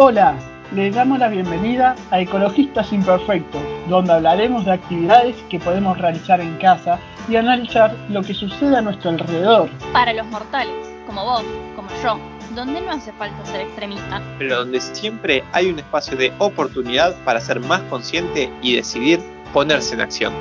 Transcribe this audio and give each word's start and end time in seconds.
Hola, 0.00 0.36
les 0.76 0.94
damos 0.94 1.18
la 1.18 1.26
bienvenida 1.26 1.96
a 2.12 2.20
Ecologistas 2.20 2.92
Imperfectos, 2.92 3.60
donde 3.88 4.12
hablaremos 4.12 4.64
de 4.64 4.74
actividades 4.74 5.34
que 5.50 5.58
podemos 5.58 5.98
realizar 5.98 6.40
en 6.40 6.56
casa 6.58 7.00
y 7.28 7.34
analizar 7.34 7.96
lo 8.08 8.22
que 8.22 8.32
sucede 8.32 8.76
a 8.76 8.80
nuestro 8.80 9.10
alrededor. 9.10 9.68
Para 9.92 10.12
los 10.12 10.24
mortales, 10.28 10.72
como 11.04 11.24
vos, 11.24 11.42
como 11.74 11.88
yo, 12.00 12.16
donde 12.54 12.80
no 12.80 12.92
hace 12.92 13.10
falta 13.14 13.44
ser 13.44 13.62
extremista, 13.62 14.22
pero 14.38 14.58
donde 14.58 14.80
siempre 14.80 15.42
hay 15.50 15.68
un 15.68 15.80
espacio 15.80 16.16
de 16.16 16.32
oportunidad 16.38 17.16
para 17.24 17.40
ser 17.40 17.58
más 17.58 17.80
consciente 17.90 18.52
y 18.62 18.76
decidir 18.76 19.18
ponerse 19.52 19.96
en 19.96 20.02
acción. 20.02 20.32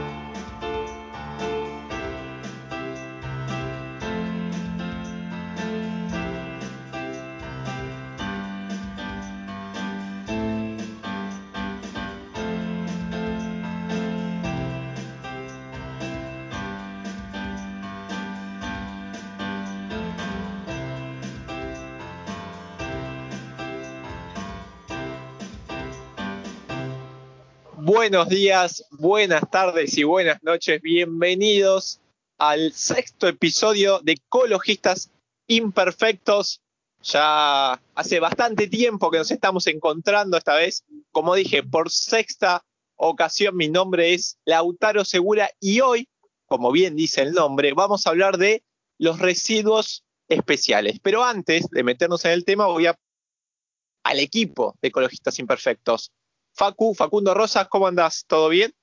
Buenos 28.09 28.29
días, 28.29 28.85
buenas 28.89 29.51
tardes 29.51 29.97
y 29.97 30.03
buenas 30.03 30.41
noches. 30.41 30.81
Bienvenidos 30.81 31.99
al 32.37 32.71
sexto 32.71 33.27
episodio 33.27 33.99
de 33.99 34.13
Ecologistas 34.13 35.11
Imperfectos. 35.47 36.61
Ya 37.03 37.73
hace 37.95 38.21
bastante 38.21 38.67
tiempo 38.67 39.11
que 39.11 39.17
nos 39.17 39.29
estamos 39.29 39.67
encontrando 39.67 40.37
esta 40.37 40.55
vez. 40.55 40.85
Como 41.11 41.35
dije, 41.35 41.63
por 41.63 41.91
sexta 41.91 42.63
ocasión 42.95 43.57
mi 43.57 43.67
nombre 43.67 44.13
es 44.13 44.37
Lautaro 44.45 45.03
Segura 45.03 45.51
y 45.59 45.81
hoy, 45.81 46.07
como 46.45 46.71
bien 46.71 46.95
dice 46.95 47.23
el 47.23 47.33
nombre, 47.33 47.73
vamos 47.73 48.07
a 48.07 48.11
hablar 48.11 48.37
de 48.37 48.63
los 48.97 49.19
residuos 49.19 50.05
especiales. 50.29 51.01
Pero 51.03 51.25
antes 51.25 51.67
de 51.71 51.83
meternos 51.83 52.23
en 52.23 52.31
el 52.31 52.45
tema, 52.45 52.67
voy 52.67 52.85
a 52.85 52.95
al 54.03 54.21
equipo 54.21 54.77
de 54.81 54.87
Ecologistas 54.87 55.39
Imperfectos. 55.39 56.13
Facu, 56.57 56.95
Facundo 56.95 57.35
Rosas, 57.35 57.67
¿cómo 57.67 57.85
andás? 57.85 58.25
¿Todo 58.25 58.49
bien? 58.49 58.73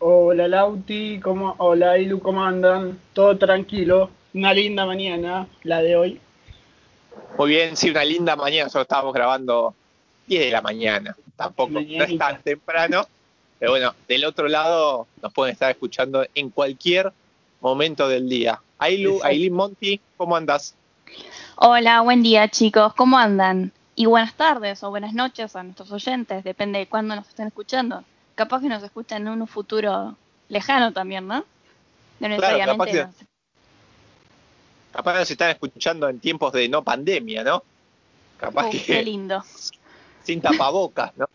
Hola 0.00 0.48
Lauti, 0.48 1.20
¿cómo, 1.22 1.54
hola 1.58 1.96
Ilu, 1.98 2.20
¿cómo 2.20 2.42
andan? 2.42 2.98
Todo 3.12 3.38
tranquilo, 3.38 4.10
una 4.34 4.52
linda 4.52 4.84
mañana, 4.86 5.46
la 5.62 5.82
de 5.82 5.96
hoy. 5.96 6.20
Muy 7.38 7.48
bien, 7.48 7.76
sí, 7.76 7.90
una 7.90 8.04
linda 8.04 8.34
mañana, 8.34 8.64
nosotros 8.64 8.86
estábamos 8.86 9.14
grabando 9.14 9.72
10 10.26 10.46
de 10.46 10.50
la 10.50 10.60
mañana, 10.60 11.16
tampoco 11.36 11.70
no 11.70 11.78
es 11.78 12.18
tan 12.18 12.42
temprano, 12.42 13.06
pero 13.60 13.70
bueno, 13.70 13.94
del 14.08 14.24
otro 14.24 14.48
lado 14.48 15.06
nos 15.22 15.32
pueden 15.32 15.52
estar 15.52 15.70
escuchando 15.70 16.26
en 16.34 16.50
cualquier 16.50 17.12
momento 17.60 18.08
del 18.08 18.28
día. 18.28 18.60
Ailu, 18.78 19.20
Ailin 19.22 19.54
Monti, 19.54 20.00
¿cómo 20.16 20.34
andás? 20.34 20.74
Hola, 21.54 22.00
buen 22.00 22.24
día 22.24 22.48
chicos, 22.48 22.92
¿cómo 22.94 23.16
andan? 23.16 23.72
Y 23.96 24.06
buenas 24.06 24.34
tardes 24.34 24.82
o 24.82 24.90
buenas 24.90 25.14
noches 25.14 25.54
a 25.54 25.62
nuestros 25.62 25.92
oyentes, 25.92 26.42
depende 26.42 26.80
de 26.80 26.88
cuándo 26.88 27.14
nos 27.14 27.28
estén 27.28 27.46
escuchando. 27.46 28.02
Capaz 28.34 28.60
que 28.60 28.68
nos 28.68 28.82
escuchan 28.82 29.26
en 29.28 29.40
un 29.40 29.46
futuro 29.46 30.16
lejano 30.48 30.92
también, 30.92 31.28
¿no? 31.28 31.44
No 32.18 32.28
necesariamente. 32.28 32.90
Claro, 32.90 33.06
capaz, 33.06 33.16
que, 33.18 33.26
capaz 34.92 35.14
nos 35.14 35.30
están 35.30 35.50
escuchando 35.50 36.08
en 36.08 36.18
tiempos 36.18 36.52
de 36.52 36.68
no 36.68 36.82
pandemia, 36.82 37.44
¿no? 37.44 37.62
Capaz 38.36 38.70
que. 38.70 38.82
Qué 38.82 39.02
lindo. 39.04 39.44
Sin 40.24 40.40
tapabocas, 40.40 41.16
¿no? 41.16 41.26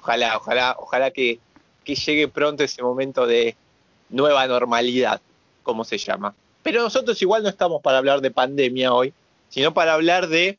Ojalá, 0.00 0.36
ojalá, 0.36 0.76
ojalá 0.78 1.10
que, 1.10 1.40
que 1.82 1.96
llegue 1.96 2.28
pronto 2.28 2.62
ese 2.62 2.82
momento 2.82 3.26
de 3.26 3.56
nueva 4.10 4.46
normalidad, 4.46 5.20
como 5.64 5.82
se 5.82 5.98
llama. 5.98 6.34
Pero 6.62 6.82
nosotros 6.82 7.20
igual 7.22 7.42
no 7.42 7.48
estamos 7.48 7.82
para 7.82 7.98
hablar 7.98 8.20
de 8.20 8.30
pandemia 8.30 8.92
hoy, 8.92 9.12
sino 9.48 9.74
para 9.74 9.94
hablar 9.94 10.28
de 10.28 10.58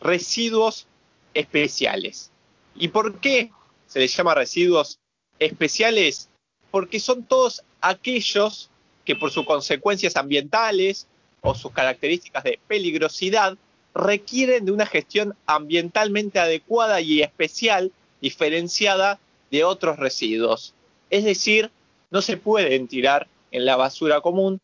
residuos 0.00 0.86
especiales. 1.34 2.30
¿Y 2.74 2.88
por 2.88 3.20
qué 3.20 3.50
se 3.86 4.00
les 4.00 4.16
llama 4.16 4.34
residuos 4.34 4.98
especiales? 5.38 6.28
Porque 6.70 7.00
son 7.00 7.24
todos 7.24 7.62
aquellos 7.80 8.70
que 9.04 9.14
por 9.14 9.30
sus 9.30 9.44
consecuencias 9.44 10.16
ambientales 10.16 11.06
o 11.40 11.54
sus 11.54 11.72
características 11.72 12.44
de 12.44 12.58
peligrosidad 12.66 13.56
requieren 13.94 14.64
de 14.64 14.72
una 14.72 14.86
gestión 14.86 15.36
ambientalmente 15.46 16.38
adecuada 16.40 17.00
y 17.00 17.22
especial, 17.22 17.92
diferenciada 18.20 19.20
de 19.50 19.64
otros 19.64 19.98
residuos. 19.98 20.74
Es 21.10 21.24
decir, 21.24 21.70
no 22.10 22.22
se 22.22 22.36
pueden 22.36 22.88
tirar 22.88 23.28
en 23.50 23.66
la 23.66 23.76
basura 23.76 24.20
común, 24.20 24.60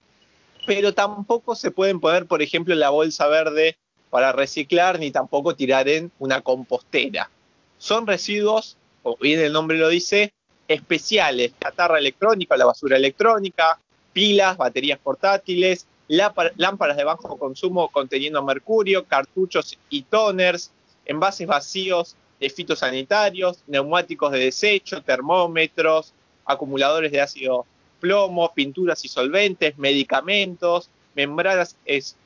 pero 0.67 0.95
tampoco 0.95 1.55
se 1.55 1.71
pueden 1.71 2.01
poner, 2.01 2.27
por 2.27 2.43
ejemplo, 2.43 2.75
en 2.75 2.81
la 2.81 2.91
bolsa 2.91 3.29
verde 3.29 3.77
para 4.11 4.33
reciclar 4.33 4.99
ni 4.99 5.11
tampoco 5.11 5.55
tirar 5.55 5.89
en 5.89 6.11
una 6.19 6.43
compostera. 6.43 7.31
Son 7.79 8.07
residuos, 8.07 8.77
como 9.03 9.17
bien 9.17 9.41
el 9.41 9.53
nombre 9.53 9.79
lo 9.79 9.89
dice, 9.89 10.33
especiales, 10.69 11.53
chatarra 11.61 11.99
electrónica, 11.99 12.57
la 12.57 12.67
basura 12.67 12.97
electrónica, 12.97 13.79
pilas, 14.13 14.57
baterías 14.57 14.99
portátiles, 14.99 15.87
lámparas 16.09 16.97
de 16.97 17.05
bajo 17.05 17.39
consumo 17.39 17.89
conteniendo 17.89 18.43
mercurio, 18.43 19.05
cartuchos 19.05 19.79
y 19.89 20.03
toners, 20.03 20.73
envases 21.07 21.47
vacíos 21.47 22.17
de 22.41 22.51
fitosanitarios, 22.51 23.63
neumáticos 23.67 24.33
de 24.33 24.41
desecho, 24.41 25.03
termómetros, 25.03 26.13
acumuladores 26.45 27.13
de 27.13 27.21
ácido 27.21 27.67
plomo, 28.01 28.53
pinturas 28.55 29.05
y 29.05 29.09
solventes, 29.09 29.79
medicamentos, 29.79 30.89
membranas 31.15 31.77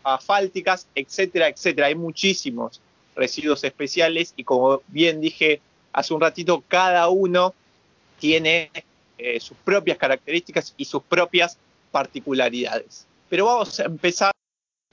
asfálticas, 0.02 0.86
etcétera, 0.94 1.48
etcétera. 1.48 1.88
Hay 1.88 1.94
muchísimos 1.94 2.80
residuos 3.16 3.62
especiales 3.64 4.34
y 4.36 4.44
como 4.44 4.82
bien 4.88 5.20
dije 5.20 5.60
hace 5.94 6.12
un 6.12 6.20
ratito, 6.20 6.62
cada 6.66 7.08
uno 7.08 7.54
tiene 8.18 8.70
eh, 9.16 9.40
sus 9.40 9.56
propias 9.58 9.96
características 9.96 10.74
y 10.76 10.84
sus 10.84 11.02
propias 11.02 11.56
particularidades. 11.90 13.06
Pero 13.28 13.46
vamos 13.46 13.78
a 13.78 13.84
empezar 13.84 14.32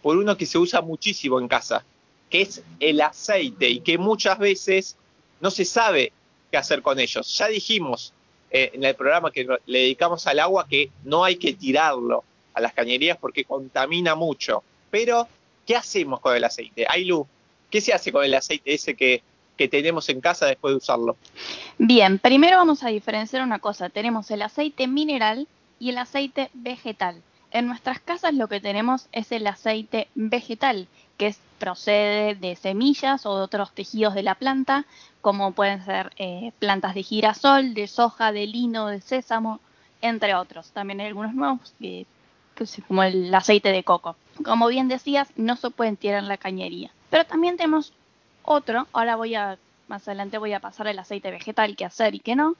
por 0.01 0.15
uno 0.15 0.37
que 0.37 0.45
se 0.45 0.57
usa 0.57 0.81
muchísimo 0.81 1.39
en 1.39 1.47
casa, 1.47 1.83
que 2.29 2.41
es 2.41 2.63
el 2.79 3.01
aceite 3.01 3.67
y 3.67 3.79
que 3.79 3.97
muchas 3.97 4.37
veces 4.37 4.95
no 5.39 5.49
se 5.49 5.65
sabe 5.65 6.13
qué 6.51 6.57
hacer 6.57 6.81
con 6.81 6.99
ellos. 6.99 7.35
Ya 7.37 7.47
dijimos 7.47 8.13
eh, 8.51 8.71
en 8.73 8.83
el 8.83 8.95
programa 8.95 9.31
que 9.31 9.47
le 9.65 9.79
dedicamos 9.79 10.27
al 10.27 10.39
agua 10.39 10.67
que 10.69 10.91
no 11.03 11.23
hay 11.23 11.37
que 11.37 11.53
tirarlo, 11.53 12.23
las 12.61 12.73
cañerías 12.73 13.17
porque 13.17 13.43
contamina 13.43 14.15
mucho. 14.15 14.63
Pero, 14.89 15.27
¿qué 15.65 15.75
hacemos 15.75 16.19
con 16.19 16.35
el 16.35 16.43
aceite? 16.43 16.85
Ailu, 16.87 17.27
¿qué 17.69 17.81
se 17.81 17.93
hace 17.93 18.11
con 18.11 18.23
el 18.23 18.33
aceite 18.33 18.73
ese 18.73 18.95
que, 18.95 19.23
que 19.57 19.67
tenemos 19.67 20.09
en 20.09 20.21
casa 20.21 20.45
después 20.45 20.73
de 20.73 20.77
usarlo? 20.77 21.17
Bien, 21.77 22.19
primero 22.19 22.57
vamos 22.57 22.83
a 22.83 22.89
diferenciar 22.89 23.43
una 23.43 23.59
cosa. 23.59 23.89
Tenemos 23.89 24.31
el 24.31 24.41
aceite 24.41 24.87
mineral 24.87 25.47
y 25.79 25.89
el 25.89 25.97
aceite 25.97 26.49
vegetal. 26.53 27.21
En 27.51 27.67
nuestras 27.67 27.99
casas 27.99 28.33
lo 28.33 28.47
que 28.47 28.61
tenemos 28.61 29.07
es 29.11 29.31
el 29.31 29.45
aceite 29.45 30.07
vegetal, 30.15 30.87
que 31.17 31.35
procede 31.59 32.35
de 32.35 32.55
semillas 32.55 33.25
o 33.25 33.37
de 33.37 33.43
otros 33.43 33.73
tejidos 33.73 34.15
de 34.15 34.23
la 34.23 34.35
planta, 34.35 34.85
como 35.19 35.51
pueden 35.51 35.83
ser 35.83 36.11
eh, 36.17 36.51
plantas 36.59 36.95
de 36.95 37.03
girasol, 37.03 37.73
de 37.73 37.87
soja, 37.87 38.31
de 38.31 38.47
lino, 38.47 38.87
de 38.87 39.01
sésamo, 39.01 39.59
entre 40.01 40.33
otros. 40.33 40.71
También 40.71 41.01
hay 41.01 41.07
algunos 41.07 41.33
nuevos 41.33 41.73
como 42.87 43.03
el 43.03 43.33
aceite 43.33 43.71
de 43.71 43.83
coco. 43.83 44.15
Como 44.43 44.67
bien 44.67 44.87
decías, 44.87 45.29
no 45.35 45.55
se 45.55 45.69
pueden 45.69 45.97
tirar 45.97 46.19
en 46.19 46.27
la 46.27 46.37
cañería. 46.37 46.91
Pero 47.09 47.25
también 47.25 47.57
tenemos 47.57 47.93
otro, 48.43 48.87
ahora 48.93 49.15
voy 49.15 49.35
a, 49.35 49.57
más 49.87 50.07
adelante 50.07 50.37
voy 50.37 50.53
a 50.53 50.59
pasar 50.59 50.87
el 50.87 50.99
aceite 50.99 51.31
vegetal, 51.31 51.75
que 51.75 51.85
hacer 51.85 52.15
y 52.15 52.19
que 52.19 52.35
no. 52.35 52.55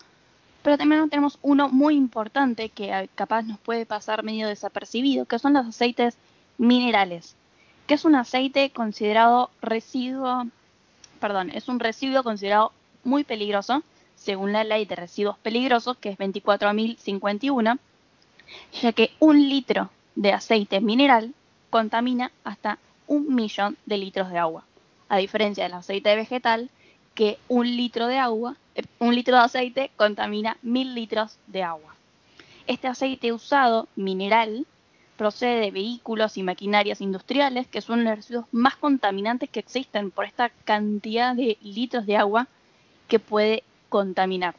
Pero 0.64 0.78
también 0.78 1.10
tenemos 1.10 1.40
uno 1.42 1.70
muy 1.70 1.96
importante 1.96 2.70
que 2.70 3.10
capaz 3.16 3.44
nos 3.44 3.60
puede 3.60 3.86
pasar 3.86 4.24
medio 4.24 4.48
desapercibido, 4.48 5.26
que 5.26 5.40
son 5.40 5.54
los 5.54 5.66
aceites 5.66 6.18
minerales, 6.58 7.36
que 7.88 7.96
es 7.96 8.06
un 8.06 8.16
aceite 8.16 8.70
considerado 8.70 9.50
residuo, 9.62 10.46
perdón, 11.20 11.50
es 11.50 11.68
un 11.68 11.80
residuo 11.80 12.24
considerado 12.24 12.72
muy 13.04 13.24
peligroso, 13.24 13.82
según 14.16 14.54
la 14.54 14.64
ley 14.64 14.86
de 14.86 14.96
residuos 14.96 15.38
peligrosos, 15.40 15.98
que 15.98 16.10
es 16.10 16.18
24.051 16.18 17.80
ya 18.82 18.94
que 18.94 19.12
un 19.20 19.50
litro 19.50 19.90
de 20.16 20.34
aceite 20.34 20.82
mineral 20.82 21.34
contamina 21.70 22.32
hasta 22.44 22.80
un 23.08 23.34
millón 23.34 23.78
de 23.86 23.98
litros 23.98 24.30
de 24.30 24.38
agua, 24.38 24.66
a 25.10 25.18
diferencia 25.18 25.64
del 25.64 25.74
aceite 25.74 26.16
vegetal, 26.16 26.70
que 27.14 27.38
un 27.48 27.76
litro 27.76 28.08
de 28.08 28.18
agua, 28.18 28.56
eh, 28.76 28.84
un 29.00 29.16
litro 29.16 29.36
de 29.36 29.44
aceite 29.44 29.92
contamina 29.98 30.58
mil 30.62 30.96
litros 30.96 31.38
de 31.48 31.64
agua. 31.64 31.96
Este 32.68 32.88
aceite 32.88 33.34
usado 33.34 33.88
mineral 33.96 34.66
procede 35.18 35.60
de 35.60 35.72
vehículos 35.72 36.38
y 36.38 36.44
maquinarias 36.44 37.02
industriales, 37.02 37.68
que 37.68 37.82
son 37.82 38.04
los 38.04 38.16
residuos 38.16 38.46
más 38.52 38.76
contaminantes 38.76 39.50
que 39.50 39.60
existen 39.60 40.10
por 40.10 40.26
esta 40.26 40.50
cantidad 40.64 41.36
de 41.36 41.58
litros 41.62 42.06
de 42.06 42.18
agua 42.18 42.48
que 43.08 43.20
puede 43.20 43.64
contaminar. 43.90 44.56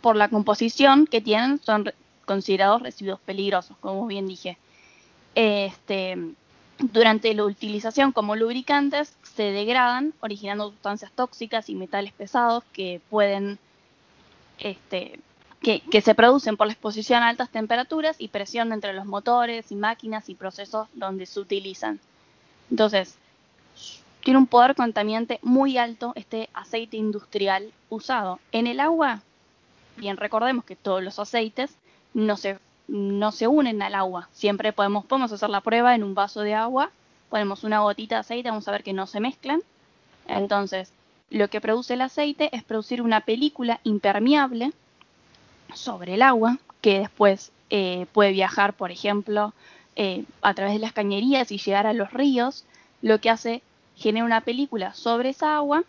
Por 0.00 0.16
la 0.16 0.28
composición 0.28 1.06
que 1.06 1.20
tienen, 1.20 1.60
son 1.62 1.92
considerados 2.30 2.80
residuos 2.80 3.18
peligrosos, 3.18 3.76
como 3.80 4.06
bien 4.06 4.28
dije. 4.28 4.56
Este, 5.34 6.16
durante 6.78 7.34
la 7.34 7.44
utilización 7.44 8.12
como 8.12 8.36
lubricantes 8.36 9.16
se 9.34 9.50
degradan, 9.50 10.14
originando 10.20 10.70
sustancias 10.70 11.10
tóxicas 11.10 11.68
y 11.68 11.74
metales 11.74 12.12
pesados 12.12 12.62
que 12.72 13.00
pueden 13.10 13.58
este, 14.60 15.18
que, 15.60 16.00
se 16.00 16.14
producen 16.14 16.56
por 16.56 16.68
la 16.68 16.72
exposición 16.72 17.24
a 17.24 17.28
altas 17.30 17.50
temperaturas 17.50 18.14
y 18.20 18.28
presión 18.28 18.72
entre 18.72 18.92
los 18.92 19.06
motores 19.06 19.72
y 19.72 19.74
máquinas 19.74 20.28
y 20.28 20.36
procesos 20.36 20.86
donde 20.94 21.26
se 21.26 21.40
utilizan. 21.40 21.98
Entonces, 22.70 23.18
tiene 24.22 24.38
un 24.38 24.46
poder 24.46 24.76
contaminante 24.76 25.40
muy 25.42 25.78
alto 25.78 26.12
este 26.14 26.48
aceite 26.54 26.96
industrial 26.96 27.72
usado. 27.88 28.38
En 28.52 28.68
el 28.68 28.78
agua, 28.78 29.22
bien 29.96 30.16
recordemos 30.16 30.64
que 30.64 30.76
todos 30.76 31.02
los 31.02 31.18
aceites 31.18 31.72
no 32.14 32.36
se, 32.36 32.58
no 32.88 33.32
se 33.32 33.46
unen 33.46 33.82
al 33.82 33.94
agua. 33.94 34.28
Siempre 34.32 34.72
podemos, 34.72 35.04
podemos 35.04 35.32
hacer 35.32 35.50
la 35.50 35.60
prueba 35.60 35.94
en 35.94 36.04
un 36.04 36.14
vaso 36.14 36.40
de 36.40 36.54
agua, 36.54 36.90
ponemos 37.28 37.64
una 37.64 37.80
gotita 37.80 38.16
de 38.16 38.20
aceite, 38.20 38.50
vamos 38.50 38.68
a 38.68 38.72
ver 38.72 38.82
que 38.82 38.92
no 38.92 39.06
se 39.06 39.20
mezclan. 39.20 39.62
Entonces, 40.26 40.92
lo 41.30 41.48
que 41.48 41.60
produce 41.60 41.94
el 41.94 42.00
aceite 42.00 42.54
es 42.54 42.64
producir 42.64 43.02
una 43.02 43.20
película 43.20 43.80
impermeable 43.84 44.72
sobre 45.74 46.14
el 46.14 46.22
agua, 46.22 46.58
que 46.80 47.00
después 47.00 47.52
eh, 47.70 48.06
puede 48.12 48.32
viajar, 48.32 48.72
por 48.74 48.90
ejemplo, 48.90 49.52
eh, 49.96 50.24
a 50.42 50.54
través 50.54 50.74
de 50.74 50.80
las 50.80 50.92
cañerías 50.92 51.52
y 51.52 51.58
llegar 51.58 51.86
a 51.86 51.92
los 51.92 52.12
ríos, 52.12 52.64
lo 53.02 53.20
que 53.20 53.30
hace, 53.30 53.62
genera 53.96 54.24
una 54.24 54.40
película 54.40 54.94
sobre 54.94 55.28
esa 55.30 55.56
agua, 55.56 55.84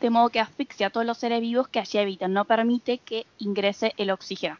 de 0.00 0.10
modo 0.10 0.28
que 0.30 0.40
asfixia 0.40 0.88
a 0.88 0.90
todos 0.90 1.06
los 1.06 1.18
seres 1.18 1.40
vivos 1.40 1.68
que 1.68 1.80
allí 1.80 1.98
habitan, 1.98 2.32
no 2.32 2.44
permite 2.44 2.98
que 2.98 3.26
ingrese 3.38 3.94
el 3.96 4.10
oxígeno. 4.10 4.56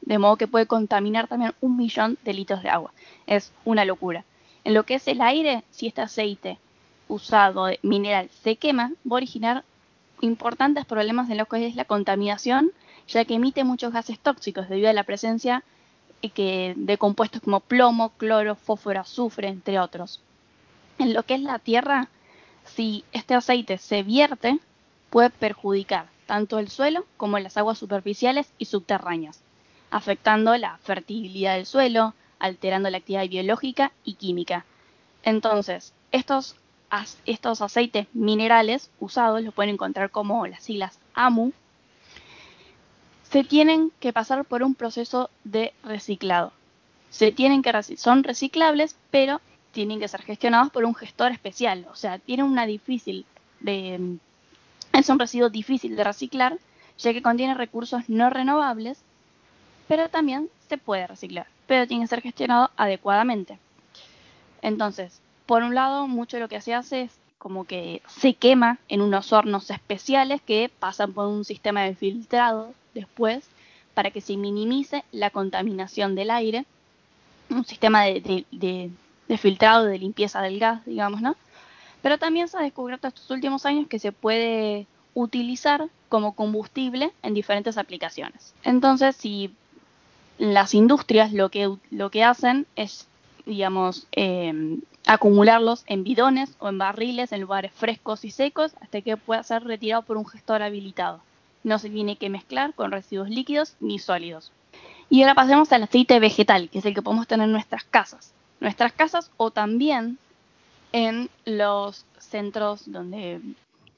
De 0.00 0.18
modo 0.18 0.36
que 0.36 0.46
puede 0.46 0.66
contaminar 0.66 1.26
también 1.26 1.54
un 1.60 1.76
millón 1.76 2.16
de 2.24 2.34
litros 2.34 2.62
de 2.62 2.68
agua. 2.68 2.92
Es 3.26 3.52
una 3.64 3.84
locura. 3.84 4.24
En 4.64 4.74
lo 4.74 4.84
que 4.84 4.94
es 4.94 5.08
el 5.08 5.20
aire, 5.20 5.64
si 5.70 5.86
este 5.88 6.00
aceite 6.00 6.58
usado 7.08 7.68
mineral 7.82 8.30
se 8.42 8.56
quema, 8.56 8.92
va 9.04 9.16
a 9.16 9.22
originar 9.22 9.64
importantes 10.20 10.84
problemas 10.84 11.28
en 11.30 11.38
lo 11.38 11.46
que 11.46 11.66
es 11.66 11.76
la 11.76 11.84
contaminación, 11.84 12.72
ya 13.08 13.24
que 13.24 13.34
emite 13.34 13.64
muchos 13.64 13.92
gases 13.92 14.18
tóxicos 14.18 14.68
debido 14.68 14.90
a 14.90 14.92
la 14.92 15.04
presencia 15.04 15.62
eh, 16.22 16.74
de 16.76 16.98
compuestos 16.98 17.42
como 17.42 17.60
plomo, 17.60 18.10
cloro, 18.16 18.54
fósforo, 18.54 19.00
azufre, 19.00 19.48
entre 19.48 19.78
otros. 19.78 20.20
En 20.98 21.12
lo 21.12 21.24
que 21.24 21.34
es 21.34 21.40
la 21.40 21.58
tierra, 21.58 22.08
si 22.64 23.04
este 23.12 23.34
aceite 23.34 23.78
se 23.78 24.02
vierte, 24.02 24.58
puede 25.10 25.30
perjudicar 25.30 26.15
tanto 26.26 26.58
el 26.58 26.68
suelo 26.68 27.06
como 27.16 27.38
las 27.38 27.56
aguas 27.56 27.78
superficiales 27.78 28.52
y 28.58 28.66
subterráneas, 28.66 29.40
afectando 29.90 30.56
la 30.56 30.78
fertilidad 30.78 31.56
del 31.56 31.66
suelo, 31.66 32.14
alterando 32.38 32.90
la 32.90 32.98
actividad 32.98 33.28
biológica 33.28 33.92
y 34.04 34.14
química. 34.14 34.64
Entonces, 35.22 35.92
estos 36.12 36.56
estos 37.24 37.62
aceites 37.62 38.06
minerales 38.12 38.90
usados, 39.00 39.42
los 39.42 39.54
pueden 39.54 39.74
encontrar 39.74 40.10
como 40.10 40.46
las 40.46 40.62
siglas 40.62 40.98
AMU, 41.14 41.52
se 43.30 43.44
tienen 43.44 43.90
que 44.00 44.12
pasar 44.12 44.44
por 44.44 44.62
un 44.62 44.74
proceso 44.74 45.30
de 45.44 45.72
reciclado. 45.82 46.52
Se 47.10 47.32
tienen 47.32 47.62
que 47.62 47.72
son 47.96 48.22
reciclables, 48.22 48.96
pero 49.10 49.40
tienen 49.72 49.98
que 49.98 50.08
ser 50.08 50.22
gestionados 50.22 50.70
por 50.70 50.84
un 50.84 50.94
gestor 50.94 51.32
especial. 51.32 51.86
O 51.90 51.96
sea, 51.96 52.18
tienen 52.18 52.46
una 52.46 52.66
difícil 52.66 53.26
es 54.98 55.08
un 55.08 55.18
residuo 55.18 55.50
difícil 55.50 55.96
de 55.96 56.04
reciclar, 56.04 56.58
ya 56.98 57.12
que 57.12 57.22
contiene 57.22 57.54
recursos 57.54 58.08
no 58.08 58.30
renovables, 58.30 58.98
pero 59.88 60.08
también 60.08 60.48
se 60.68 60.78
puede 60.78 61.06
reciclar, 61.06 61.46
pero 61.66 61.86
tiene 61.86 62.04
que 62.04 62.08
ser 62.08 62.22
gestionado 62.22 62.70
adecuadamente. 62.76 63.58
Entonces, 64.62 65.20
por 65.44 65.62
un 65.62 65.74
lado, 65.74 66.08
mucho 66.08 66.36
de 66.36 66.42
lo 66.42 66.48
que 66.48 66.60
se 66.60 66.74
hace 66.74 67.02
es 67.02 67.12
como 67.38 67.64
que 67.64 68.02
se 68.08 68.34
quema 68.34 68.78
en 68.88 69.02
unos 69.02 69.32
hornos 69.32 69.70
especiales 69.70 70.40
que 70.40 70.70
pasan 70.80 71.12
por 71.12 71.28
un 71.28 71.44
sistema 71.44 71.82
de 71.82 71.94
filtrado 71.94 72.72
después 72.94 73.48
para 73.94 74.10
que 74.10 74.20
se 74.20 74.36
minimice 74.36 75.04
la 75.12 75.30
contaminación 75.30 76.14
del 76.14 76.30
aire, 76.30 76.64
un 77.50 77.64
sistema 77.64 78.04
de, 78.04 78.90
filtrado, 79.38 79.84
de 79.84 79.98
limpieza 79.98 80.42
del 80.42 80.58
gas, 80.58 80.84
digamos, 80.86 81.20
¿no? 81.20 81.36
Pero 82.06 82.18
también 82.18 82.46
se 82.46 82.56
ha 82.56 82.62
descubierto 82.62 83.08
estos 83.08 83.28
últimos 83.32 83.66
años 83.66 83.88
que 83.88 83.98
se 83.98 84.12
puede 84.12 84.86
utilizar 85.12 85.88
como 86.08 86.36
combustible 86.36 87.10
en 87.24 87.34
diferentes 87.34 87.76
aplicaciones. 87.78 88.54
Entonces, 88.62 89.16
si 89.16 89.52
las 90.38 90.72
industrias 90.72 91.32
lo 91.32 91.48
que, 91.48 91.68
lo 91.90 92.10
que 92.12 92.22
hacen 92.22 92.64
es, 92.76 93.08
digamos, 93.44 94.06
eh, 94.12 94.78
acumularlos 95.04 95.82
en 95.88 96.04
bidones 96.04 96.54
o 96.60 96.68
en 96.68 96.78
barriles 96.78 97.32
en 97.32 97.40
lugares 97.40 97.72
frescos 97.72 98.24
y 98.24 98.30
secos 98.30 98.76
hasta 98.80 99.00
que 99.00 99.16
pueda 99.16 99.42
ser 99.42 99.64
retirado 99.64 100.02
por 100.02 100.16
un 100.16 100.26
gestor 100.26 100.62
habilitado. 100.62 101.18
No 101.64 101.80
se 101.80 101.90
tiene 101.90 102.14
que 102.14 102.30
mezclar 102.30 102.72
con 102.74 102.92
residuos 102.92 103.30
líquidos 103.30 103.74
ni 103.80 103.98
sólidos. 103.98 104.52
Y 105.10 105.22
ahora 105.22 105.34
pasemos 105.34 105.72
al 105.72 105.82
aceite 105.82 106.20
vegetal, 106.20 106.70
que 106.70 106.78
es 106.78 106.86
el 106.86 106.94
que 106.94 107.02
podemos 107.02 107.26
tener 107.26 107.46
en 107.46 107.52
nuestras 107.52 107.82
casas. 107.82 108.32
Nuestras 108.60 108.92
casas 108.92 109.32
o 109.38 109.50
también 109.50 110.20
en 110.96 111.28
los 111.44 112.06
centros 112.16 112.90
donde 112.90 113.42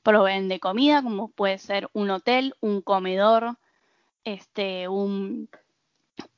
proveen 0.02 0.48
de 0.48 0.58
comida, 0.58 1.00
como 1.00 1.28
puede 1.28 1.58
ser 1.58 1.88
un 1.92 2.10
hotel, 2.10 2.56
un 2.60 2.82
comedor, 2.82 3.56
este, 4.24 4.88
un, 4.88 5.48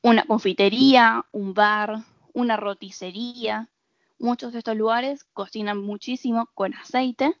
una 0.03 0.23
confitería, 0.25 1.25
un 1.31 1.55
bar, 1.55 2.03
una 2.33 2.57
roticería, 2.57 3.71
Muchos 4.19 4.53
de 4.53 4.59
estos 4.59 4.77
lugares 4.77 5.23
cocinan 5.33 5.79
muchísimo 5.79 6.47
con 6.53 6.75
aceite, 6.75 7.33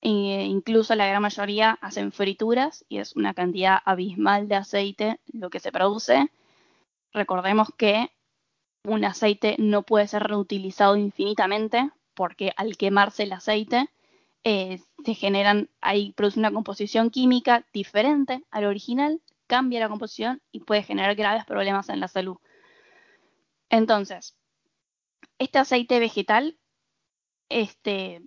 e 0.00 0.08
incluso 0.46 0.94
la 0.94 1.06
gran 1.06 1.20
mayoría 1.20 1.72
hacen 1.82 2.10
frituras 2.10 2.86
y 2.88 3.00
es 3.00 3.14
una 3.16 3.34
cantidad 3.34 3.80
abismal 3.84 4.48
de 4.48 4.54
aceite 4.54 5.20
lo 5.30 5.50
que 5.50 5.60
se 5.60 5.72
produce. 5.72 6.30
Recordemos 7.12 7.68
que 7.76 8.10
un 8.82 9.04
aceite 9.04 9.56
no 9.58 9.82
puede 9.82 10.08
ser 10.08 10.22
reutilizado 10.22 10.96
infinitamente 10.96 11.90
porque 12.20 12.52
al 12.58 12.76
quemarse 12.76 13.22
el 13.22 13.32
aceite 13.32 13.88
eh, 14.44 14.82
se 15.06 15.14
generan, 15.14 15.70
ahí 15.80 16.12
produce 16.12 16.38
una 16.38 16.52
composición 16.52 17.08
química 17.08 17.64
diferente 17.72 18.44
al 18.50 18.66
original, 18.66 19.22
cambia 19.46 19.80
la 19.80 19.88
composición 19.88 20.42
y 20.52 20.60
puede 20.60 20.82
generar 20.82 21.14
graves 21.14 21.46
problemas 21.46 21.88
en 21.88 21.98
la 21.98 22.08
salud. 22.08 22.36
Entonces, 23.70 24.36
este 25.38 25.60
aceite 25.60 25.98
vegetal 25.98 26.58
este, 27.48 28.20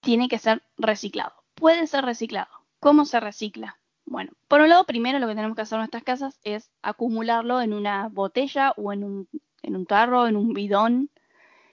tiene 0.00 0.28
que 0.28 0.38
ser 0.38 0.62
reciclado. 0.76 1.34
Puede 1.56 1.88
ser 1.88 2.04
reciclado. 2.04 2.50
¿Cómo 2.78 3.06
se 3.06 3.18
recicla? 3.18 3.80
Bueno, 4.04 4.30
por 4.46 4.60
un 4.60 4.68
lado, 4.68 4.84
primero 4.84 5.18
lo 5.18 5.26
que 5.26 5.34
tenemos 5.34 5.56
que 5.56 5.62
hacer 5.62 5.78
en 5.78 5.80
nuestras 5.80 6.04
casas 6.04 6.38
es 6.44 6.70
acumularlo 6.82 7.60
en 7.60 7.72
una 7.72 8.06
botella 8.08 8.72
o 8.76 8.92
en 8.92 9.02
un, 9.02 9.28
en 9.62 9.74
un 9.74 9.84
tarro, 9.84 10.28
en 10.28 10.36
un 10.36 10.52
bidón, 10.52 11.10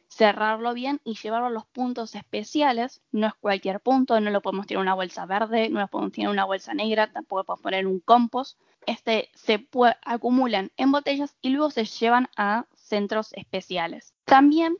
cerrarlo 0.07 0.73
bien 0.73 1.01
y 1.03 1.15
llevarlo 1.15 1.47
a 1.47 1.51
los 1.51 1.65
puntos 1.65 2.15
especiales. 2.15 3.01
No 3.11 3.27
es 3.27 3.33
cualquier 3.35 3.79
punto, 3.79 4.19
no 4.19 4.31
lo 4.31 4.41
podemos 4.41 4.67
tirar 4.67 4.79
en 4.81 4.87
una 4.87 4.95
bolsa 4.95 5.25
verde, 5.25 5.69
no 5.69 5.79
lo 5.79 5.87
podemos 5.87 6.11
tirar 6.13 6.29
en 6.29 6.33
una 6.33 6.45
bolsa 6.45 6.73
negra, 6.73 7.11
tampoco 7.11 7.43
podemos 7.43 7.61
poner 7.63 7.87
un 7.87 7.99
compost. 7.99 8.59
Este 8.85 9.29
se 9.33 9.67
acumulan 10.03 10.71
en 10.77 10.91
botellas 10.91 11.35
y 11.41 11.49
luego 11.49 11.71
se 11.71 11.85
llevan 11.85 12.29
a 12.37 12.65
centros 12.75 13.33
especiales. 13.33 14.13
También 14.25 14.77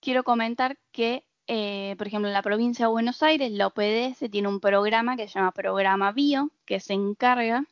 quiero 0.00 0.24
comentar 0.24 0.78
que, 0.92 1.26
eh, 1.46 1.94
por 1.98 2.06
ejemplo, 2.06 2.28
en 2.28 2.34
la 2.34 2.42
provincia 2.42 2.86
de 2.86 2.92
Buenos 2.92 3.22
Aires, 3.22 3.52
la 3.52 3.66
OPDS 3.66 4.30
tiene 4.30 4.48
un 4.48 4.60
programa 4.60 5.16
que 5.16 5.28
se 5.28 5.38
llama 5.38 5.52
Programa 5.52 6.12
Bio, 6.12 6.50
que 6.64 6.80
se 6.80 6.94
encarga, 6.94 7.64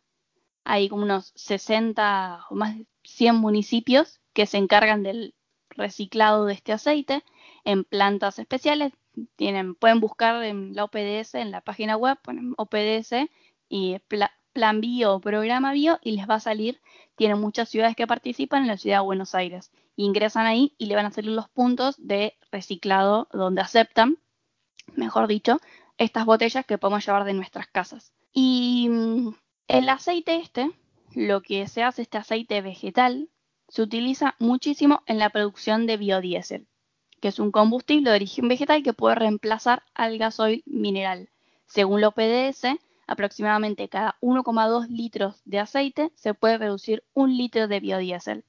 hay 0.65 0.89
como 0.89 1.05
unos 1.05 1.33
60 1.37 2.47
o 2.51 2.55
más 2.55 2.77
de 2.77 2.87
100 3.05 3.37
municipios 3.37 4.21
que 4.33 4.47
se 4.47 4.59
encargan 4.59 5.03
del 5.03 5.35
reciclado 5.77 6.47
de 6.47 6.55
este 6.55 6.73
aceite 6.73 7.25
en 7.65 7.85
plantas 7.85 8.39
especiales. 8.39 8.93
Tienen, 9.37 9.75
pueden 9.75 10.01
buscar 10.01 10.43
en 10.45 10.75
la 10.75 10.85
OPDS, 10.85 11.35
en 11.37 11.51
la 11.51 11.61
página 11.61 11.97
web, 11.97 12.19
ponen 12.23 12.55
OPDS 12.57 13.29
y 13.69 13.99
plan 14.57 14.81
bio 14.81 15.15
o 15.15 15.21
programa 15.21 15.73
bio 15.73 15.99
y 16.03 16.13
les 16.13 16.29
va 16.29 16.37
a 16.37 16.41
salir, 16.41 16.81
tienen 17.15 17.39
muchas 17.39 17.69
ciudades 17.69 17.95
que 17.95 18.07
participan 18.07 18.63
en 18.63 18.69
la 18.69 18.79
ciudad 18.79 18.99
de 18.99 19.05
Buenos 19.05 19.35
Aires. 19.35 19.71
Ingresan 19.97 20.47
ahí 20.47 20.75
y 20.79 20.87
le 20.87 20.97
van 20.97 21.07
a 21.07 21.11
salir 21.11 21.31
los 21.31 21.49
puntos 21.49 21.97
de 21.99 22.37
reciclado 22.51 23.29
donde 23.33 23.61
aceptan, 23.61 24.19
mejor 24.95 25.27
dicho, 25.27 25.61
estas 25.99 26.25
botellas 26.25 26.65
que 26.65 26.79
podemos 26.79 27.05
llevar 27.05 27.25
de 27.25 27.35
nuestras 27.35 27.67
casas. 27.67 28.13
Y 28.33 28.89
mm, 28.91 29.35
el 29.69 29.89
aceite 29.89 30.37
este, 30.37 30.71
lo 31.15 31.43
que 31.43 31.69
se 31.69 31.83
hace, 31.83 32.03
este 32.03 32.19
aceite 32.19 32.61
vegetal, 32.61 33.29
se 33.69 33.83
utiliza 33.83 34.35
muchísimo 34.39 35.03
en 35.07 35.19
la 35.19 35.31
producción 35.31 35.87
de 35.87 35.97
biodiesel, 35.97 36.67
que 37.21 37.29
es 37.29 37.39
un 37.39 37.51
combustible 37.51 38.11
de 38.11 38.17
origen 38.17 38.49
vegetal 38.49 38.83
que 38.83 38.93
puede 38.93 39.17
reemplazar 39.17 39.83
al 39.95 40.19
gasoil 40.19 40.63
mineral. 40.67 41.29
Según 41.67 42.01
la 42.01 42.09
OPDS, 42.09 42.79
aproximadamente 43.07 43.89
cada 43.89 44.17
1,2 44.21 44.89
litros 44.89 45.41
de 45.45 45.59
aceite 45.59 46.13
se 46.15 46.35
puede 46.35 46.59
reducir 46.59 47.05
un 47.15 47.37
litro 47.37 47.69
de 47.69 47.81
biodiesel. 47.81 48.45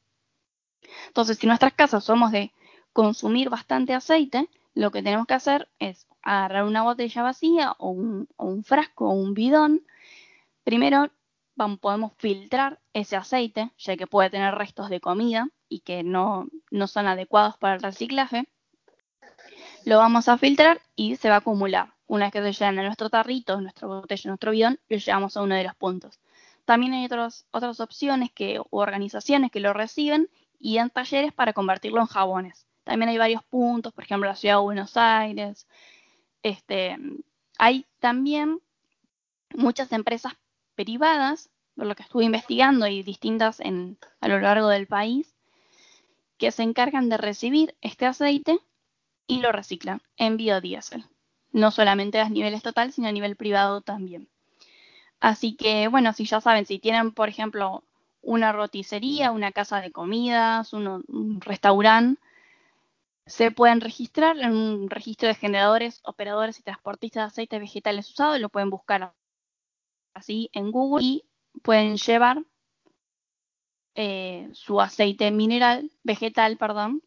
Entonces, 1.07 1.37
si 1.37 1.47
nuestras 1.47 1.73
casas 1.73 2.03
somos 2.03 2.31
de 2.31 2.51
consumir 2.93 3.49
bastante 3.49 3.93
aceite, 3.93 4.49
lo 4.73 4.91
que 4.91 5.01
tenemos 5.01 5.27
que 5.27 5.33
hacer 5.33 5.67
es 5.79 6.07
agarrar 6.21 6.65
una 6.65 6.83
botella 6.83 7.23
vacía 7.23 7.75
o 7.79 7.89
un, 7.89 8.63
frasco 8.63 9.07
o 9.09 9.13
un 9.13 9.33
bidón. 9.33 9.83
Primero 10.63 11.09
podemos 11.79 12.13
filtrar 12.17 12.79
ese 12.93 13.15
aceite, 13.15 13.71
ya 13.77 13.97
que 13.97 14.07
puede 14.07 14.29
tener 14.29 14.55
restos 14.55 14.89
de 14.89 14.99
comida 14.99 15.49
y 15.69 15.79
que 15.79 16.03
no, 16.03 16.47
no 16.71 16.87
son 16.87 17.07
adecuados 17.07 17.57
para 17.57 17.75
el 17.75 17.81
reciclaje. 17.81 18.47
Lo 19.85 19.97
vamos 19.97 20.27
a 20.27 20.37
filtrar 20.37 20.81
y 20.95 21.15
se 21.15 21.29
va 21.29 21.35
a 21.35 21.39
acumular. 21.39 21.93
Una 22.07 22.25
vez 22.25 22.33
que 22.33 22.53
se 22.53 22.65
llena 22.65 22.83
nuestro 22.83 23.09
tarrito, 23.09 23.59
nuestra 23.59 23.87
botella, 23.87 24.29
nuestro 24.29 24.51
bidón, 24.51 24.79
lo 24.87 24.97
llevamos 24.97 25.35
a 25.35 25.41
uno 25.41 25.55
de 25.55 25.63
los 25.63 25.75
puntos. 25.75 26.19
También 26.65 26.93
hay 26.93 27.05
otras 27.05 27.79
opciones 27.79 28.31
que, 28.31 28.59
u 28.59 28.77
organizaciones 28.77 29.51
que 29.51 29.59
lo 29.59 29.73
reciben 29.73 30.29
y 30.59 30.77
en 30.77 30.89
talleres 30.89 31.33
para 31.33 31.53
convertirlo 31.53 32.01
en 32.01 32.07
jabones. 32.07 32.65
También 32.83 33.09
hay 33.09 33.17
varios 33.17 33.43
puntos, 33.43 33.93
por 33.93 34.03
ejemplo, 34.03 34.29
la 34.29 34.35
ciudad 34.35 34.55
de 34.55 34.61
Buenos 34.61 34.97
Aires. 34.97 35.67
Este, 36.43 36.97
hay 37.57 37.85
también 37.99 38.59
muchas 39.55 39.91
empresas 39.91 40.33
privadas, 40.77 41.49
por 41.75 41.87
lo 41.87 41.95
que 41.95 42.03
estuve 42.03 42.23
investigando 42.23 42.87
y 42.87 43.03
distintas 43.03 43.59
a 43.59 44.27
lo 44.29 44.39
largo 44.39 44.69
del 44.69 44.87
país, 44.87 45.35
que 46.37 46.51
se 46.51 46.63
encargan 46.63 47.09
de 47.09 47.17
recibir 47.17 47.75
este 47.81 48.05
aceite 48.05 48.59
y 49.27 49.41
lo 49.41 49.51
reciclan 49.51 50.01
en 50.15 50.37
biodiesel. 50.37 51.03
No 51.51 51.71
solamente 51.71 52.19
a 52.19 52.29
nivel 52.29 52.53
estatal, 52.53 52.93
sino 52.93 53.07
a 53.07 53.11
nivel 53.11 53.35
privado 53.35 53.81
también. 53.81 54.29
Así 55.19 55.55
que, 55.55 55.87
bueno, 55.87 56.13
si 56.13 56.25
ya 56.25 56.39
saben, 56.39 56.65
si 56.65 56.77
tienen, 56.77 57.11
por 57.11 57.27
ejemplo, 57.27 57.83
una 58.21 58.51
roticería, 58.51 59.31
una 59.31 59.51
casa 59.51 59.81
de 59.81 59.91
comidas, 59.91 60.73
un 60.73 61.41
restaurante, 61.41 62.21
se 63.25 63.51
pueden 63.51 63.81
registrar 63.81 64.37
en 64.37 64.55
un 64.55 64.89
registro 64.89 65.27
de 65.27 65.35
generadores, 65.35 66.01
operadores 66.03 66.59
y 66.59 66.63
transportistas 66.63 67.23
de 67.23 67.27
aceites 67.27 67.59
vegetales 67.59 68.09
usados, 68.11 68.39
lo 68.39 68.49
pueden 68.49 68.69
buscar 68.69 69.13
así 70.17 70.49
en 70.53 70.71
Google 70.71 71.05
y 71.05 71.23
pueden 71.63 71.97
llevar 71.97 72.43
eh, 73.95 74.49
su 74.53 74.79
aceite 74.81 75.31
mineral, 75.31 75.91
vegetal, 76.03 76.57
perdón, 76.57 77.01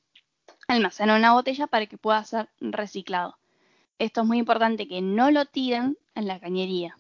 almacenado 0.69 1.17
en 1.17 1.23
una 1.23 1.35
botella 1.35 1.67
para 1.67 1.87
que 1.87 1.99
pueda 1.99 2.25
ser 2.25 2.49
reciclado. 2.61 3.37
Esto 3.99 4.23
es 4.23 4.27
muy 4.27 4.39
importante 4.39 4.89
que 4.89 5.03
no 5.03 5.31
lo 5.31 5.45
tiren 5.45 5.99
en 6.15 6.27
la 6.27 6.41
cañería. 6.41 6.97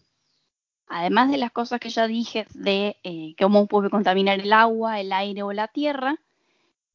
Además 0.87 1.31
de 1.31 1.38
las 1.38 1.52
cosas 1.52 1.81
que 1.81 1.88
ya 1.88 2.07
dije 2.07 2.47
de 2.55 2.97
eh, 3.05 3.35
cómo 3.38 3.67
puede 3.67 3.90
contaminar 3.90 4.40
el 4.40 4.52
agua, 4.52 5.00
el 5.00 5.12
aire 5.12 5.43
o 5.43 5.52
la 5.52 5.69
tierra, 5.69 6.19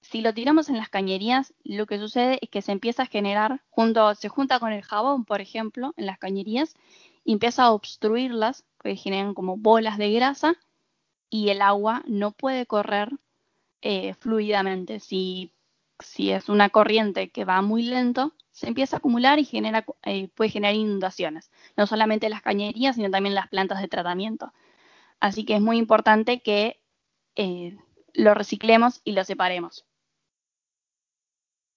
si 0.02 0.22
lo 0.22 0.34
tiramos 0.36 0.70
en 0.70 0.78
las 0.78 0.90
cañerías, 0.90 1.54
lo 1.64 1.88
que 1.88 1.98
sucede 1.98 2.38
es 2.42 2.50
que 2.50 2.62
se 2.62 2.72
empieza 2.72 3.04
a 3.04 3.08
generar, 3.08 3.64
junto, 3.72 4.14
se 4.14 4.30
junta 4.30 4.60
con 4.60 4.72
el 4.72 4.84
jabón, 4.84 5.26
por 5.26 5.42
ejemplo, 5.42 5.94
en 5.98 6.06
las 6.06 6.20
cañerías, 6.20 6.76
empieza 7.34 7.64
a 7.64 7.72
obstruirlas, 7.72 8.66
que 8.82 8.96
generan 8.96 9.34
como 9.34 9.58
bolas 9.58 9.98
de 9.98 10.12
grasa, 10.12 10.56
y 11.30 11.50
el 11.50 11.62
agua 11.62 12.04
no 12.08 12.32
puede 12.32 12.66
correr 12.66 13.10
eh, 13.82 14.14
fluidamente. 14.16 15.00
Si, 15.00 15.52
si, 16.00 16.32
es 16.32 16.50
una 16.50 16.70
corriente 16.70 17.30
que 17.30 17.46
va 17.46 17.62
muy 17.62 17.84
lento, 17.84 18.34
se 18.52 18.68
empieza 18.68 18.96
a 18.96 19.00
acumular 19.00 19.40
y 19.40 19.46
genera, 19.46 19.86
eh, 20.04 20.30
puede 20.30 20.50
generar 20.50 20.76
inundaciones, 20.76 21.52
no 21.76 21.88
solamente 21.88 22.30
las 22.30 22.42
cañerías, 22.42 22.96
sino 22.96 23.12
también 23.12 23.36
las 23.36 23.50
plantas 23.50 23.82
de 23.82 23.88
tratamiento. 23.88 24.54
Así 25.20 25.46
que 25.46 25.56
es 25.56 25.62
muy 25.62 25.78
importante 25.78 26.42
que 26.42 26.80
eh, 27.36 27.78
lo 28.14 28.34
reciclemos 28.34 29.02
y 29.04 29.12
lo 29.12 29.24
separemos. 29.24 29.86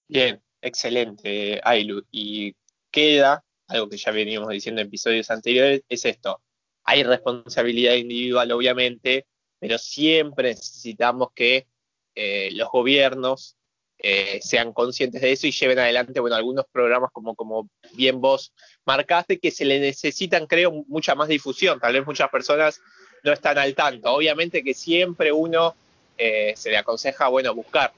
Bien, 0.09 0.43
excelente, 0.63 1.61
Ailu. 1.65 2.05
Y 2.11 2.55
queda, 2.91 3.45
algo 3.69 3.89
que 3.89 3.99
ya 3.99 4.11
veníamos 4.11 4.49
diciendo 4.49 4.81
en 4.81 4.89
episodios 4.89 5.31
anteriores, 5.31 5.83
es 5.89 6.05
esto. 6.05 6.41
Hay 6.85 7.03
responsabilidad 7.03 7.95
individual, 7.95 8.51
obviamente, 8.51 9.27
pero 9.59 9.79
siempre 9.79 10.51
necesitamos 10.51 11.29
que 11.35 11.67
eh, 12.15 12.51
los 12.53 12.71
gobiernos 12.71 13.57
eh, 13.99 14.39
sean 14.43 14.73
conscientes 14.73 15.21
de 15.21 15.33
eso 15.33 15.47
y 15.47 15.53
lleven 15.53 15.79
adelante, 15.79 16.21
bueno, 16.21 16.37
algunos 16.37 16.65
programas 16.73 17.11
como, 17.13 17.35
como 17.35 17.69
bien 17.93 18.21
vos 18.21 18.53
marcaste, 18.87 19.39
que 19.39 19.51
se 19.51 19.65
le 19.65 19.79
necesitan, 19.81 20.47
creo, 20.47 20.85
mucha 20.89 21.15
más 21.15 21.29
difusión. 21.29 21.79
Tal 21.79 21.93
vez 21.93 22.07
muchas 22.07 22.31
personas 22.31 22.81
no 23.23 23.33
están 23.33 23.59
al 23.59 23.75
tanto. 23.75 24.11
Obviamente 24.11 24.65
que 24.65 24.73
siempre 24.73 25.31
uno 25.31 25.75
eh, 26.17 26.55
se 26.57 26.71
le 26.71 26.79
aconseja, 26.79 27.29
bueno, 27.29 27.55
buscar. 27.55 27.93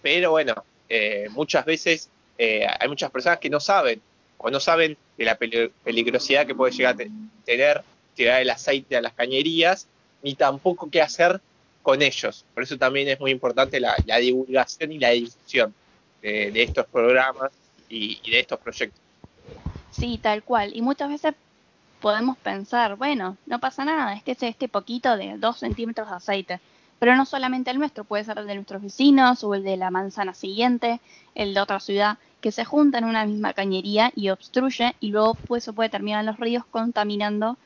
Pero 0.00 0.30
bueno, 0.30 0.64
muchas 1.30 1.64
veces 1.66 2.08
hay 2.38 2.88
muchas 2.88 3.10
personas 3.10 3.38
que 3.38 3.50
no 3.50 3.60
saben 3.60 4.00
o 4.42 4.50
no 4.50 4.58
saben 4.58 4.96
de 5.18 5.24
la 5.24 5.36
peligrosidad 5.36 6.46
que 6.46 6.54
puede 6.54 6.72
llegar 6.72 6.94
a 6.94 7.06
tener 7.44 7.84
tirar 8.14 8.40
el 8.40 8.50
aceite 8.50 8.96
a 8.96 9.00
las 9.00 9.12
cañerías, 9.12 9.86
ni 10.22 10.34
tampoco 10.34 10.90
qué 10.90 11.00
hacer 11.00 11.40
con 11.82 12.02
ellos. 12.02 12.44
Por 12.54 12.62
eso 12.62 12.76
también 12.76 13.08
es 13.08 13.20
muy 13.20 13.30
importante 13.30 13.80
la, 13.80 13.94
divulgación 14.18 14.92
y 14.92 14.98
la 14.98 15.10
difusión 15.10 15.74
de, 16.22 16.62
estos 16.62 16.86
programas 16.86 17.52
y, 17.88 18.20
de 18.30 18.40
estos 18.40 18.58
proyectos. 18.60 19.00
Sí, 19.90 20.18
tal 20.22 20.42
cual. 20.42 20.72
Y 20.74 20.82
muchas 20.82 21.08
veces 21.08 21.34
podemos 22.00 22.36
pensar, 22.38 22.96
bueno, 22.96 23.36
no 23.46 23.58
pasa 23.58 23.84
nada, 23.84 24.14
es 24.14 24.22
que 24.22 24.32
es 24.32 24.42
este 24.42 24.68
poquito 24.68 25.16
de 25.16 25.36
dos 25.38 25.58
centímetros 25.58 26.08
de 26.08 26.16
aceite. 26.16 26.60
Pero 26.98 27.16
no 27.16 27.24
solamente 27.24 27.70
el 27.70 27.78
nuestro, 27.78 28.04
puede 28.04 28.24
ser 28.24 28.38
el 28.38 28.46
de 28.46 28.54
nuestros 28.54 28.82
vecinos 28.82 29.42
o 29.44 29.54
el 29.54 29.64
de 29.64 29.78
la 29.78 29.90
manzana 29.90 30.34
siguiente, 30.34 31.00
el 31.34 31.54
de 31.54 31.60
otra 31.60 31.80
ciudad, 31.80 32.18
que 32.40 32.52
se 32.52 32.64
junta 32.64 32.98
en 32.98 33.04
una 33.04 33.26
misma 33.26 33.52
cañería 33.52 34.12
y 34.14 34.30
obstruye 34.30 34.94
y 35.00 35.10
luego 35.10 35.34
pues, 35.34 35.64
eso 35.64 35.72
puede 35.72 35.90
terminar 35.90 36.20
en 36.20 36.26
los 36.26 36.38
ríos 36.38 36.64
contaminando 36.64 37.58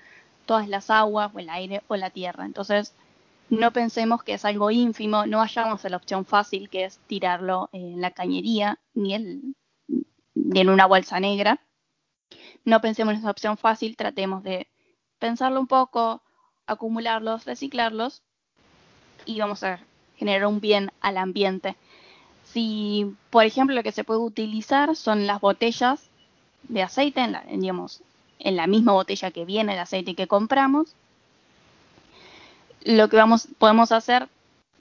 todas 0.47 0.69
las 0.69 0.91
aguas 0.91 1.31
o 1.35 1.39
el 1.39 1.49
aire 1.49 1.83
o 1.89 1.97
la 1.97 2.11
tierra. 2.11 2.45
Entonces, 2.45 2.95
no 3.51 3.73
pensemos 3.73 4.23
que 4.23 4.35
es 4.35 4.45
algo 4.45 4.71
ínfimo, 4.71 5.27
no 5.27 5.39
vayamos 5.39 5.85
a 5.85 5.89
la 5.89 5.97
opción 5.97 6.25
fácil 6.25 6.69
que 6.69 6.85
es 6.85 6.99
tirarlo 7.07 7.69
en 7.73 8.01
la 8.01 8.11
cañería 8.11 8.79
ni, 8.95 9.17
ni 10.35 10.61
en 10.61 10.69
una 10.69 10.87
bolsa 10.87 11.21
negra. 11.21 11.61
No 12.65 12.81
pensemos 12.81 13.15
en 13.15 13.21
esa 13.21 13.31
opción 13.31 13.57
fácil, 13.57 13.97
tratemos 13.97 14.43
de 14.43 14.69
pensarlo 15.19 15.61
un 15.61 15.67
poco, 15.67 16.23
acumularlos, 16.67 17.45
reciclarlos 17.45 18.23
y 19.27 19.39
vamos 19.39 19.63
a 19.63 19.81
generar 20.17 20.47
un 20.47 20.61
bien 20.61 20.91
al 21.01 21.19
ambiente. 21.19 21.77
Si, 22.55 23.17
por 23.31 23.45
ejemplo, 23.45 23.75
lo 23.75 23.83
que 23.83 23.91
se 23.91 24.05
puede 24.05 24.21
utilizar 24.21 24.95
son 24.95 25.27
las 25.27 25.41
botellas 25.41 26.09
de 26.69 26.85
aceite, 26.85 27.21
en 27.21 27.33
la, 27.33 27.43
digamos, 27.51 28.01
en 28.39 28.55
la 28.55 28.69
misma 28.69 28.93
botella 28.93 29.33
que 29.33 29.45
viene 29.45 29.73
el 29.73 29.81
aceite 29.81 30.15
que 30.15 30.29
compramos, 30.29 30.95
lo 32.85 33.09
que 33.09 33.17
vamos, 33.17 33.49
podemos 33.59 33.91
hacer 33.91 34.29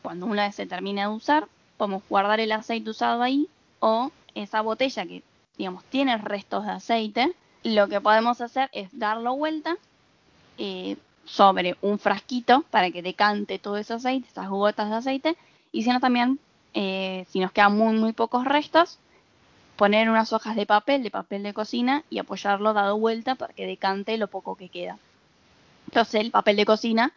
cuando 0.03 0.27
una 0.27 0.45
vez 0.45 0.53
se 0.53 0.67
termine 0.67 1.01
de 1.01 1.07
usar, 1.07 1.47
podemos 1.77 2.03
guardar 2.07 2.39
el 2.39 2.51
aceite 2.51 2.91
usado 2.91 3.23
ahí 3.23 3.47
o 3.79 4.11
esa 4.35 4.61
botella 4.61 5.03
que, 5.07 5.23
digamos, 5.57 5.83
tiene 5.85 6.15
restos 6.19 6.65
de 6.65 6.71
aceite, 6.73 7.33
lo 7.63 7.87
que 7.87 7.99
podemos 8.01 8.39
hacer 8.39 8.69
es 8.71 8.87
darlo 8.91 9.35
vuelta, 9.35 9.77
eh, 10.59 10.95
sobre 11.25 11.75
un 11.81 11.97
frasquito 11.97 12.65
para 12.69 12.91
que 12.91 13.01
decante 13.01 13.57
todo 13.57 13.77
ese 13.77 13.95
aceite, 13.95 14.27
esas 14.27 14.49
gotas 14.49 14.91
de 14.91 14.95
aceite, 14.95 15.37
y 15.71 15.81
si 15.81 15.89
no 15.89 15.99
también, 15.99 16.37
eh, 16.73 17.25
si 17.29 17.39
nos 17.39 17.51
quedan 17.51 17.77
muy, 17.77 17.95
muy 17.95 18.13
pocos 18.13 18.45
restos, 18.45 18.99
poner 19.75 20.09
unas 20.09 20.33
hojas 20.33 20.55
de 20.55 20.65
papel, 20.65 21.03
de 21.03 21.11
papel 21.11 21.43
de 21.43 21.53
cocina, 21.53 22.03
y 22.09 22.19
apoyarlo 22.19 22.73
dado 22.73 22.97
vuelta 22.97 23.35
para 23.35 23.53
que 23.53 23.65
decante 23.65 24.17
lo 24.17 24.27
poco 24.27 24.55
que 24.55 24.69
queda. 24.69 24.97
Entonces 25.87 26.21
el 26.21 26.31
papel 26.31 26.55
de 26.55 26.65
cocina 26.65 27.13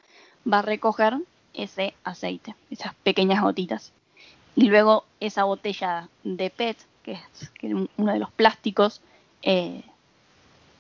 va 0.51 0.61
a 0.61 0.63
recoger 0.63 1.19
ese 1.55 1.95
aceite, 2.05 2.55
esas 2.71 2.95
pequeñas 2.97 3.43
gotitas. 3.43 3.93
Y 4.55 4.69
luego 4.69 5.05
esa 5.21 5.45
botella 5.45 6.09
de 6.25 6.51
PET, 6.51 6.79
que 7.03 7.13
es, 7.13 7.53
uno 7.97 8.13
de 8.13 8.19
los 8.19 8.31
plásticos 8.31 9.01
eh, 9.43 9.83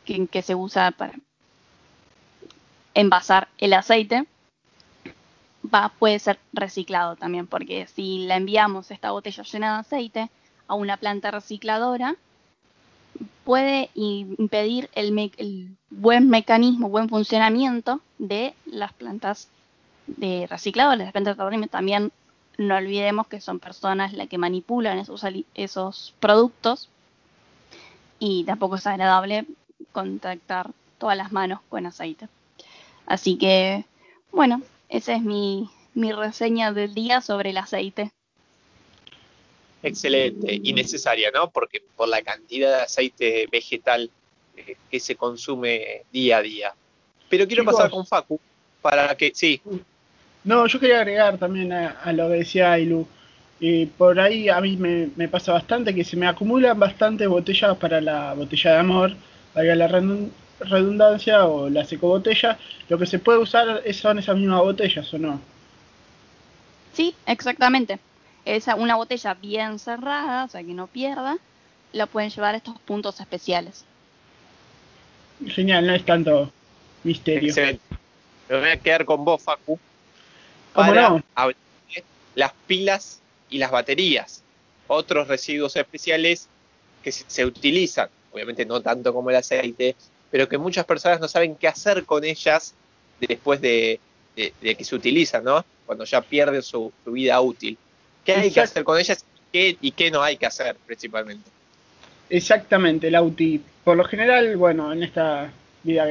que 0.04 0.42
se 0.42 0.54
usa 0.54 0.92
para, 0.92 1.14
envasar 2.96 3.48
el 3.58 3.74
aceite, 3.74 4.26
va, 5.72 5.90
puede 5.98 6.18
ser 6.18 6.38
reciclado 6.52 7.16
también, 7.16 7.46
porque 7.46 7.86
si 7.86 8.26
la 8.26 8.36
enviamos 8.36 8.90
esta 8.90 9.10
botella 9.10 9.42
llena 9.42 9.74
de 9.74 9.80
aceite 9.80 10.30
a 10.68 10.74
una 10.74 10.96
planta 10.96 11.30
recicladora, 11.30 12.16
puede 13.44 13.90
impedir 13.94 14.90
el, 14.94 15.76
buen 15.90 16.28
mecanismo, 16.28 16.88
buen 16.88 17.08
funcionamiento 17.08 18.00
de 18.18 18.54
las 18.66 18.92
plantas 18.92 19.48
de 20.06 20.46
recicladoras, 20.48 20.98
las 20.98 21.12
plantas 21.12 21.36
de 21.36 21.68
también 21.68 22.12
no 22.58 22.76
olvidemos 22.76 23.26
que 23.26 23.40
son 23.40 23.60
personas 23.60 24.12
las 24.12 24.28
que 24.28 24.38
manipulan 24.38 24.98
esos, 24.98 25.24
esos 25.54 26.14
productos 26.20 26.88
y 28.18 28.44
tampoco 28.44 28.76
es 28.76 28.86
agradable 28.86 29.46
contactar 29.92 30.70
todas 30.98 31.16
las 31.16 31.32
manos 31.32 31.60
con 31.68 31.86
aceite. 31.86 32.28
Así 33.06 33.36
que, 33.36 33.84
bueno, 34.32 34.62
esa 34.88 35.14
es 35.14 35.22
mi, 35.22 35.68
mi 35.94 36.12
reseña 36.12 36.72
del 36.72 36.94
día 36.94 37.20
sobre 37.20 37.50
el 37.50 37.58
aceite. 37.58 38.12
Excelente 39.82 40.60
y 40.62 40.72
necesaria, 40.72 41.30
¿no? 41.32 41.50
Porque 41.50 41.82
por 41.96 42.08
la 42.08 42.22
cantidad 42.22 42.76
de 42.76 42.82
aceite 42.82 43.48
vegetal 43.50 44.10
eh, 44.56 44.76
que 44.90 45.00
se 45.00 45.16
consume 45.16 46.02
día 46.12 46.38
a 46.38 46.42
día. 46.42 46.74
Pero 47.28 47.46
quiero 47.46 47.64
pasar 47.64 47.90
con 47.90 48.06
Facu 48.06 48.40
para 48.80 49.16
que, 49.16 49.32
sí. 49.34 49.60
No, 50.44 50.66
yo 50.66 50.78
quería 50.78 50.98
agregar 50.98 51.38
también 51.38 51.72
a, 51.72 52.12
lo 52.12 52.28
que 52.28 52.34
decía 52.34 52.72
Ailu. 52.72 53.06
Y 53.58 53.86
por 53.86 54.20
ahí 54.20 54.48
a 54.48 54.60
mí 54.60 54.76
me, 54.76 55.08
me, 55.16 55.28
pasa 55.28 55.52
bastante 55.52 55.94
que 55.94 56.04
se 56.04 56.16
me 56.16 56.26
acumulan 56.26 56.78
bastante 56.78 57.26
botellas 57.26 57.76
para 57.78 58.00
la 58.00 58.34
botella 58.34 58.72
de 58.72 58.78
amor, 58.78 59.16
valga 59.54 59.74
la 59.74 59.88
redundancia 60.60 61.46
o 61.46 61.68
la 61.68 61.84
secobotella. 61.84 62.58
Lo 62.88 62.98
que 62.98 63.06
se 63.06 63.18
puede 63.18 63.38
usar 63.38 63.82
son 63.92 64.18
esas 64.18 64.36
mismas 64.36 64.60
botellas, 64.60 65.12
¿o 65.14 65.18
no? 65.18 65.40
Sí, 66.94 67.14
exactamente. 67.26 67.98
Esa, 68.44 68.74
una 68.74 68.94
botella 68.96 69.34
bien 69.34 69.78
cerrada, 69.78 70.44
o 70.44 70.48
sea 70.48 70.62
que 70.62 70.72
no 70.72 70.86
pierda, 70.86 71.36
la 71.92 72.06
pueden 72.06 72.30
llevar 72.30 72.54
a 72.54 72.58
estos 72.58 72.78
puntos 72.80 73.20
especiales. 73.20 73.84
Genial, 75.46 75.86
no 75.86 75.94
es 75.94 76.04
tanto 76.04 76.50
misterio. 77.04 77.48
Excelente. 77.48 77.82
Me 78.48 78.60
voy 78.60 78.68
a 78.70 78.76
quedar 78.76 79.04
con 79.04 79.24
vos, 79.24 79.42
Facu, 79.42 79.78
¿Cómo 80.72 80.94
no? 80.94 81.22
las 82.34 82.52
pilas 82.66 83.20
y 83.50 83.58
las 83.58 83.70
baterías. 83.70 84.42
Otros 84.86 85.26
residuos 85.26 85.74
especiales 85.74 86.48
que 87.02 87.10
se 87.10 87.44
utilizan, 87.44 88.08
obviamente 88.32 88.64
no 88.64 88.80
tanto 88.80 89.12
como 89.12 89.30
el 89.30 89.36
aceite, 89.36 89.96
pero 90.30 90.48
que 90.48 90.58
muchas 90.58 90.84
personas 90.84 91.20
no 91.20 91.28
saben 91.28 91.56
qué 91.56 91.68
hacer 91.68 92.04
con 92.04 92.24
ellas 92.24 92.74
después 93.20 93.60
de, 93.60 94.00
que 94.34 94.84
se 94.84 94.94
utilizan, 94.94 95.44
¿no? 95.44 95.64
Cuando 95.86 96.04
ya 96.04 96.20
pierden 96.20 96.62
su, 96.62 96.92
vida 97.06 97.40
útil. 97.40 97.78
¿Qué 98.24 98.34
hay 98.34 98.50
que 98.50 98.60
hacer 98.60 98.84
con 98.84 98.98
ellas 98.98 99.24
y 99.52 99.90
qué, 99.92 100.10
no 100.10 100.22
hay 100.22 100.36
que 100.36 100.46
hacer 100.46 100.76
principalmente? 100.84 101.48
Exactamente, 102.28 103.10
Lauti. 103.10 103.62
Por 103.84 103.96
lo 103.96 104.04
general, 104.04 104.56
bueno, 104.56 104.92
en 104.92 105.04
esta 105.04 105.50
vida 105.84 106.06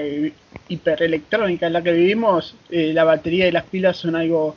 hiperelectrónica 0.69 1.67
en 1.67 1.73
la 1.73 1.83
que 1.83 1.91
vivimos, 1.91 2.55
eh, 2.69 2.93
la 2.93 3.03
batería 3.03 3.47
y 3.47 3.51
las 3.51 3.65
pilas 3.65 3.97
son 3.97 4.15
algo 4.15 4.55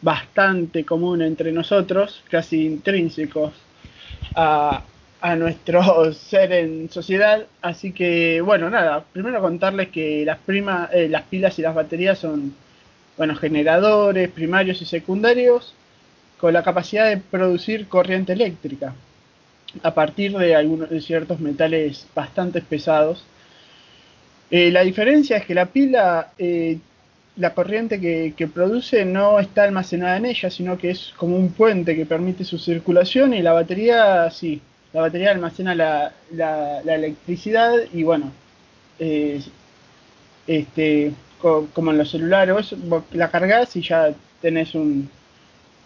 bastante 0.00 0.84
común 0.84 1.20
entre 1.22 1.52
nosotros, 1.52 2.22
casi 2.30 2.64
intrínsecos 2.64 3.52
a, 4.34 4.82
a 5.20 5.36
nuestro 5.36 6.12
ser 6.12 6.52
en 6.52 6.90
sociedad. 6.90 7.46
Así 7.62 7.92
que, 7.92 8.40
bueno, 8.40 8.70
nada, 8.70 9.04
primero 9.12 9.40
contarles 9.40 9.88
que 9.88 10.24
las, 10.24 10.38
prima, 10.38 10.88
eh, 10.92 11.08
las 11.08 11.22
pilas 11.22 11.58
y 11.58 11.62
las 11.62 11.74
baterías 11.74 12.18
son, 12.18 12.54
bueno, 13.16 13.34
generadores 13.34 14.30
primarios 14.30 14.80
y 14.82 14.86
secundarios 14.86 15.74
con 16.38 16.52
la 16.52 16.62
capacidad 16.62 17.08
de 17.08 17.18
producir 17.18 17.88
corriente 17.88 18.32
eléctrica 18.32 18.94
a 19.82 19.92
partir 19.92 20.36
de, 20.36 20.54
algunos, 20.54 20.88
de 20.88 21.00
ciertos 21.00 21.40
metales 21.40 22.06
bastante 22.14 22.62
pesados. 22.62 23.24
Eh, 24.50 24.70
la 24.70 24.82
diferencia 24.82 25.36
es 25.36 25.44
que 25.44 25.54
la 25.54 25.66
pila, 25.66 26.32
eh, 26.38 26.78
la 27.36 27.52
corriente 27.54 28.00
que, 28.00 28.34
que, 28.36 28.46
produce 28.46 29.04
no 29.04 29.38
está 29.40 29.64
almacenada 29.64 30.16
en 30.16 30.26
ella, 30.26 30.50
sino 30.50 30.78
que 30.78 30.90
es 30.90 31.12
como 31.16 31.36
un 31.36 31.52
puente 31.52 31.94
que 31.94 32.06
permite 32.06 32.44
su 32.44 32.58
circulación 32.58 33.34
y 33.34 33.42
la 33.42 33.52
batería 33.52 34.30
sí, 34.30 34.62
la 34.92 35.02
batería 35.02 35.30
almacena 35.30 35.74
la, 35.74 36.12
la, 36.32 36.94
electricidad 36.94 37.74
y 37.92 38.02
bueno, 38.02 38.32
este, 40.46 41.12
como 41.38 41.90
en 41.90 41.98
los 41.98 42.10
celulares, 42.10 42.74
la 43.12 43.30
cargas 43.30 43.76
y 43.76 43.82
ya 43.82 44.14
tenés 44.40 44.74
un, 44.74 45.10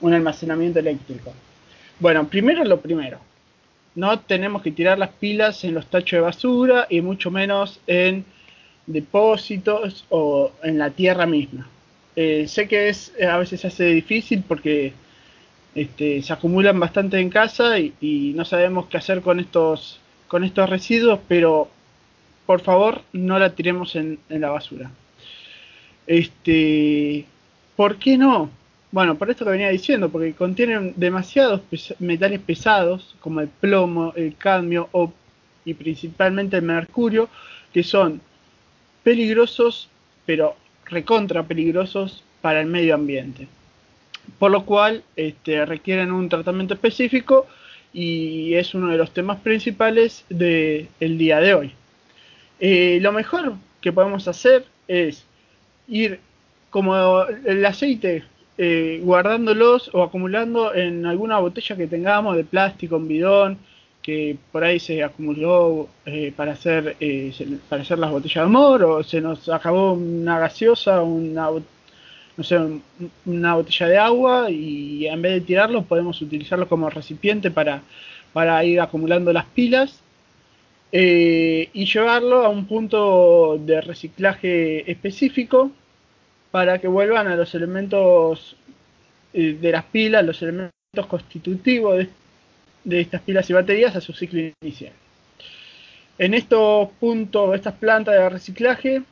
un 0.01 0.15
almacenamiento 0.15 0.79
eléctrico. 0.79 1.33
Bueno, 1.99 2.27
primero 2.29 2.65
lo 2.65 2.81
primero. 2.81 3.19
No 3.95 4.19
tenemos 4.21 4.63
que 4.63 4.71
tirar 4.71 4.99
las 4.99 5.11
pilas 5.11 5.65
en 5.65 5.75
los 5.75 5.87
tachos 5.87 6.19
de 6.19 6.21
basura 6.21 6.87
y 6.89 7.01
mucho 7.01 7.31
menos 7.31 7.81
en 7.87 8.25
depósitos 8.87 10.05
o 10.09 10.51
en 10.63 10.79
la 10.79 10.91
tierra 10.91 11.27
misma. 11.27 11.69
Eh, 12.17 12.47
sé 12.49 12.69
que 12.69 12.89
es 12.89 13.13
a 13.23 13.39
veces 13.39 13.65
hace 13.65 13.85
difícil 13.85 14.43
porque 14.47 14.93
este, 15.75 16.23
se 16.23 16.33
acumulan 16.33 16.79
bastante 16.79 17.19
en 17.19 17.31
casa 17.31 17.79
y, 17.79 18.33
no 18.37 18.45
sabemos 18.45 18.87
qué 18.87 18.99
hacer 18.99 19.23
con 19.23 19.41
estos, 19.41 20.01
con 20.29 20.45
estos 20.45 20.69
residuos, 20.69 21.21
pero 21.29 21.69
por 22.47 22.61
favor 22.61 23.03
no 23.13 23.39
la 23.39 23.55
tiremos 23.55 23.97
en, 23.97 24.19
la 24.29 24.51
basura. 24.51 24.91
Este, 26.07 27.25
¿Por 27.77 27.97
qué 27.97 28.19
no? 28.19 28.51
Bueno, 28.91 29.17
por 29.17 29.31
esto 29.31 29.45
que 29.45 29.53
venía 29.53 29.71
diciendo, 29.71 30.11
porque 30.11 30.35
contienen 30.35 30.93
demasiados 30.97 31.63
metales 31.99 32.41
pesados, 32.41 33.17
como 33.21 33.41
el 33.41 33.49
plomo, 33.49 34.13
el 34.17 34.37
cadmio 34.37 34.89
o, 34.93 35.13
y 35.65 35.73
principalmente 35.73 36.57
el 36.59 36.63
mercurio, 36.63 37.31
que 37.73 37.83
son 37.83 38.21
peligrosos, 39.03 39.89
pero 40.27 40.57
recontra 40.85 41.43
peligrosos 41.45 42.23
para 42.43 42.61
el 42.61 42.67
medio 42.67 42.95
ambiente 42.95 43.49
por 44.39 44.51
lo 44.51 44.65
cual 44.65 45.03
este, 45.17 45.65
requieren 45.67 46.13
un 46.13 46.29
tratamiento 46.29 46.75
específico 46.75 47.47
y 47.93 48.55
es 48.55 48.75
uno 48.75 48.89
de 48.89 48.97
los 48.97 49.13
temas 49.13 49.41
principales 49.41 50.25
del 50.29 50.89
día 50.99 51.41
de 51.41 51.55
hoy. 51.55 51.73
Eh, 52.59 52.99
lo 53.03 53.13
mejor 53.13 53.55
que 53.81 53.93
podemos 53.93 54.27
hacer 54.29 54.65
es 54.89 55.25
ir 55.89 56.21
como 56.71 57.25
el 57.25 57.65
aceite 57.67 58.25
eh, 58.57 59.01
guardándolos 59.03 59.91
o 59.93 60.03
acumulando 60.03 60.75
en 60.75 61.05
alguna 61.07 61.39
botella 61.39 61.77
que 61.77 61.87
tengamos 61.87 62.37
de 62.37 62.45
plástico, 62.45 62.97
un 62.97 63.09
bidón, 63.09 63.59
que 64.01 64.37
por 64.51 64.65
ahí 64.65 64.81
se 64.81 65.03
acumuló 65.03 65.89
eh, 66.07 66.33
para 66.35 66.53
hacer 66.53 66.97
para 67.69 67.83
hacer 67.83 67.99
las 67.99 68.11
botellas 68.11 68.35
de 68.35 68.41
amor 68.41 68.83
o 68.83 69.03
se 69.05 69.21
nos 69.21 69.49
acabó 69.49 69.93
una 69.93 70.39
gaseosa, 70.41 71.03
una 71.03 71.49
no 72.37 72.45
sé, 72.45 72.59
una 73.27 73.55
botella 73.55 73.89
de 73.89 73.99
agua 73.99 74.51
y 74.51 75.07
en 75.07 75.21
vez 75.21 75.33
de 75.35 75.41
tirarlo 75.43 75.83
podemos 75.83 76.21
utilizarlo 76.23 76.69
como 76.69 76.89
recipiente 76.89 77.51
para, 77.51 77.83
para 78.33 78.65
ir 78.65 78.81
acumulando 78.81 79.33
las 79.33 79.45
pilas 79.47 80.01
eh, 80.93 81.71
y 81.73 81.87
llevarlo 81.87 82.45
a 82.45 82.49
un 82.49 82.67
punto 82.67 83.59
de 83.59 83.81
reciclaje 83.81 84.91
específico 84.91 85.71
para 86.51 86.79
que 86.79 86.87
vuelvan 86.89 87.29
a 87.29 87.37
los 87.37 87.55
elementos 87.55 88.57
eh, 89.33 89.57
de 89.59 89.73
las 89.73 89.85
pilas, 89.85 90.25
los 90.25 90.43
elementos 90.43 90.71
constitutivos 91.09 92.07
de, 92.85 93.01
estas 93.01 93.23
pilas 93.23 93.49
y 93.49 93.55
baterías 93.55 93.97
a 93.97 94.03
su 94.03 94.13
ciclo 94.13 94.41
inicial. 94.61 94.93
En 96.19 96.35
estos 96.35 96.91
puntos, 97.01 97.55
estas 97.55 97.75
plantas 97.75 98.15
de 98.15 98.29
reciclaje, 98.29 99.03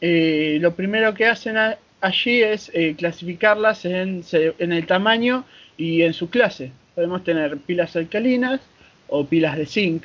eh, 0.00 0.58
lo 0.60 0.74
primero 0.74 1.14
que 1.14 1.26
hacen 1.26 1.56
allí 2.02 2.42
es 2.42 2.70
eh, 2.74 2.94
clasificarlas 2.98 3.84
en, 3.86 4.22
el 4.58 4.86
tamaño 4.86 5.44
y 5.78 6.02
en 6.02 6.12
su 6.12 6.28
clase. 6.28 6.72
Podemos 6.94 7.24
tener 7.24 7.56
pilas 7.58 7.96
alcalinas 7.96 8.60
o 9.08 9.24
pilas 9.24 9.56
de 9.56 9.66
zinc. 9.66 10.04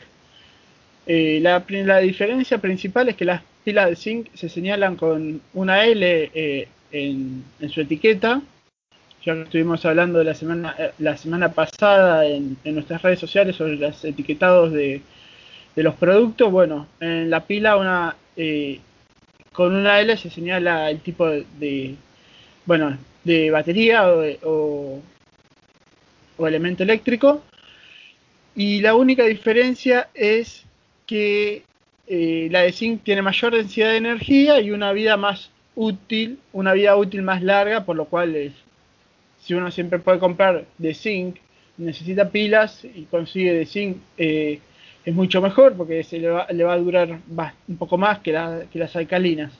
Eh, 1.08 1.40
la, 1.42 2.00
diferencia 2.00 2.60
principal 2.60 3.10
es 3.10 3.16
que 3.16 3.26
las 3.26 3.42
pilas 3.64 3.90
de 3.90 3.96
zinc 3.96 4.28
se 4.36 4.48
señalan 4.48 4.96
con 4.96 5.42
una 5.54 5.86
L 5.86 6.32
eh, 6.34 6.68
en, 6.92 7.44
su 7.70 7.82
etiqueta. 7.82 8.42
Ya 9.26 9.34
estuvimos 9.34 9.84
hablando 9.86 10.20
de 10.20 10.26
la 10.26 10.36
semana, 10.36 10.76
la 11.00 11.18
semana 11.18 11.52
pasada 11.52 12.26
en, 12.26 12.58
nuestras 12.64 13.02
redes 13.02 13.20
sociales 13.20 13.56
sobre 13.56 13.76
los 13.76 14.06
etiquetados 14.06 14.72
de, 14.72 15.02
los 15.76 15.96
productos. 15.96 16.52
Bueno, 16.52 16.88
en 17.00 17.30
la 17.30 17.46
pila 17.46 17.78
una 17.78 18.16
con 19.58 19.76
una 19.76 20.00
L 20.00 20.16
se 20.18 20.30
señala 20.30 20.88
el 20.92 21.00
tipo 21.00 21.28
de, 21.28 21.96
bueno, 22.68 22.96
de 23.24 23.50
batería 23.50 24.04
o, 24.44 25.02
elemento 26.38 26.84
eléctrico. 26.84 27.42
Y 28.56 28.82
la 28.82 28.94
única 28.94 29.24
diferencia 29.24 30.10
es 30.14 30.64
que 31.08 31.64
eh, 32.06 32.50
la 32.52 32.62
de 32.62 32.72
zinc 32.72 33.02
tiene 33.02 33.24
mayor 33.24 33.56
densidad 33.56 33.90
de 33.90 33.98
energía 33.98 34.62
y 34.62 34.70
una 34.70 34.94
vida 34.94 35.18
más 35.18 35.50
útil, 35.74 36.38
una 36.54 36.74
vida 36.74 36.96
útil 36.96 37.24
más 37.24 37.42
larga, 37.42 37.84
por 37.84 37.96
lo 37.96 38.06
cual 38.06 38.36
es, 38.36 38.54
si 39.42 39.56
uno 39.56 39.72
siempre 39.72 39.98
puede 39.98 40.20
comprar 40.20 40.66
de 40.78 40.94
zinc, 40.94 41.38
necesita 41.78 42.30
pilas 42.30 42.86
y 42.86 43.06
consigue 43.06 43.54
de 43.56 43.66
zinc, 43.66 43.98
eh, 44.20 44.60
es 45.08 45.16
mucho 45.16 45.42
mejor 45.42 45.74
porque 45.78 46.04
se 46.04 46.20
le 46.20 46.28
va, 46.28 46.46
a 46.50 46.78
durar 46.78 47.20
un 47.70 47.78
poco 47.78 47.98
más 47.98 48.20
que, 48.20 48.34
las 48.34 48.96
alcalinas. 48.98 49.54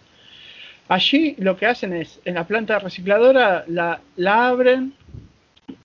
Allí 0.90 1.36
lo 1.38 1.56
que 1.56 1.68
hacen 1.68 1.94
es, 1.94 2.20
en 2.26 2.34
la 2.36 2.46
planta 2.46 2.80
recicladora 2.80 3.64
la, 3.70 4.02
abren 4.26 4.94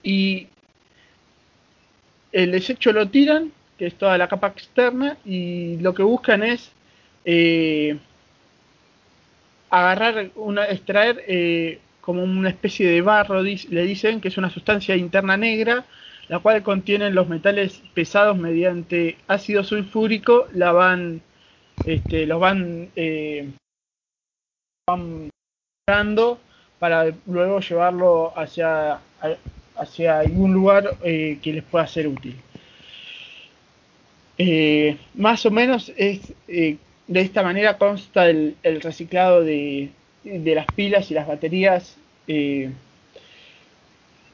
y 0.02 0.48
el 2.32 2.50
desecho 2.50 2.92
lo 2.92 3.08
tiran, 3.08 3.52
que 3.78 3.86
es 3.86 3.94
toda 3.94 4.18
la 4.18 4.26
capa 4.26 4.48
externa, 4.48 5.16
y 5.24 5.76
lo 5.76 5.94
que 5.94 6.02
buscan 6.02 6.42
es 6.42 6.72
eh, 7.24 7.96
agarrar, 9.70 10.30
una, 10.34 10.64
extraer 10.64 11.22
eh, 11.28 11.78
como 12.00 12.24
una 12.24 12.48
especie 12.48 12.90
de 12.90 13.00
barro, 13.00 13.40
le 13.44 13.82
dicen 13.84 14.20
que 14.20 14.26
es 14.26 14.36
una 14.36 14.50
sustancia 14.50 14.96
interna 14.96 15.36
negra, 15.36 15.84
la 16.28 16.38
cual 16.38 16.62
contiene 16.62 17.10
los 17.10 17.28
metales 17.28 17.82
pesados 17.94 18.36
mediante 18.36 19.18
ácido 19.28 19.64
sulfúrico, 19.64 20.46
la 20.52 20.72
van, 20.72 21.20
este, 21.84 22.26
los 22.26 22.40
van, 22.40 22.90
eh, 22.96 23.50
van 24.86 25.30
para 26.78 27.12
luego 27.26 27.60
llevarlo 27.60 28.32
hacia 28.36 29.00
hacia 29.76 30.20
algún 30.20 30.52
lugar 30.52 30.96
eh, 31.02 31.38
que 31.42 31.52
les 31.52 31.64
pueda 31.64 31.86
ser 31.86 32.08
útil. 32.08 32.36
Eh, 34.38 34.96
más 35.14 35.44
o 35.46 35.50
menos 35.50 35.92
es 35.96 36.32
eh, 36.48 36.76
de 37.06 37.20
esta 37.20 37.42
manera 37.42 37.78
consta 37.78 38.28
el, 38.28 38.56
reciclado 38.62 39.42
de, 39.42 39.90
las 40.24 40.66
pilas 40.74 41.10
y 41.10 41.14
las 41.14 41.26
baterías. 41.26 41.96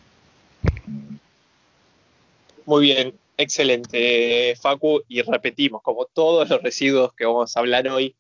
Muy 2.67 2.83
bien, 2.83 3.15
excelente, 3.37 4.55
Facu. 4.61 5.03
Y 5.09 5.23
repetimos, 5.23 5.81
como 5.83 6.05
todos 6.07 6.51
los 6.51 6.63
residuos 6.63 7.13
que 7.15 7.25
vamos 7.25 7.57
a 7.57 7.61
hablar 7.61 7.89
hoy, 7.89 8.15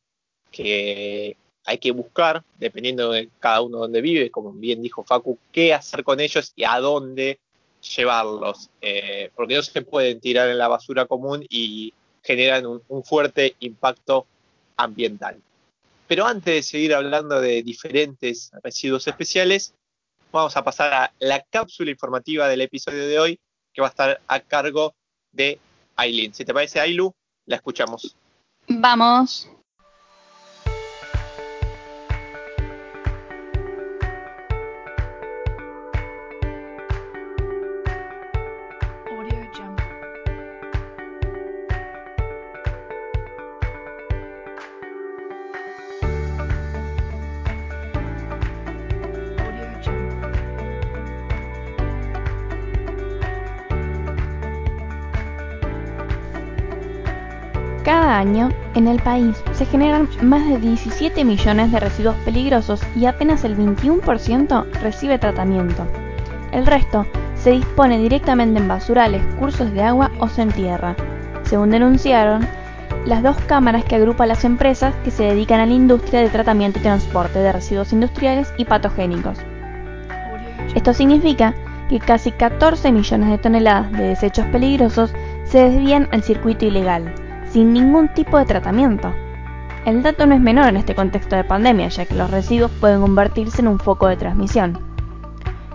que 0.53 1.37
hay 1.65 1.79
que 1.79 1.91
buscar, 1.91 2.45
dependiendo 2.59 3.11
de 3.11 3.29
cada 3.41 3.61
uno 3.61 3.79
donde 3.79 4.01
vive, 4.01 4.31
como 4.31 4.53
bien 4.53 4.81
dijo 4.81 5.03
Facu, 5.03 5.39
qué 5.51 5.75
hacer 5.75 6.05
con 6.05 6.21
ellos 6.21 6.53
y 6.55 6.63
a 6.63 6.79
dónde 6.79 7.41
llevarlos, 7.95 8.71
eh, 8.81 9.31
porque 9.35 9.55
no 9.55 9.63
se 9.63 9.83
pueden 9.83 10.21
tirar 10.21 10.49
en 10.49 10.59
la 10.59 10.69
basura 10.69 11.07
común 11.07 11.45
y 11.49 11.93
generan 12.23 12.65
un 12.67 13.05
fuerte 13.05 13.55
impacto 13.61 14.27
ambiental. 14.77 15.41
Pero 16.07 16.27
antes 16.27 16.55
de 16.55 16.63
seguir 16.63 16.95
hablando 16.95 17.41
de 17.41 17.63
diferentes 17.63 18.53
residuos 18.63 19.07
especiales, 19.07 19.75
vamos 20.33 20.57
a 20.57 20.63
pasar 20.63 20.93
a 20.93 21.13
la 21.19 21.43
cápsula 21.43 21.91
informativa 21.91 22.49
del 22.49 22.61
episodio 22.61 23.07
de 23.07 23.19
hoy, 23.19 23.41
que 23.73 23.81
va 23.81 23.89
a 23.89 23.91
estar 23.91 24.21
a 24.27 24.41
cargo 24.41 24.95
de 25.33 25.59
Aileen. 25.97 26.35
Si 26.35 26.45
te 26.45 26.55
parece, 26.55 26.81
Ailu, 26.81 27.13
la 27.47 27.57
escuchamos. 27.57 28.17
Vamos. 28.69 29.49
En 58.75 58.89
el 58.89 59.01
país 59.03 59.37
se 59.53 59.67
generan 59.67 60.09
más 60.23 60.49
de 60.49 60.59
17 60.59 61.25
millones 61.25 61.71
de 61.71 61.79
residuos 61.79 62.17
peligrosos 62.25 62.81
y 62.97 63.07
apenas 63.07 63.45
el 63.45 63.57
21% 63.57 64.67
recibe 64.83 65.19
tratamiento. 65.19 65.87
El 66.51 66.67
resto 66.67 67.07
se 67.37 67.53
dispone 67.53 67.99
directamente 67.99 68.59
en 68.59 68.67
basurales, 68.67 69.23
cursos 69.39 69.73
de 69.73 69.83
agua 69.83 70.11
o 70.19 70.29
se 70.29 70.43
entierra, 70.43 70.97
según 71.45 71.71
denunciaron 71.71 72.47
las 73.05 73.23
dos 73.23 73.37
cámaras 73.47 73.85
que 73.85 73.95
agrupan 73.95 74.29
las 74.29 74.45
empresas 74.45 74.93
que 75.05 75.13
se 75.13 75.23
dedican 75.23 75.61
a 75.61 75.67
la 75.67 75.73
industria 75.73 76.21
de 76.21 76.29
tratamiento 76.29 76.81
y 76.81 76.83
transporte 76.83 77.39
de 77.39 77.53
residuos 77.53 77.93
industriales 77.93 78.53
y 78.59 78.65
patogénicos. 78.65 79.39
Esto 80.75 80.93
significa 80.93 81.55
que 81.89 82.01
casi 82.01 82.33
14 82.33 82.91
millones 82.91 83.31
de 83.31 83.39
toneladas 83.39 83.93
de 83.93 84.09
desechos 84.09 84.47
peligrosos 84.47 85.15
se 85.45 85.59
desvían 85.71 86.09
al 86.11 86.25
circuito 86.25 86.65
ilegal, 86.65 87.26
sin 87.51 87.73
ningún 87.73 88.09
tipo 88.15 88.39
de 88.39 88.45
tratamiento. 88.45 89.13
El 89.85 90.03
dato 90.03 90.27
no 90.27 90.35
es 90.35 90.41
menor 90.41 90.67
en 90.69 90.77
este 90.77 90.95
contexto 90.95 91.37
de 91.37 91.45
pandemia, 91.45 91.89
ya 91.89 92.07
que 92.07 92.15
los 92.15 92.31
residuos 92.31 92.71
pueden 92.81 93.01
convertirse 93.01 93.63
en 93.63 93.69
un 93.69 93.79
foco 93.79 94.09
de 94.09 94.17
transmisión. 94.17 94.79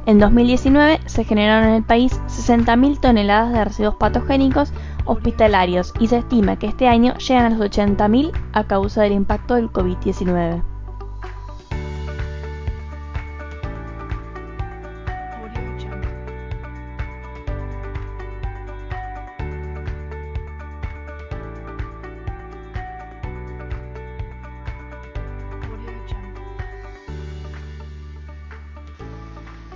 En 0.05 0.19
2019 0.19 0.99
se 1.05 1.23
generaron 1.23 1.69
en 1.69 1.75
el 1.75 1.83
país 1.83 2.19
60.000 2.27 2.99
toneladas 2.99 3.53
de 3.53 3.63
residuos 3.63 3.95
patogénicos 3.95 4.73
hospitalarios 5.05 5.93
y 5.99 6.07
se 6.07 6.17
estima 6.17 6.57
que 6.57 6.67
este 6.67 6.87
año 6.87 7.13
llegan 7.17 7.45
a 7.45 7.49
los 7.57 7.69
80.000 7.69 8.31
a 8.53 8.63
causa 8.65 9.03
del 9.03 9.13
impacto 9.13 9.55
del 9.55 9.71
COVID-19. 9.71 10.63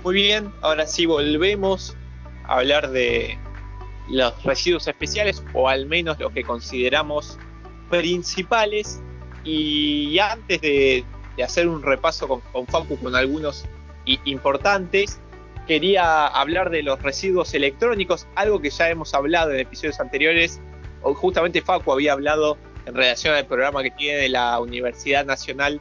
Muy 0.06 0.14
bien, 0.14 0.52
ahora 0.62 0.86
sí 0.86 1.04
volvemos 1.04 1.96
a 2.44 2.58
hablar 2.58 2.90
de 2.92 3.36
los 4.08 4.40
residuos 4.44 4.86
especiales 4.86 5.42
o 5.52 5.68
al 5.68 5.86
menos 5.86 6.16
lo 6.20 6.30
que 6.30 6.44
consideramos 6.44 7.40
principales. 7.90 9.02
Y 9.42 10.16
antes 10.20 10.60
de, 10.60 11.04
hacer 11.44 11.66
un 11.66 11.82
repaso 11.82 12.28
con, 12.28 12.40
con 12.52 12.68
Facu 12.68 12.96
con 13.00 13.16
algunos 13.16 13.64
importantes, 14.04 15.18
quería 15.66 16.28
hablar 16.28 16.70
de 16.70 16.84
los 16.84 17.02
residuos 17.02 17.52
electrónicos, 17.54 18.28
algo 18.36 18.60
que 18.60 18.70
ya 18.70 18.88
hemos 18.88 19.12
hablado 19.12 19.50
en 19.50 19.58
episodios 19.58 19.98
anteriores. 19.98 20.60
Justamente 21.02 21.62
Facu 21.62 21.90
había 21.90 22.12
hablado 22.12 22.58
en 22.84 22.94
relación 22.94 23.34
al 23.34 23.46
programa 23.46 23.82
que 23.82 23.90
tiene 23.90 24.28
la 24.28 24.60
Universidad 24.60 25.26
Nacional 25.26 25.80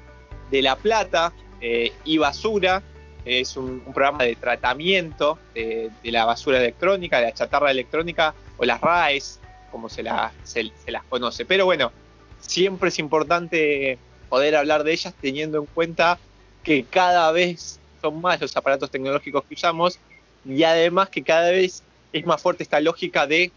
de 0.49 0.63
La 0.63 0.77
Plata, 0.77 1.31
eh, 1.61 1.93
y 2.03 2.17
basura, 2.17 2.83
es 3.25 3.57
un, 3.57 3.81
programa 3.81 4.23
de 4.23 4.35
tratamiento 4.35 5.39
de, 5.53 5.91
la 6.03 6.25
basura 6.25 6.59
electrónica, 6.59 7.19
de 7.19 7.25
la 7.25 7.33
chatarra 7.33 7.71
electrónica 7.71 8.33
o 8.57 8.65
las 8.65 8.79
RAES, 8.79 9.39
como 9.71 9.89
se, 9.89 10.03
se, 10.43 10.71
las 10.91 11.03
conoce. 11.09 11.43
Pero 11.45 11.65
bueno, 11.65 11.91
siempre 12.39 12.89
es 12.89 12.99
importante 12.99 13.97
poder 14.29 14.55
hablar 14.55 14.83
de 14.83 14.93
ellas 14.93 15.13
teniendo 15.19 15.59
en 15.59 15.65
cuenta 15.65 16.19
que 16.63 16.83
cada 16.83 17.31
vez 17.31 17.79
son 18.01 18.21
más 18.21 18.39
los 18.39 18.55
aparatos 18.55 18.91
tecnológicos 18.91 19.43
que 19.45 19.55
usamos 19.55 19.99
y 20.45 20.63
además 20.63 21.09
que 21.09 21.23
cada 21.23 21.49
vez 21.49 21.83
es 22.13 22.25
más 22.25 22.41
fuerte 22.41 22.63
esta 22.63 22.79
lógica 22.79 23.27
de 23.27 23.51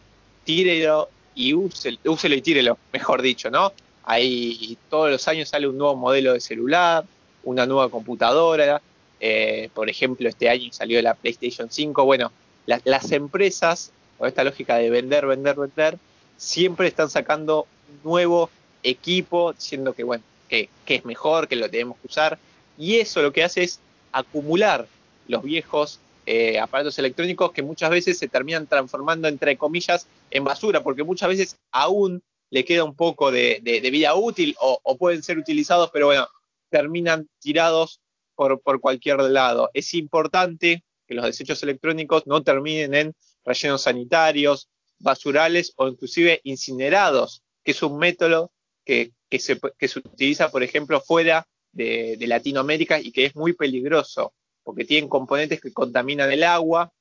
tírelo 0.44 1.10
y 1.34 1.52
úselo, 1.52 1.98
úselo 2.04 2.34
y 2.34 2.42
tírelo, 2.42 2.78
mejor 2.92 3.22
dicho, 3.22 3.50
¿no? 3.50 3.72
Ahí 4.04 4.78
todos 4.88 5.10
los 5.10 5.28
años 5.28 5.50
sale 5.50 5.68
un 5.68 5.76
nuevo 5.76 5.94
modelo 5.94 6.32
de 6.32 6.40
celular, 6.40 7.04
una 7.44 7.66
nueva 7.66 7.90
computadora, 7.90 8.80
eh, 9.20 9.70
por 9.74 9.90
ejemplo, 9.90 10.28
este 10.28 10.48
año 10.48 10.72
salió 10.72 11.00
la 11.02 11.14
PlayStation 11.14 11.70
5. 11.70 12.04
Bueno, 12.04 12.32
las 12.66 13.12
empresas, 13.12 13.92
con 14.18 14.28
esta 14.28 14.44
lógica 14.44 14.76
de 14.76 14.90
vender, 14.90 15.26
vender, 15.26 15.56
vender, 15.56 15.98
siempre 16.36 16.88
están 16.88 17.10
sacando 17.10 17.66
un 17.88 18.10
nuevo 18.10 18.50
equipo, 18.82 19.52
diciendo 19.52 19.92
que, 19.92 20.04
bueno, 20.04 20.22
que, 20.48 20.68
es 20.86 21.04
mejor, 21.04 21.48
que 21.48 21.56
lo 21.56 21.70
tenemos 21.70 21.96
que 21.98 22.06
usar. 22.06 22.38
Y 22.76 22.96
eso 22.96 23.22
lo 23.22 23.32
que 23.32 23.42
hace 23.42 23.62
es 23.64 23.80
acumular 24.12 24.86
los 25.26 25.42
viejos 25.42 26.00
eh, 26.26 26.58
aparatos 26.58 26.98
electrónicos 26.98 27.52
que 27.52 27.62
muchas 27.62 27.90
veces 27.90 28.18
se 28.18 28.28
terminan 28.28 28.66
transformando, 28.66 29.28
entre 29.28 29.56
comillas, 29.56 30.06
en 30.30 30.44
basura, 30.44 30.82
porque 30.82 31.02
muchas 31.02 31.28
veces 31.28 31.56
aún 31.72 32.22
le 32.50 32.64
queda 32.64 32.84
un 32.84 32.94
poco 32.94 33.30
de, 33.30 33.60
vida 33.90 34.14
útil 34.14 34.54
o, 34.60 34.78
o, 34.82 34.96
pueden 34.96 35.22
ser 35.22 35.38
utilizados, 35.38 35.90
pero 35.90 36.06
bueno, 36.06 36.28
terminan 36.70 37.28
tirados 37.40 38.00
por, 38.38 38.80
cualquier 38.80 39.18
lado. 39.20 39.68
Es 39.74 39.94
importante 39.94 40.84
que 41.06 41.14
los 41.14 41.24
desechos 41.24 41.60
electrónicos 41.64 42.26
no 42.26 42.42
terminen 42.42 42.94
en 42.94 43.14
rellenos 43.44 43.82
sanitarios, 43.82 44.68
basurales 45.00 45.72
o 45.76 45.88
inclusive 45.88 46.40
incinerados, 46.44 47.42
que 47.64 47.72
es 47.72 47.82
un 47.82 47.98
método 47.98 48.52
que, 48.84 49.12
se, 49.38 49.58
utiliza, 49.96 50.50
por 50.50 50.62
ejemplo, 50.62 51.00
fuera 51.00 51.46
de, 51.72 52.16
Latinoamérica 52.20 53.00
y 53.00 53.10
que 53.10 53.24
es 53.24 53.34
muy 53.34 53.54
peligroso, 53.54 54.32
porque 54.62 54.84
tienen 54.84 55.10
componentes 55.10 55.60
que 55.60 55.72
contaminan 55.72 56.30
el 56.30 56.44
agua 56.44 56.92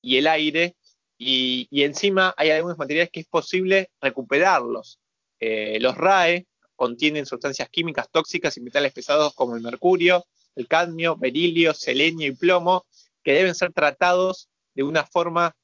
y 0.00 0.18
el 0.18 0.28
aire, 0.28 0.76
y, 1.18 1.68
encima 1.82 2.32
hay 2.36 2.50
algunos 2.50 2.78
materiales 2.78 3.10
que 3.10 3.20
es 3.20 3.26
posible 3.26 3.90
recuperarlos. 4.00 5.00
Eh, 5.40 5.78
los 5.80 5.96
RAE 5.96 6.46
contienen 6.76 7.26
sustancias 7.26 7.68
químicas 7.70 8.08
tóxicas 8.10 8.56
y 8.56 8.60
metales 8.60 8.92
pesados 8.92 9.34
como 9.34 9.56
el 9.56 9.62
mercurio, 9.62 10.24
el 10.56 10.66
cadmio, 10.66 11.16
berilio, 11.16 11.74
selenio 11.74 12.28
y 12.28 12.34
plomo, 12.34 12.86
que 13.22 13.32
deben 13.32 13.54
ser 13.54 13.72
tratados 13.72 14.48
de 14.74 14.82
una 14.82 15.04
forma 15.04 15.54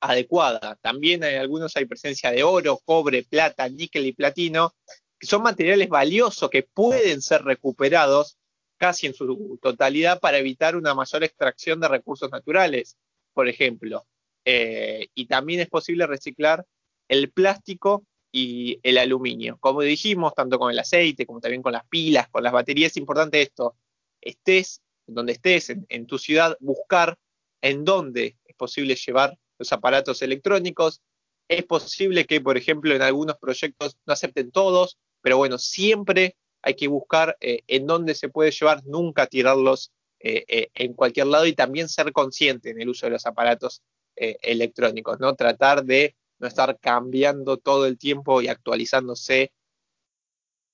adecuada. 0.00 0.76
También 0.82 1.22
en 1.22 1.38
algunos 1.38 1.76
hay 1.76 1.86
presencia 1.86 2.30
de 2.30 2.42
oro, 2.42 2.80
cobre, 2.84 3.22
plata, 3.22 3.68
níquel 3.68 4.06
y 4.06 4.12
platino, 4.12 4.74
que 5.18 5.26
son 5.26 5.42
materiales 5.42 5.88
valiosos 5.88 6.50
que 6.50 6.64
pueden 6.64 7.22
ser 7.22 7.44
recuperados 7.44 8.36
casi 8.76 9.06
en 9.06 9.14
su 9.14 9.58
totalidad 9.62 10.18
para 10.18 10.38
evitar 10.38 10.74
una 10.74 10.92
mayor 10.92 11.22
extracción 11.22 11.78
de 11.78 11.86
recursos 11.86 12.30
naturales, 12.30 12.98
por 13.32 13.48
ejemplo. 13.48 14.04
Eh, 14.44 15.06
y 15.14 15.26
también 15.26 15.60
es 15.60 15.68
posible 15.68 16.04
reciclar 16.08 16.66
el 17.08 17.30
plástico 17.30 18.04
y 18.32 18.80
el 18.82 18.98
aluminio. 18.98 19.58
Como 19.60 19.82
dijimos, 19.82 20.34
tanto 20.34 20.58
con 20.58 20.72
el 20.72 20.78
aceite 20.80 21.26
como 21.26 21.40
también 21.40 21.62
con 21.62 21.72
las 21.72 21.86
pilas, 21.86 22.28
con 22.28 22.42
las 22.42 22.52
baterías, 22.52 22.90
es 22.90 22.96
importante 22.96 23.40
esto, 23.40 23.76
estés 24.22 24.80
donde 25.06 25.32
estés, 25.32 25.70
en, 25.70 26.06
tu 26.06 26.18
ciudad, 26.18 26.56
buscar 26.60 27.18
en 27.60 27.84
dónde 27.84 28.38
es 28.44 28.56
posible 28.56 28.94
llevar 28.94 29.36
los 29.58 29.72
aparatos 29.72 30.22
electrónicos. 30.22 31.02
Es 31.48 31.64
posible 31.64 32.26
que, 32.26 32.40
por 32.40 32.56
ejemplo, 32.56 32.94
en 32.94 33.02
algunos 33.02 33.36
proyectos 33.38 33.96
no 34.06 34.12
acepten 34.12 34.50
todos, 34.50 34.98
pero 35.20 35.36
bueno, 35.36 35.58
siempre 35.58 36.36
hay 36.62 36.74
que 36.74 36.88
buscar 36.88 37.36
eh, 37.40 37.60
en 37.66 37.86
dónde 37.86 38.14
se 38.14 38.28
puede 38.28 38.52
llevar, 38.52 38.84
nunca 38.84 39.26
tirarlos 39.26 39.92
eh, 40.20 40.44
eh, 40.46 40.68
en 40.74 40.94
cualquier 40.94 41.26
lado 41.26 41.46
y 41.46 41.54
también 41.54 41.88
ser 41.88 42.12
consciente 42.12 42.70
en 42.70 42.80
el 42.80 42.88
uso 42.88 43.06
de 43.06 43.12
los 43.12 43.26
aparatos 43.26 43.82
electrónicos, 44.14 45.18
¿no? 45.18 45.34
Tratar 45.34 45.84
de 45.84 46.14
no 46.38 46.46
estar 46.46 46.78
cambiando 46.78 47.56
todo 47.56 47.86
el 47.86 47.96
tiempo 47.96 48.42
y 48.42 48.48
actualizándose 48.48 49.52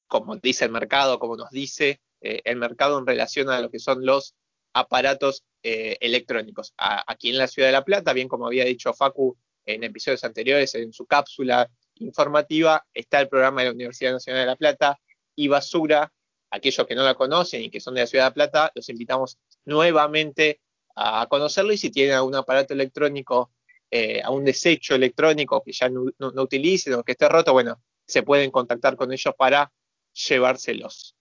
como 0.09 0.37
dice 0.37 0.65
el 0.65 0.73
mercado, 0.73 1.19
como 1.19 1.37
nos 1.37 1.51
dice 1.51 2.01
eh, 2.21 2.43
el 2.45 2.57
mercado 2.57 2.99
en 2.99 3.07
relación 3.07 3.49
a 3.51 3.61
lo 3.61 3.71
que 3.71 3.79
son 3.79 4.05
los 4.05 4.35
aparatos 4.73 5.45
eh, 5.63 5.97
electrónicos. 6.01 6.75
aquí 6.77 7.31
en 7.31 7.39
la 7.39 7.49
Ciudad 7.49 7.69
de 7.69 7.73
La 7.73 7.85
Plata, 7.85 8.13
bien 8.13 8.29
como 8.29 8.47
había 8.47 8.65
dicho 8.65 8.93
Facu 8.95 9.37
en 9.65 9.85
episodios 9.85 10.25
anteriores, 10.25 10.75
en 10.75 10.93
su 10.93 11.07
cápsula 11.07 11.69
informativa, 11.97 12.87
está 12.95 13.21
el 13.21 13.29
programa 13.29 13.61
de 13.61 13.69
la 13.69 13.75
Universidad 13.75 14.13
Nacional 14.13 14.43
de 14.43 14.47
La 14.47 14.57
Plata 14.57 15.01
y 15.35 15.49
Basura. 15.49 16.13
Aquellos 16.51 16.87
que 16.87 16.95
no 16.95 17.03
la 17.03 17.15
conocen 17.15 17.63
y 17.63 17.71
que 17.71 17.81
son 17.81 17.95
de 17.95 18.01
la 18.01 18.07
Ciudad 18.07 18.25
de 18.25 18.31
La 18.31 18.35
Plata, 18.35 18.73
los 18.75 18.89
invitamos 18.89 19.39
nuevamente 19.65 20.61
a 20.95 21.27
conocerlo 21.29 21.73
y 21.73 21.79
si 21.79 21.91
tienen 21.91 22.15
algún 22.15 22.35
aparato 22.35 22.73
electrónico, 22.73 23.53
eh, 23.91 24.21
a 24.23 24.31
un 24.31 24.45
desecho 24.45 24.95
electrónico 24.95 25.63
que 25.63 25.73
ya 25.73 25.89
no, 25.89 26.03
utilicen 26.19 26.95
o 26.95 27.03
que 27.03 27.13
esté 27.13 27.29
roto, 27.29 27.53
bueno, 27.53 27.83
se 28.07 28.23
pueden 28.23 28.51
contactar 28.51 28.97
con 28.97 29.13
ellos 29.13 29.35
para 29.37 29.73
llevárselos. 30.13 31.17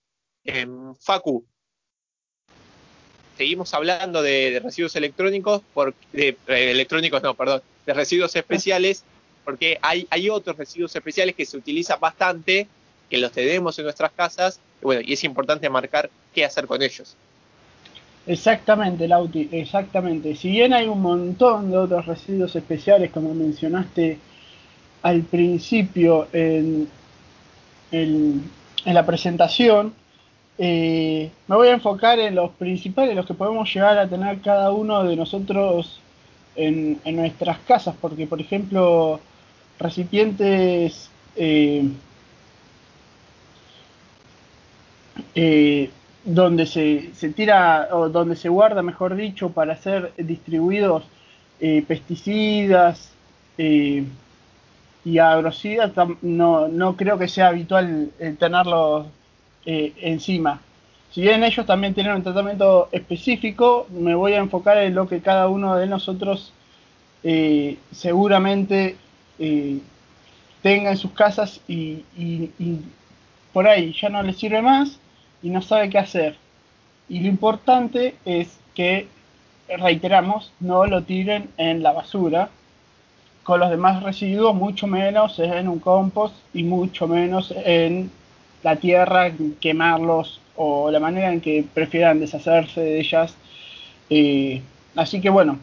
Facu, 1.00 1.44
seguimos 3.36 3.72
hablando 3.72 4.22
de, 4.22 4.60
residuos 4.62 4.96
electrónicos, 4.96 5.62
de, 6.12 6.36
eh, 6.48 6.70
electrónicos 6.70 7.22
no, 7.22 7.34
perdón, 7.34 7.62
de 7.86 7.94
residuos 7.94 8.34
especiales, 8.34 9.04
porque 9.44 9.78
hay, 9.80 10.06
hay 10.10 10.28
otros 10.28 10.56
residuos 10.56 10.94
especiales 10.94 11.34
que 11.34 11.46
se 11.46 11.56
utilizan 11.56 12.00
bastante, 12.00 12.66
que 13.08 13.18
los 13.18 13.32
tenemos 13.32 13.78
en 13.78 13.84
nuestras 13.84 14.12
casas, 14.12 14.60
y 14.82 14.84
bueno, 14.84 15.02
y 15.04 15.12
es 15.12 15.24
importante 15.24 15.70
marcar 15.70 16.10
qué 16.34 16.44
hacer 16.44 16.66
con 16.66 16.82
ellos. 16.82 17.16
Exactamente, 18.26 19.08
Lauti, 19.08 19.48
exactamente. 19.52 20.34
Si 20.34 20.50
bien 20.50 20.74
hay 20.74 20.86
un 20.86 21.00
montón 21.00 21.70
de 21.70 21.78
otros 21.78 22.04
residuos 22.06 22.54
especiales, 22.56 23.10
como 23.10 23.32
mencionaste 23.34 24.18
al 25.02 25.22
principio 25.22 26.28
en, 26.32 26.88
en 27.92 28.50
la 28.84 29.06
presentación, 29.06 29.94
eh, 30.58 31.30
me 31.46 31.56
voy 31.56 31.68
a 31.68 31.72
enfocar 31.74 32.18
en 32.18 32.34
los 32.34 32.50
principales, 32.50 33.14
los 33.14 33.26
que 33.26 33.34
podemos 33.34 33.72
llegar 33.72 33.96
a 33.96 34.08
tener 34.08 34.40
cada 34.40 34.72
uno 34.72 35.04
de 35.04 35.14
nosotros 35.14 36.00
en, 36.56 36.98
nuestras 37.04 37.58
casas, 37.60 37.94
porque 38.00 38.26
por 38.26 38.40
ejemplo, 38.40 39.20
recipientes 39.78 41.10
eh, 41.36 41.88
eh, 45.36 45.90
donde 46.24 46.66
se, 46.66 47.14
se, 47.14 47.30
tira, 47.30 47.88
o 47.92 48.08
donde 48.08 48.34
se 48.34 48.48
guarda, 48.48 48.82
mejor 48.82 49.14
dicho, 49.14 49.50
para 49.50 49.76
ser 49.76 50.12
distribuidos 50.16 51.04
pesticidas 51.88 53.12
y 53.56 55.18
agrocidas, 55.18 55.92
no, 56.22 56.68
no 56.68 56.96
creo 56.96 57.18
que 57.18 57.26
sea 57.28 57.48
habitual 57.48 58.10
tenerlos 58.38 59.06
eh, 59.70 59.92
encima. 60.00 60.62
Si 61.12 61.20
bien 61.20 61.44
ellos 61.44 61.66
también 61.66 61.92
tienen 61.92 62.14
un 62.14 62.22
tratamiento 62.22 62.88
específico, 62.90 63.86
me 63.90 64.14
voy 64.14 64.32
a 64.32 64.38
enfocar 64.38 64.78
en 64.78 64.94
lo 64.94 65.06
que 65.06 65.20
cada 65.20 65.46
uno 65.48 65.76
de 65.76 65.86
nosotros 65.86 66.54
eh, 67.22 67.76
seguramente 67.92 68.96
eh, 69.38 69.78
tenga 70.62 70.90
en 70.90 70.96
sus 70.96 71.10
casas 71.12 71.60
y, 71.68 72.02
por 73.52 73.68
ahí 73.68 73.92
ya 73.92 74.08
no 74.08 74.22
les 74.22 74.38
sirve 74.38 74.62
más 74.62 74.98
y 75.42 75.50
no 75.50 75.60
sabe 75.60 75.90
qué 75.90 75.98
hacer. 75.98 76.36
Y 77.10 77.20
lo 77.20 77.28
importante 77.28 78.14
es 78.24 78.58
que, 78.74 79.06
reiteramos, 79.68 80.50
no 80.60 80.86
lo 80.86 81.02
tiren 81.02 81.50
en 81.58 81.82
la 81.82 81.92
basura, 81.92 82.48
con 83.42 83.60
los 83.60 83.68
demás 83.68 84.02
residuos, 84.02 84.54
mucho 84.54 84.86
menos 84.86 85.38
en 85.38 85.68
un 85.68 85.78
compost 85.78 86.34
y 86.54 86.62
mucho 86.62 87.06
menos 87.06 87.52
en 87.54 88.10
la 88.62 88.76
tierra, 88.76 89.30
quemarlos 89.60 90.40
o 90.56 90.90
la 90.90 91.00
manera 91.00 91.32
en 91.32 91.40
que 91.40 91.64
prefieran 91.72 92.20
deshacerse 92.20 92.80
de 92.80 93.00
ellas. 93.00 93.34
Eh, 94.10 94.62
así 94.96 95.20
que 95.20 95.30
bueno, 95.30 95.58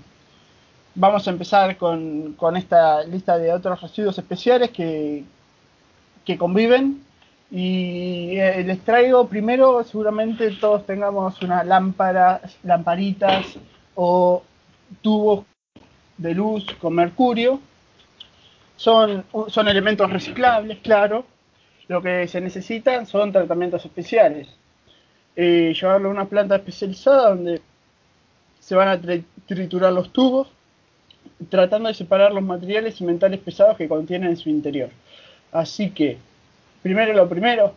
vamos 0.95 1.27
a 1.27 1.31
empezar 1.31 1.77
con, 1.77 2.35
esta 2.55 3.03
lista 3.03 3.37
de 3.37 3.51
otros 3.51 3.81
residuos 3.81 4.17
especiales 4.17 4.71
que, 4.71 5.23
que 6.23 6.37
conviven. 6.37 7.03
Y 7.51 8.37
eh, 8.37 8.63
les 8.65 8.79
traigo 8.79 9.27
primero, 9.27 9.83
seguramente 9.83 10.49
todos 10.51 10.85
tengamos 10.85 11.41
unas 11.41 11.65
lámparas, 11.65 12.57
lamparitas 12.63 13.45
o 13.93 14.43
tubos 15.01 15.45
de 16.17 16.33
luz 16.33 16.65
con 16.81 16.95
mercurio. 16.95 17.59
Son, 18.77 19.23
son 19.47 19.67
elementos 19.67 20.09
reciclables, 20.09 20.79
claro. 20.79 21.25
Lo 21.87 22.01
que 22.01 22.27
se 22.27 22.41
necesitan 22.41 23.05
son 23.05 23.31
tratamientos 23.31 23.85
especiales. 23.85 24.47
Eh, 25.35 25.73
llevarlo 25.79 26.09
a 26.09 26.11
una 26.11 26.25
planta 26.25 26.55
especializada 26.55 27.29
donde 27.29 27.61
se 28.59 28.75
van 28.75 28.87
a 28.87 28.99
triturar 29.45 29.93
los 29.93 30.11
tubos, 30.11 30.47
tratando 31.49 31.89
de 31.89 31.93
separar 31.93 32.31
los 32.31 32.43
materiales 32.43 32.99
y 32.99 33.03
metales 33.03 33.39
pesados 33.39 33.77
que 33.77 33.87
contienen 33.87 34.29
en 34.29 34.37
su 34.37 34.49
interior. 34.49 34.89
Así 35.51 35.91
que, 35.91 36.17
primero 36.81 37.13
lo 37.13 37.29
primero 37.29 37.75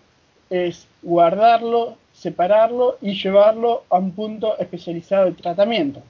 es 0.48 0.86
guardarlo, 1.02 1.98
separarlo 2.12 2.96
y 3.02 3.20
llevarlo 3.20 3.84
a 3.90 3.98
un 3.98 4.12
punto 4.12 4.58
especializado 4.58 5.26
de 5.26 5.32
tratamiento. 5.32 6.02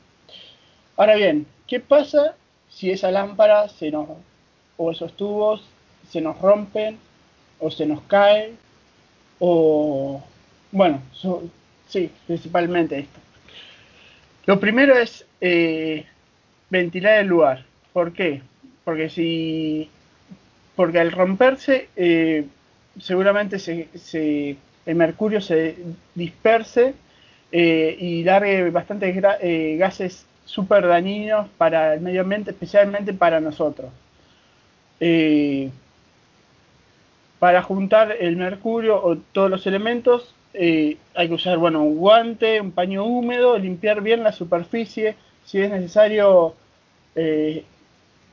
Ahora 0.97 1.17
bien, 1.17 1.47
¿qué 1.67 1.81
pasa 1.81 2.37
si 2.69 2.91
esa 2.91 3.11
lámpara 3.11 3.69
se 3.69 3.91
nos, 3.91 4.09
o 4.77 4.91
esos 4.93 5.13
tubos 5.15 5.63
se 6.09 6.21
nos 6.21 6.39
rompen 6.41 6.99
o 7.61 7.71
se 7.71 7.87
nos 7.87 8.03
cae 8.03 8.53
o 9.39 10.23
bueno, 10.71 11.03
sí, 11.89 12.11
principalmente 12.27 12.99
esto. 12.99 13.21
Lo 14.47 14.61
primero 14.61 14.97
es 14.97 15.25
eh, 15.41 16.05
ventilar 16.71 17.19
el 17.21 17.27
lugar. 17.27 17.65
¿Por 17.93 18.13
qué? 18.13 18.43
Porque 18.85 19.11
si 19.11 19.91
porque 20.75 21.01
al 21.01 21.11
romperse 21.11 21.89
eh, 21.97 22.47
seguramente 23.01 23.59
se, 23.59 23.89
el 24.87 24.95
mercurio 24.95 25.41
se 25.41 25.77
disperse 26.15 26.95
eh, 27.51 27.97
y 27.99 28.23
largue 28.23 28.71
bastantes 28.71 29.17
gases 29.79 30.25
súper 30.45 30.87
dañinos 30.87 31.49
para 31.59 31.95
el 31.95 32.01
medio 32.01 32.21
ambiente, 32.21 32.51
especialmente 32.53 33.13
para 33.13 33.41
nosotros. 33.41 33.91
Para 37.39 37.63
juntar 37.63 38.17
el 38.19 38.37
mercurio 38.37 39.03
o 39.03 39.17
todos 39.33 39.51
los 39.51 39.67
elementos 39.67 40.35
eh, 40.55 40.97
hay 41.15 41.29
que 41.29 41.35
usar, 41.35 41.59
bueno, 41.59 41.83
un 41.85 41.99
guante, 41.99 42.61
un 42.61 42.73
paño 42.73 43.05
húmedo, 43.05 43.59
limpiar 43.59 44.01
bien 44.01 44.23
la 44.23 44.33
superficie, 44.33 45.15
si 45.45 45.61
es 45.61 45.71
necesario, 45.71 46.55
eh, 47.15 47.65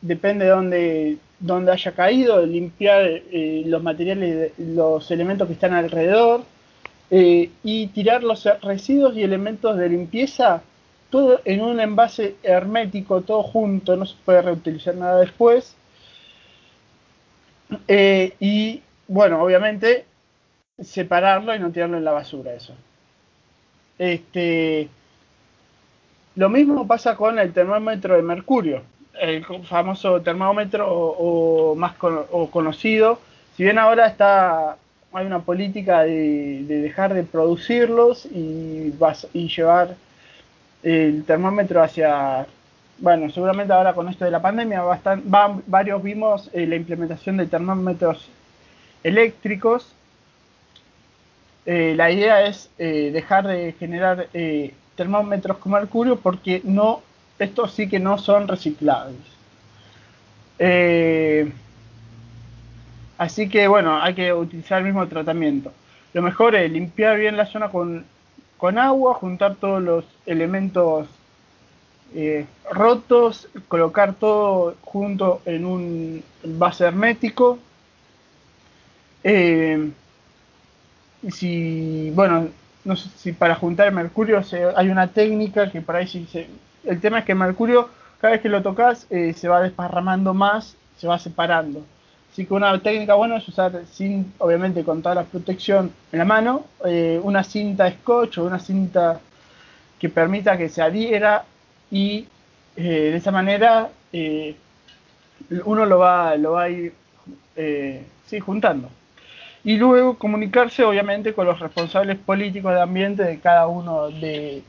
depende 0.02 0.46
de 0.46 0.52
dónde, 0.52 1.18
dónde 1.40 1.72
haya 1.72 1.92
caído, 1.92 2.46
limpiar 2.46 3.06
eh, 3.06 3.64
los 3.66 3.84
materiales, 3.84 4.54
los 4.58 5.12
elementos 5.12 5.48
que 5.48 5.54
están 5.54 5.74
alrededor 5.74 6.44
y 7.12 7.88
tirar 7.94 8.24
los 8.24 8.46
residuos 8.64 9.16
y 9.16 9.24
elementos 9.24 9.78
de 9.78 9.88
limpieza 9.88 10.64
todo 11.12 11.40
en 11.46 11.62
un 11.62 11.80
envase 11.80 12.36
hermético, 12.44 13.22
todo 13.22 13.44
junto, 13.44 13.96
no 13.96 14.06
se 14.06 14.16
puede 14.26 14.42
reutilizar 14.42 14.96
nada 14.96 15.20
después. 15.20 15.76
y 18.40 18.82
bueno, 19.08 19.42
obviamente 19.42 20.06
separarlo 20.82 21.56
y 21.56 21.60
no 21.60 21.72
tirarlo 21.72 21.98
en 21.98 22.06
la 22.06 22.12
basura, 22.12 22.54
eso. 22.54 22.74
Este, 23.98 24.90
lo 26.36 26.50
mismo 26.50 26.86
pasa 26.86 27.16
con 27.16 27.40
el 27.40 27.54
termómetro 27.54 28.16
de 28.16 28.22
mercurio, 28.22 28.82
el 29.20 29.46
famoso 29.64 30.22
termómetro 30.22 30.86
o, 30.90 31.76
más 31.76 31.94
conocido. 31.94 33.20
Si 33.56 33.64
bien 33.64 33.80
ahora 33.80 34.08
está 34.08 34.78
hay 35.14 35.26
una 35.26 35.40
política 35.40 36.04
de, 36.04 36.66
de 36.68 36.82
dejar 36.82 37.14
de 37.14 37.24
producirlos 37.24 38.26
y, 38.26 38.94
y 39.32 39.48
llevar 39.48 39.96
el 40.84 41.24
termómetro 41.24 41.82
hacia 41.82 42.46
bueno, 42.98 43.30
seguramente 43.30 43.74
ahora 43.74 43.94
con 43.94 44.08
esto 44.08 44.26
de 44.26 44.32
la 44.32 44.42
pandemia 44.42 44.82
van, 45.26 45.64
varios 45.68 46.02
vimos 46.02 46.50
eh, 46.54 46.66
la 46.66 46.76
implementación 46.76 47.38
de 47.38 47.46
termómetros 47.46 48.30
eléctricos 49.06 49.96
eh, 51.66 51.94
la 51.96 52.12
idea 52.12 52.46
es 52.46 52.70
eh, 52.78 53.10
dejar 53.12 53.48
de 53.48 53.74
generar 53.74 54.28
eh, 54.34 54.74
termómetros 54.96 55.58
con 55.58 55.72
mercurio 55.72 56.18
porque 56.18 56.62
no, 56.64 57.02
estos 57.40 57.74
sí 57.74 57.88
que 57.88 58.00
no 58.00 58.18
son 58.18 58.48
reciclables. 58.48 59.20
así 63.18 63.50
que 63.50 63.68
bueno, 63.68 64.02
hay 64.02 64.14
que 64.14 64.34
utilizar 64.34 64.80
el 64.80 64.86
mismo 64.86 65.08
tratamiento. 65.08 65.72
Lo 66.14 66.22
mejor 66.22 66.56
es 66.56 66.72
limpiar 66.72 67.18
bien 67.18 67.38
la 67.38 67.46
zona 67.46 67.70
con, 67.70 68.06
con 68.58 68.78
agua, 68.78 69.14
juntar 69.16 69.56
todos 69.56 69.82
los 69.82 70.06
elementos 70.26 71.08
rotos, 72.72 73.50
colocar 73.68 74.14
todo 74.14 74.76
junto 74.82 75.42
en 75.46 75.66
un 75.66 76.24
base 76.44 76.86
hermético 76.86 77.60
si, 81.32 82.12
bueno, 82.12 82.50
no 82.84 82.96
sé 82.96 83.10
si 83.18 83.32
para 83.32 83.56
juntar 83.56 83.92
mercurio 83.92 84.42
hay 84.76 84.90
una 84.90 85.08
técnica 85.08 85.72
que 85.72 85.82
por 85.82 85.96
ahí 85.96 86.08
sí 86.08 86.28
se, 86.32 86.48
el 86.84 87.02
tema 87.02 87.20
es 87.20 87.26
que 87.26 87.34
mercurio 87.34 87.90
cada 88.22 88.34
vez 88.34 88.42
que 88.42 88.50
lo 88.50 88.62
tocas 88.62 89.08
eh, 89.10 89.34
se 89.34 89.48
va 89.48 89.62
desparramando 89.62 90.34
más, 90.34 90.78
se 90.98 91.08
va 91.08 91.20
separando. 91.20 91.84
Así 92.32 92.46
que 92.46 92.54
una 92.54 92.78
técnica 92.82 93.16
buena 93.16 93.38
es 93.38 93.48
usar, 93.48 93.82
sin, 93.92 94.34
obviamente 94.40 94.84
con 94.84 95.02
toda 95.02 95.16
la 95.16 95.24
protección 95.24 95.92
en 96.12 96.20
la 96.20 96.26
mano, 96.26 96.66
eh, 96.86 97.20
una 97.24 97.44
cinta 97.44 97.90
scotch 97.92 98.38
o 98.38 98.46
una 98.46 98.60
cinta 98.60 99.20
que 100.00 100.10
permita 100.10 100.58
que 100.58 100.70
se 100.70 100.82
adhiera 100.82 101.46
y 101.90 102.28
eh, 102.76 103.12
de 103.12 103.18
esa 103.18 103.32
manera 103.32 103.90
uno 105.66 105.86
lo 105.86 106.00
va, 106.00 106.36
lo 106.38 106.54
va 106.54 106.64
a 106.64 106.70
ir 106.70 106.94
sí, 108.26 108.40
juntando 108.40 108.90
y 109.66 109.78
luego 109.78 110.18
comunicarse 110.20 110.84
obviamente 110.84 111.34
con 111.34 111.48
los 111.48 111.60
responsables 111.60 112.20
políticos 112.20 112.72
de 112.72 112.82
ambiente 112.82 113.24
de 113.24 113.40
cada 113.40 113.66
uno 113.66 114.10
de, 114.10 114.62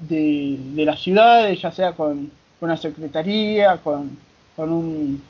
de, 0.00 0.84
las 0.84 1.00
ciudades, 1.00 1.62
ya 1.62 1.70
sea 1.70 1.92
con, 1.92 2.32
una 2.60 2.76
secretaría, 2.76 3.76
con, 3.76 4.18
con, 4.56 4.72
un 4.72 5.22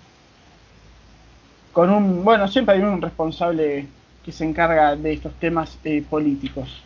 con 1.73 1.91
un 1.91 2.25
bueno 2.25 2.49
siempre 2.49 2.77
hay 2.77 2.81
un 2.81 3.03
responsable 3.03 3.87
que 4.25 4.33
se 4.33 4.45
encarga 4.45 4.97
de 4.97 5.13
estos 5.13 5.35
temas 5.35 5.79
eh, 5.85 6.03
políticos. 6.09 6.83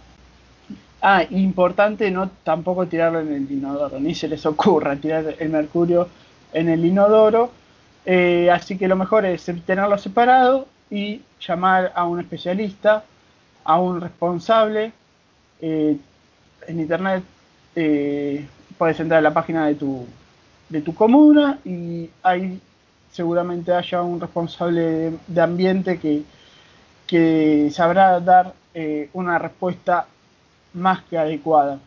Ah, 1.01 1.23
importante 1.31 2.11
no 2.11 2.31
tampoco 2.43 2.89
tirarlo 2.89 3.21
en 3.21 3.33
el 3.33 3.49
inodoro, 3.53 4.01
ni 4.01 4.17
se 4.17 4.27
les 4.27 4.45
ocurra 4.45 4.97
tirar 4.97 5.37
el 5.39 5.51
mercurio 5.51 6.09
en 6.53 6.69
el 6.69 6.85
inodoro. 6.85 7.53
Eh, 8.05 8.51
así 8.51 8.77
que 8.77 8.89
lo 8.89 8.97
mejor 8.97 9.25
es 9.25 9.45
tenerlo 9.65 9.99
separado 9.99 10.67
y 10.91 11.23
llamar 11.41 11.93
a 11.95 12.05
un 12.05 12.21
especialista, 12.21 13.05
a 13.65 13.79
un 13.79 14.01
responsable. 14.01 14.93
Eh, 15.61 15.97
en 16.67 16.81
internet 16.81 17.25
eh, 17.75 18.47
puedes 18.77 18.99
entrar 19.01 19.19
a 19.19 19.23
la 19.23 19.35
página 19.35 19.67
de 19.67 19.75
tu, 19.75 20.07
de 20.69 20.81
tu 20.81 20.95
comuna 20.95 21.59
y 21.65 22.09
ahí 22.23 22.61
seguramente 23.13 23.73
haya 23.73 24.03
un 24.03 24.21
responsable 24.21 25.13
de, 25.27 25.41
ambiente 25.41 25.99
que, 25.99 26.23
que, 27.07 27.71
sabrá 27.73 28.21
dar 28.21 28.55
eh, 28.75 29.11
una 29.13 29.39
respuesta 29.39 30.07
más 30.75 31.03
que 31.05 31.19
adecuada. 31.19 31.79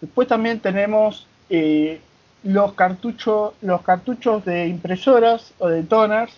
Después 0.00 0.28
también 0.28 0.60
tenemos 0.60 1.26
los 2.42 2.72
cartuchos, 2.74 3.54
los 3.62 3.82
cartuchos 3.82 4.44
de 4.44 4.66
impresoras 4.66 5.52
o 5.58 5.68
de 5.68 5.82
toners 5.82 6.32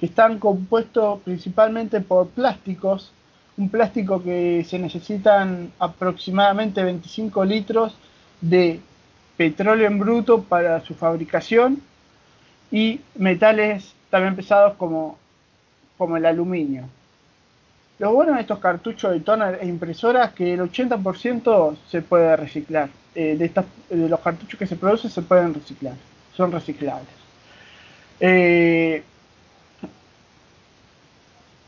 que 0.00 0.06
están 0.06 0.38
compuestos 0.38 1.20
principalmente 1.20 2.00
por 2.00 2.28
plásticos, 2.28 3.12
un 3.58 3.68
plástico 3.68 4.22
que 4.22 4.64
se 4.66 4.78
necesitan 4.78 5.70
aproximadamente 5.78 6.82
25 6.82 7.44
litros 7.44 7.94
de 8.40 8.80
petróleo 9.36 9.86
en 9.86 9.98
bruto 9.98 10.42
para 10.42 10.80
su 10.80 10.94
fabricación 10.94 11.82
y 12.72 13.00
metales 13.16 13.94
también 14.08 14.34
pesados 14.34 14.74
como, 14.78 15.18
como 15.98 16.16
el 16.16 16.24
aluminio. 16.24 16.88
Lo 17.98 18.14
bueno 18.14 18.34
de 18.34 18.40
estos 18.40 18.58
cartuchos 18.58 19.12
de 19.12 19.20
toner 19.20 19.58
e 19.60 19.66
impresoras 19.66 20.30
es 20.30 20.34
que 20.34 20.54
el 20.54 20.60
80% 20.60 21.76
se 21.90 22.00
puede 22.00 22.34
reciclar. 22.36 22.88
Eh, 23.14 23.36
de, 23.36 24.08
los 24.08 24.20
cartuchos 24.20 24.58
que 24.58 24.66
se 24.66 24.76
producen 24.76 25.10
se 25.10 25.20
pueden 25.20 25.52
reciclar, 25.52 25.94
son 26.34 26.52
reciclables. 26.52 27.12
Eh, 28.20 29.02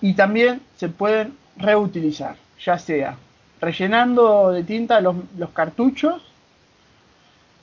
y 0.03 0.13
también 0.13 0.61
se 0.77 0.91
pueden 0.91 1.35
reutilizar, 1.57 2.37
ya 2.63 2.79
sea 2.79 3.17
rellenando 3.63 4.51
de 4.51 4.65
tinta 4.65 5.01
los, 5.01 5.15
cartuchos, 5.55 6.21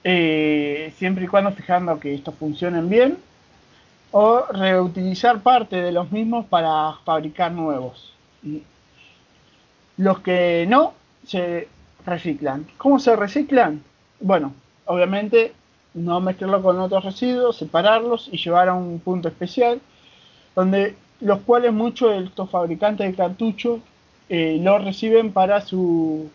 eh, 0.06 0.94
siempre 0.98 1.26
y 1.26 1.28
cuando 1.28 1.52
fijando 1.52 2.00
que 2.00 2.16
estos 2.16 2.34
funcionen 2.36 2.90
bien, 2.90 3.18
o 4.12 4.46
reutilizar 4.50 5.42
parte 5.42 5.76
de 5.76 5.92
los 5.92 6.10
mismos 6.10 6.46
para 6.46 6.94
fabricar 7.04 7.52
nuevos. 7.52 8.14
Los 9.98 10.20
que 10.20 10.66
no, 10.70 10.94
se 11.26 11.68
reciclan. 12.06 12.66
¿Cómo 12.78 12.98
se 13.00 13.18
reciclan? 13.18 13.84
Bueno, 14.22 14.54
obviamente 14.86 15.54
no 15.94 16.22
mezclarlo 16.22 16.64
con 16.64 16.80
otros 16.80 17.04
residuos, 17.04 17.58
separarlos 17.58 18.30
y 18.32 18.38
llevar 18.38 18.70
a 18.70 18.74
un 18.74 19.02
punto 19.02 19.28
especial, 19.28 19.82
donde 20.56 20.96
los 21.22 21.40
cuales 21.42 21.74
muchos 21.74 22.12
de 22.12 22.26
estos 22.26 22.50
fabricantes 22.50 23.08
de 23.08 23.16
cartuchos 23.16 23.82
eh, 24.30 24.60
lo 24.62 24.78
reciben 24.78 25.32
para 25.32 25.62
su 25.62 26.30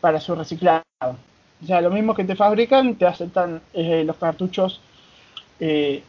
para 0.00 0.18
su 0.18 0.34
reciclado. 0.34 0.82
O 1.00 1.66
sea, 1.66 1.80
lo 1.80 1.90
mismo 1.90 2.14
que 2.14 2.24
te 2.24 2.34
fabrican, 2.34 2.96
te 2.96 3.06
aceptan 3.06 3.60
eh, 3.72 4.02
los 4.04 4.16
cartuchos 4.16 4.80
eh, 5.60 6.02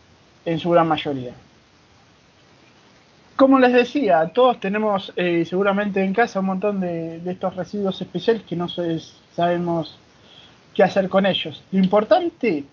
en 0.45 0.59
su 0.59 0.71
gran 0.71 0.87
mayoría. 0.87 1.33
Como 3.35 3.59
les 3.59 3.73
decía, 3.73 4.31
todos 4.33 4.59
tenemos 4.59 5.11
seguramente 5.15 6.03
en 6.03 6.13
casa 6.13 6.39
un 6.39 6.45
montón 6.47 6.79
de, 6.79 7.19
de 7.19 7.31
estos 7.31 7.55
residuos 7.55 7.99
especiales 7.99 8.43
que 8.43 8.55
no 8.55 8.67
sabemos 8.69 9.97
qué 10.73 10.83
hacer 10.83 11.09
con 11.09 11.25
ellos. 11.25 11.63
Lo 11.71 11.79
importante, 11.79 12.63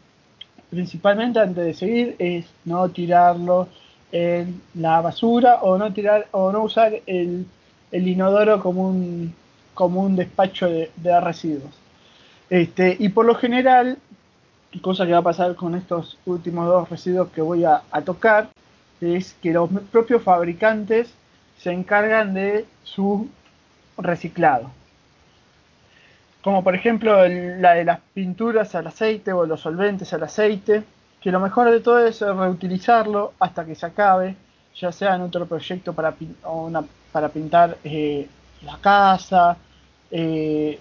principalmente 0.69 1.41
antes 1.41 1.65
de 1.65 1.75
seguir, 1.75 2.17
es 2.19 2.47
no 2.67 2.89
tirarlo 2.91 3.69
en 4.13 4.61
la 4.75 5.01
basura 5.01 5.57
o 5.63 5.79
no 5.79 5.93
tirar 5.93 6.27
o 6.33 6.53
no 6.53 6.63
usar 6.63 6.93
el, 7.07 7.47
inodoro 7.93 8.61
como 8.61 8.89
un, 8.89 9.35
como 9.75 10.03
un 10.03 10.17
despacho 10.17 10.69
de, 10.69 11.21
residuos. 11.21 11.73
Este, 12.49 12.97
y 12.99 13.11
por 13.11 13.27
lo 13.27 13.35
general, 13.35 13.99
cosa 14.83 15.07
que 15.07 15.13
va 15.13 15.19
a 15.19 15.23
pasar 15.23 15.55
con 15.55 15.75
estos 15.75 16.19
últimos 16.27 16.67
dos 16.67 16.89
residuos 16.89 17.29
que 17.31 17.43
voy 17.43 17.65
a, 17.65 17.83
a 17.91 18.03
tocar, 18.03 18.49
es 19.01 19.35
que 19.43 19.53
los 19.53 19.71
propios 19.91 20.23
fabricantes 20.23 21.13
se 21.59 21.73
encargan 21.73 22.35
de 22.35 22.67
su 22.85 23.29
reciclado 23.97 24.71
como 26.43 26.65
por 26.65 26.75
ejemplo 26.75 27.27
la 27.29 27.75
de 27.75 27.85
las 27.85 28.01
pinturas 28.15 28.75
al 28.75 28.87
aceite 28.87 29.33
o 29.33 29.47
los 29.47 29.61
solventes 29.61 30.13
al 30.13 30.23
aceite, 30.23 30.83
que 31.21 31.31
lo 31.31 31.41
mejor 31.41 31.71
de 31.71 31.81
todo 31.81 31.99
es 31.99 32.21
reutilizarlo 32.21 33.35
hasta 33.39 33.65
que 33.65 33.75
se 33.75 33.87
acabe, 33.87 34.37
ya 34.75 34.91
sea 34.91 35.15
en 35.17 35.23
otro 35.23 35.47
proyecto 35.47 35.93
para, 35.93 36.15
para 37.13 37.29
pintar 37.29 37.77
eh, 37.85 38.27
la 38.63 38.79
casa, 38.79 39.57
eh, 40.11 40.79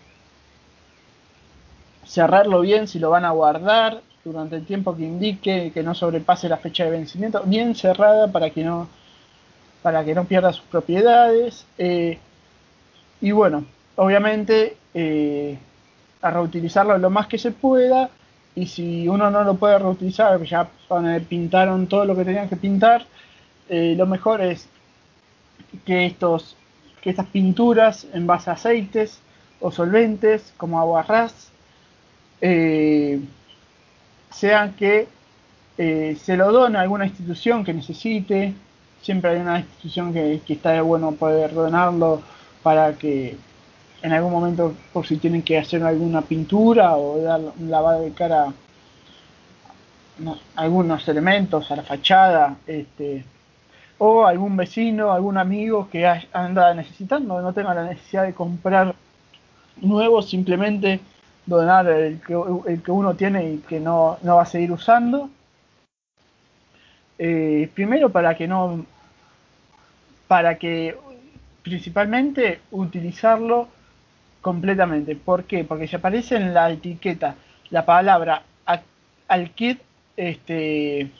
cerrarlo 2.05 2.61
bien 2.61 2.87
si 2.87 2.99
lo 2.99 3.09
van 3.09 3.25
a 3.25 3.31
guardar 3.31 4.01
durante 4.23 4.55
el 4.55 4.65
tiempo 4.65 4.95
que 4.95 5.03
indique, 5.03 5.71
que 5.73 5.83
no 5.83 5.93
sobrepase 5.93 6.47
la 6.47 6.57
fecha 6.57 6.85
de 6.85 6.91
vencimiento, 6.91 7.41
bien 7.45 7.75
cerrada 7.75 8.31
para 8.31 8.49
que 8.49 8.63
no, 8.63 8.87
para 9.81 10.05
que 10.05 10.15
no 10.15 10.23
pierda 10.23 10.53
sus 10.53 10.65
propiedades. 10.65 11.65
Eh, 11.77 12.17
y 13.21 13.31
bueno, 13.31 13.65
obviamente 13.97 14.77
a 16.21 16.31
reutilizarlo 16.31 16.97
lo 16.97 17.09
más 17.09 17.27
que 17.27 17.37
se 17.37 17.51
pueda 17.51 18.09
y 18.59 18.67
si 18.67 19.07
uno 19.07 19.31
no 19.31 19.45
lo 19.45 19.55
puede 19.55 19.79
reutilizar, 19.79 20.43
ya 20.43 20.69
pintaron 21.29 21.87
todo 21.87 22.03
lo 22.03 22.13
que 22.13 22.25
tenían 22.25 22.49
que 22.49 22.57
pintar, 22.57 23.05
eh, 23.69 23.95
lo 23.97 24.05
mejor 24.05 24.41
es 24.41 24.67
que, 25.85 26.05
estos, 26.05 26.57
que 27.01 27.09
estas 27.09 27.27
pinturas 27.27 28.05
en 28.13 28.27
base 28.27 28.49
a 28.49 28.53
aceites 28.53 29.21
o 29.61 29.71
solventes 29.71 30.53
como 30.57 30.77
aguarrás 30.77 31.51
eh, 32.41 33.21
sean 34.29 34.73
que 34.73 35.07
se 35.77 36.35
lo 36.35 36.51
dona 36.51 36.79
a 36.79 36.81
alguna 36.81 37.05
institución 37.05 37.63
que 37.63 37.73
necesite, 37.73 38.53
siempre 39.01 39.31
hay 39.31 39.39
una 39.39 39.59
institución 39.59 40.11
que, 40.11 40.41
que 40.45 40.53
está 40.53 40.71
de 40.71 40.81
bueno 40.81 41.13
poder 41.13 41.53
donarlo 41.53 42.21
para 42.61 42.91
que 42.97 43.37
en 44.01 44.13
algún 44.13 44.31
momento 44.31 44.73
por 44.93 45.05
si 45.05 45.17
tienen 45.17 45.41
que 45.41 45.57
hacer 45.57 45.83
alguna 45.83 46.21
pintura 46.21 46.95
o 46.95 47.21
dar 47.21 47.41
un 47.57 47.69
lavado 47.69 48.01
de 48.01 48.11
cara 48.11 48.53
algunos 50.55 51.07
elementos 51.07 51.71
a 51.71 51.77
la 51.77 51.83
fachada 51.83 52.57
este, 52.67 53.23
o 53.97 54.25
algún 54.25 54.57
vecino, 54.57 55.11
algún 55.11 55.37
amigo 55.37 55.89
que 55.89 56.05
anda 56.33 56.73
necesitando, 56.73 57.41
no 57.41 57.53
tenga 57.53 57.73
la 57.73 57.85
necesidad 57.85 58.23
de 58.23 58.33
comprar 58.33 58.95
nuevo, 59.81 60.21
simplemente 60.21 60.99
donar 61.45 61.87
el 61.87 62.21
que, 62.21 62.33
el 62.67 62.83
que 62.83 62.91
uno 62.91 63.15
tiene 63.15 63.51
y 63.51 63.57
que 63.59 63.79
no, 63.79 64.17
no 64.23 64.35
va 64.35 64.43
a 64.43 64.45
seguir 64.45 64.71
usando. 64.71 65.29
Eh, 67.17 67.69
primero 67.73 68.09
para 68.09 68.35
que 68.35 68.47
no, 68.47 68.85
para 70.27 70.57
que 70.57 70.97
principalmente 71.63 72.61
utilizarlo 72.71 73.67
completamente. 74.41 75.15
¿Por 75.15 75.43
qué? 75.43 75.63
Porque 75.63 75.87
si 75.87 75.95
aparece 75.95 76.35
en 76.35 76.53
la 76.53 76.69
etiqueta 76.71 77.35
la 77.69 77.85
palabra 77.85 78.43
al 79.27 79.51
kit, 79.51 79.79
este, 80.17 81.11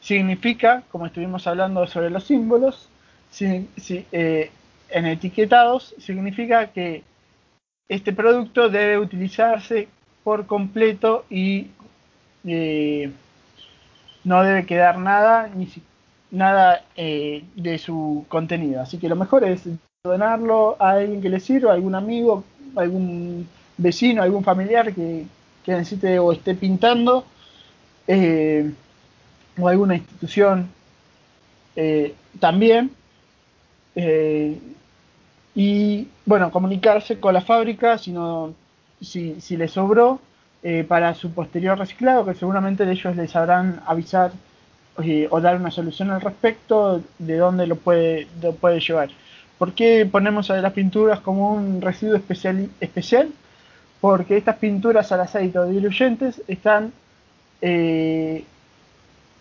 significa, 0.00 0.82
como 0.90 1.06
estuvimos 1.06 1.46
hablando 1.46 1.86
sobre 1.86 2.10
los 2.10 2.24
símbolos, 2.24 2.88
si, 3.30 3.68
eh, 4.12 4.50
en 4.90 5.06
etiquetados, 5.06 5.94
significa 5.98 6.68
que 6.68 7.02
este 7.88 8.12
producto 8.12 8.68
debe 8.68 8.98
utilizarse 8.98 9.88
por 10.24 10.46
completo 10.46 11.24
y 11.30 11.68
eh, 12.44 13.10
no 14.24 14.42
debe 14.42 14.66
quedar 14.66 14.98
nada, 14.98 15.48
ni 15.54 15.68
nada 16.30 16.84
eh, 16.96 17.44
de 17.54 17.78
su 17.78 18.26
contenido. 18.28 18.82
Así 18.82 18.98
que 18.98 19.08
lo 19.08 19.16
mejor 19.16 19.44
es 19.44 19.68
donarlo 20.06 20.76
a 20.78 20.92
alguien 20.92 21.20
que 21.20 21.28
le 21.28 21.40
sirva, 21.40 21.72
algún 21.72 21.94
amigo, 21.94 22.44
algún 22.76 23.48
vecino, 23.76 24.22
algún 24.22 24.44
familiar 24.44 24.92
que, 24.92 25.26
necesite 25.66 26.18
o 26.20 26.30
esté 26.30 26.54
pintando, 26.54 27.24
eh, 28.06 28.70
o 29.58 29.68
alguna 29.68 29.96
institución 29.96 30.68
eh, 31.74 32.14
también. 32.38 32.92
Eh, 33.96 34.58
y 35.54 36.08
bueno, 36.24 36.50
comunicarse 36.50 37.18
con 37.18 37.34
la 37.34 37.40
fábrica 37.40 37.98
si, 37.98 38.12
no, 38.12 38.54
si, 39.00 39.40
si 39.40 39.56
le 39.56 39.68
sobró 39.68 40.20
para 40.88 41.14
su 41.14 41.30
posterior 41.30 41.78
reciclado, 41.78 42.26
que 42.26 42.34
seguramente 42.34 42.90
ellos 42.90 43.14
les 43.14 43.30
sabrán 43.30 43.80
avisar 43.86 44.32
o 45.30 45.40
dar 45.40 45.56
una 45.56 45.70
solución 45.70 46.10
al 46.10 46.20
respecto 46.20 47.02
de 47.20 47.36
dónde 47.36 47.68
lo 47.68 47.76
puede, 47.76 48.26
lo 48.42 48.52
puede 48.52 48.80
llevar. 48.80 49.10
¿Por 49.58 49.72
qué 49.72 50.06
ponemos 50.10 50.50
a 50.50 50.56
las 50.56 50.72
pinturas 50.72 51.20
como 51.20 51.54
un 51.54 51.80
residuo 51.80 52.16
especial? 52.16 52.68
especial? 52.80 53.30
Porque 54.00 54.36
estas 54.36 54.56
pinturas 54.56 55.10
al 55.12 55.20
aceite 55.20 55.58
o 55.58 55.66
diluyentes 55.66 56.42
están, 56.46 56.92
eh, 57.62 58.44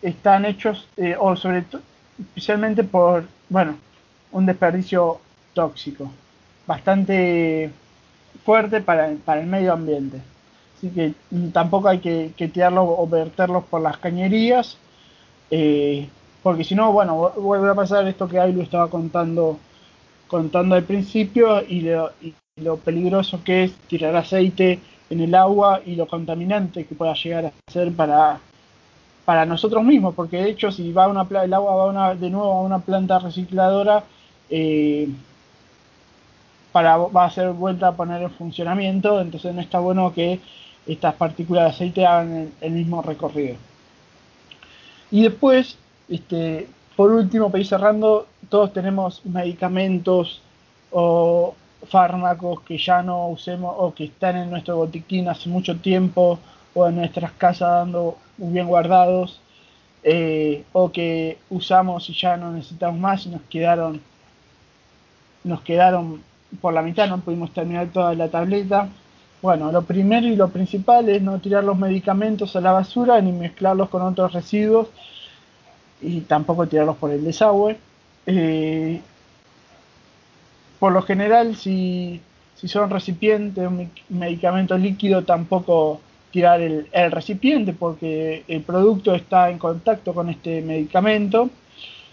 están 0.02 0.46
hechos, 0.46 0.88
eh, 0.96 1.16
o 1.20 1.36
sobre 1.36 1.64
todo, 1.64 1.82
especialmente 2.20 2.84
por, 2.84 3.26
bueno, 3.50 3.76
un 4.32 4.46
desperdicio 4.46 5.20
tóxico, 5.54 6.10
bastante 6.66 7.72
fuerte 8.46 8.80
para, 8.82 9.10
el 9.10 9.48
medio 9.48 9.74
ambiente. 9.74 10.22
Así 10.78 10.90
que 10.90 11.14
tampoco 11.52 11.90
hay 11.90 12.00
que, 12.00 12.32
que 12.38 12.52
o 12.66 13.08
verterlos 13.08 13.66
por 13.66 13.82
las 13.82 13.98
cañerías, 13.98 14.78
eh, 15.52 16.08
porque 16.42 16.64
si 16.64 16.76
no, 16.76 16.92
bueno, 16.94 17.34
vuelve 17.38 17.70
a 17.70 17.76
pasar 17.76 18.08
esto 18.08 18.28
que 18.28 18.40
Ailu 18.40 18.62
estaba 18.62 18.90
contando 18.90 19.60
contando 20.28 20.76
al 20.76 20.84
principio 20.84 21.62
y 21.62 21.82
lo, 21.82 22.78
peligroso 22.78 23.44
que 23.44 23.66
es 23.66 23.74
tirar 23.88 24.16
aceite 24.16 24.80
en 25.10 25.20
el 25.20 25.36
agua 25.36 25.82
y 25.86 25.96
lo 25.96 26.08
contaminante 26.08 26.86
que 26.86 26.96
pueda 26.96 27.14
llegar 27.14 27.46
a 27.46 27.72
ser 27.72 27.92
para, 27.94 28.40
para 29.26 29.46
nosotros 29.46 29.84
mismos, 29.84 30.16
porque 30.16 30.38
de 30.38 30.50
hecho 30.50 30.72
si 30.72 30.92
va 30.92 31.08
una 31.08 31.28
el 31.44 31.54
agua 31.54 31.92
va 31.92 32.16
de 32.16 32.30
nuevo 32.30 32.52
a 32.52 32.62
una 32.62 32.80
planta 32.80 33.20
recicladora, 33.20 34.04
eh, 34.50 35.10
para, 36.72 36.98
va 36.98 37.26
a 37.26 37.32
ser 37.32 37.52
vuelta 37.52 37.90
a 37.90 37.96
poner 37.96 38.22
en 38.22 38.32
funcionamiento, 38.32 39.22
entonces 39.22 39.54
no 39.54 39.62
está 39.62 39.80
bueno 39.80 40.14
que 40.14 40.40
estas 40.86 41.16
partículas 41.16 41.64
de 41.64 41.70
aceite 41.70 42.06
hagan 42.06 42.52
el, 42.62 42.72
mismo 42.72 43.02
recorrido. 43.02 43.56
Y 45.12 45.24
después, 45.24 45.78
este, 46.10 46.68
por 46.96 47.12
último, 47.12 47.50
para 47.50 47.62
ir 47.62 47.68
cerrando, 47.68 48.28
todos 48.50 48.72
tenemos 48.74 49.26
medicamentos 49.26 50.42
o 50.92 51.56
fármacos 51.88 52.62
que 52.62 52.78
ya 52.78 53.04
no 53.04 53.28
usemos 53.28 53.76
o 53.78 53.94
que 53.94 54.06
están 54.06 54.38
en 54.38 54.50
nuestro 54.50 54.78
botiquín 54.78 55.28
hace 55.28 55.50
mucho 55.50 55.78
tiempo 55.78 56.40
o 56.74 56.88
en 56.88 56.96
nuestras 56.96 57.32
casas 57.34 57.70
dando 57.70 58.18
bien 58.38 58.68
guardados 58.68 59.40
eh, 60.04 60.64
o 60.74 60.92
que 60.92 61.38
usamos 61.50 62.10
y 62.10 62.14
ya 62.14 62.38
no 62.38 62.52
necesitamos 62.52 63.00
más 63.00 63.26
y 63.26 63.30
nos 63.30 63.42
quedaron 63.44 64.02
nos 65.44 65.62
quedaron 65.62 66.24
por 66.62 66.74
la 66.74 66.82
mitad 66.82 67.08
no 67.08 67.20
pudimos 67.20 67.52
terminar 67.52 67.88
toda 67.88 68.16
la 68.16 68.30
tableta. 68.30 68.90
Bueno 69.42 69.72
lo 69.72 69.84
primero 69.84 70.28
y 70.28 70.36
lo 70.36 70.50
principal 70.50 71.10
es 71.10 71.22
no 71.22 71.40
tirar 71.40 71.64
los 71.64 71.78
medicamentos 71.78 72.56
a 72.56 72.62
la 72.62 72.72
basura 72.72 73.20
ni 73.22 73.32
mezclarlos 73.32 73.90
con 73.90 74.02
otros 74.02 74.34
residuos 74.34 74.88
y 76.06 76.22
tampoco 76.22 76.68
tirarlos 76.68 76.98
por 76.98 77.12
el 77.12 77.24
desagüe. 77.24 77.78
Eh, 78.26 79.02
por 80.80 80.92
lo 80.92 81.02
general, 81.02 81.56
si, 81.56 82.22
si 82.56 82.68
son 82.68 82.90
recipientes, 82.90 83.68
un 83.68 83.90
medicamento 84.10 84.78
líquido, 84.78 85.24
tampoco 85.24 86.02
tirar 86.32 86.60
el, 86.62 86.88
recipiente 87.12 87.72
porque 87.72 88.44
el 88.48 88.62
producto 88.62 89.16
está 89.16 89.50
en 89.50 89.58
contacto 89.58 90.14
con 90.14 90.30
este 90.30 90.62
medicamento. 90.62 91.50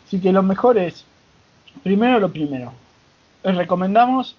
Así 0.07 0.21
que 0.21 0.33
lo 0.33 0.43
mejor 0.43 0.79
es, 0.79 1.05
primero 1.83 2.21
lo 2.21 2.33
primero, 2.33 2.73
les 3.43 3.57
recomendamos 3.57 4.37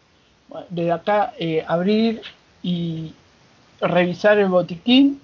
desde 0.70 0.92
acá 0.92 1.34
eh, 1.38 1.66
abrir 1.68 2.22
y 2.62 3.14
revisar 3.82 4.38
el 4.38 4.48
botiquín, 4.48 5.20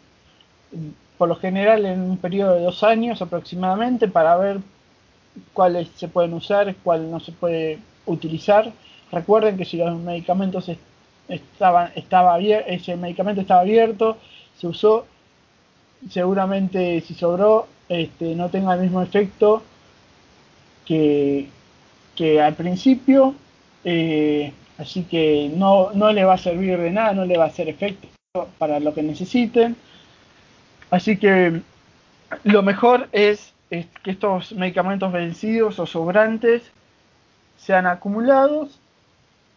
por 1.19 1.27
lo 1.27 1.35
general 1.35 1.85
en 1.85 1.99
un 1.99 2.17
periodo 2.17 2.55
de 2.55 2.61
dos 2.61 2.81
años 2.81 3.21
aproximadamente, 3.21 4.07
para 4.07 4.37
ver 4.37 4.59
cuáles 5.51 5.89
se 5.97 6.07
pueden 6.07 6.33
usar, 6.33 6.73
cuál 6.81 7.11
no 7.11 7.19
se 7.19 7.33
puede 7.33 7.79
utilizar. 8.05 8.71
Recuerden 9.11 9.57
que 9.57 9.65
si 9.65 9.75
los 9.75 9.99
medicamentos 9.99 10.71
estaban, 11.27 11.91
estaba 11.95 12.39
ese 12.39 12.95
medicamento 12.95 13.41
estaba 13.41 13.59
abierto, 13.59 14.15
se 14.57 14.67
usó, 14.67 15.07
seguramente 16.09 17.01
si 17.01 17.13
sobró 17.13 17.67
este, 17.89 18.33
no 18.33 18.47
tenga 18.47 18.75
el 18.75 18.79
mismo 18.79 19.01
efecto 19.01 19.61
que, 20.85 21.49
que 22.15 22.41
al 22.41 22.53
principio, 22.53 23.35
eh, 23.83 24.53
así 24.77 25.03
que 25.03 25.51
no, 25.53 25.91
no 25.93 26.13
le 26.13 26.23
va 26.23 26.35
a 26.35 26.37
servir 26.37 26.77
de 26.77 26.91
nada, 26.91 27.11
no 27.11 27.25
le 27.25 27.37
va 27.37 27.43
a 27.43 27.47
hacer 27.49 27.67
efecto 27.67 28.07
para 28.57 28.79
lo 28.79 28.93
que 28.93 29.03
necesiten. 29.03 29.75
Así 30.91 31.17
que 31.17 31.61
lo 32.43 32.63
mejor 32.63 33.07
es 33.11 33.53
que 33.69 33.87
estos 34.05 34.53
medicamentos 34.53 35.11
vencidos 35.11 35.79
o 35.79 35.85
sobrantes 35.85 36.71
sean 37.57 37.85
acumulados 37.85 38.79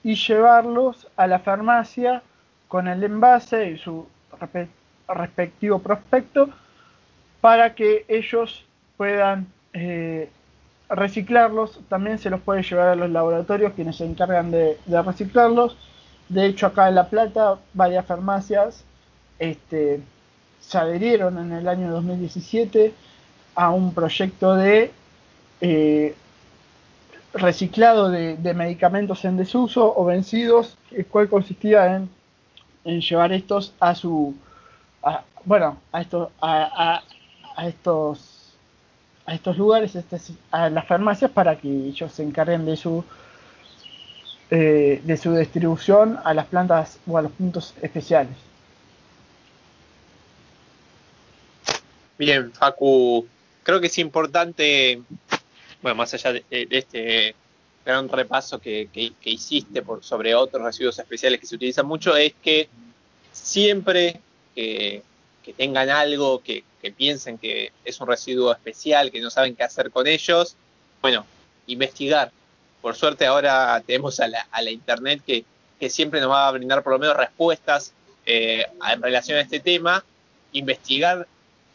y 0.05 0.15
llevarlos 0.17 1.09
a 1.17 1.27
la 1.27 1.39
farmacia 1.39 2.23
con 2.69 2.89
el 2.89 3.05
envase 3.05 3.71
y 3.71 3.79
su 3.79 4.07
respectivo 5.09 5.79
prospecto 5.79 6.51
para 7.41 7.75
que 7.75 8.05
ellos 8.09 8.65
puedan 8.97 9.47
eh, 9.73 10.31
reciclarlos. 10.89 11.81
También 11.89 12.19
se 12.19 12.31
los 12.31 12.41
puede 12.41 12.63
llevar 12.63 12.89
a 12.89 12.97
los 12.97 13.11
laboratorios 13.11 13.73
quienes 13.75 13.97
se 13.97 14.05
encargan 14.05 14.51
de, 14.51 14.79
reciclarlos. 14.87 15.77
De 16.29 16.47
hecho, 16.47 16.67
acá 16.67 16.89
en 16.89 16.95
La 16.95 17.09
Plata, 17.09 17.59
varias 17.75 18.07
farmacias 18.07 18.85
este, 19.39 20.01
se 20.67 20.79
adherieron 20.79 21.39
en 21.39 21.53
el 21.53 21.69
año 21.69 21.91
2017 21.91 22.95
a 23.55 23.71
un 23.71 23.93
proyecto 23.93 24.55
de 24.55 24.91
eh, 25.61 26.15
reciclado 27.35 28.11
de, 28.11 28.55
medicamentos 28.55 29.25
en 29.25 29.37
desuso 29.37 29.93
o 29.97 30.05
vencidos, 30.05 30.77
el 30.91 31.07
cual 31.07 31.29
consistía 31.29 31.97
en, 32.85 33.01
llevar 33.01 33.33
estos 33.33 33.75
a 33.79 33.95
su, 33.95 34.35
bueno, 35.45 35.79
a 35.93 36.01
estos, 36.01 36.31
a, 36.41 37.03
estos, 37.65 38.55
a 39.27 39.35
estos 39.35 39.57
lugares, 39.57 39.95
este, 39.95 40.19
a 40.51 40.69
las 40.69 40.87
farmacias 40.87 41.31
para 41.31 41.57
que 41.57 41.69
ellos 41.69 42.13
se 42.13 42.23
encarguen 42.23 42.67
de 42.67 42.77
su, 42.77 43.05
eh, 44.51 45.01
de 45.05 45.17
su 45.17 45.35
distribución 45.35 46.19
a 46.25 46.35
las 46.35 46.47
plantas 46.47 46.99
o 47.07 47.19
a 47.19 47.23
los 47.23 47.33
puntos 47.33 47.75
especiales. 47.83 48.52
Bien, 52.23 52.53
Facu, 52.53 53.27
creo 53.65 53.81
que 53.81 53.89
es 53.89 53.99
importante, 53.99 55.03
bueno, 55.83 55.97
más 55.97 56.15
allá 56.15 56.33
de, 56.35 56.45
este 56.71 57.35
gran 57.85 58.09
repaso 58.09 58.61
que, 58.61 58.89
hiciste 59.25 59.83
por, 59.83 60.05
sobre 60.05 60.33
otros 60.33 60.63
residuos 60.63 60.97
especiales 61.01 61.41
que 61.41 61.47
se 61.47 61.57
utilizan 61.57 61.85
mucho, 61.85 62.15
es 62.17 62.33
que 62.41 62.69
siempre 63.33 64.21
que, 64.55 65.03
tengan 65.57 65.91
algo, 65.91 66.41
que, 66.45 66.63
piensen 66.97 67.39
que 67.39 67.73
es 67.85 68.01
un 68.01 68.07
residuo 68.07 68.53
especial, 68.53 69.11
que 69.11 69.21
no 69.21 69.29
saben 69.29 69.57
qué 69.57 69.65
hacer 69.65 69.91
con 69.91 70.07
ellos, 70.07 70.55
bueno, 71.01 71.27
investigar. 71.67 72.31
Por 72.81 72.95
suerte 72.95 73.27
ahora 73.27 73.83
tenemos 73.85 74.21
a 74.21 74.29
la, 74.29 74.71
internet 74.71 75.23
que, 75.27 75.45
siempre 75.91 76.21
nos 76.21 76.31
va 76.31 76.47
a 76.47 76.53
brindar 76.53 76.85
por 76.85 76.93
lo 76.93 77.01
menos 77.01 77.17
respuestas 77.17 77.93
eh, 78.27 78.65
en 78.93 79.03
relación 79.03 79.39
a 79.39 79.41
este 79.41 79.59
tema, 79.59 80.05
investigar 80.53 81.27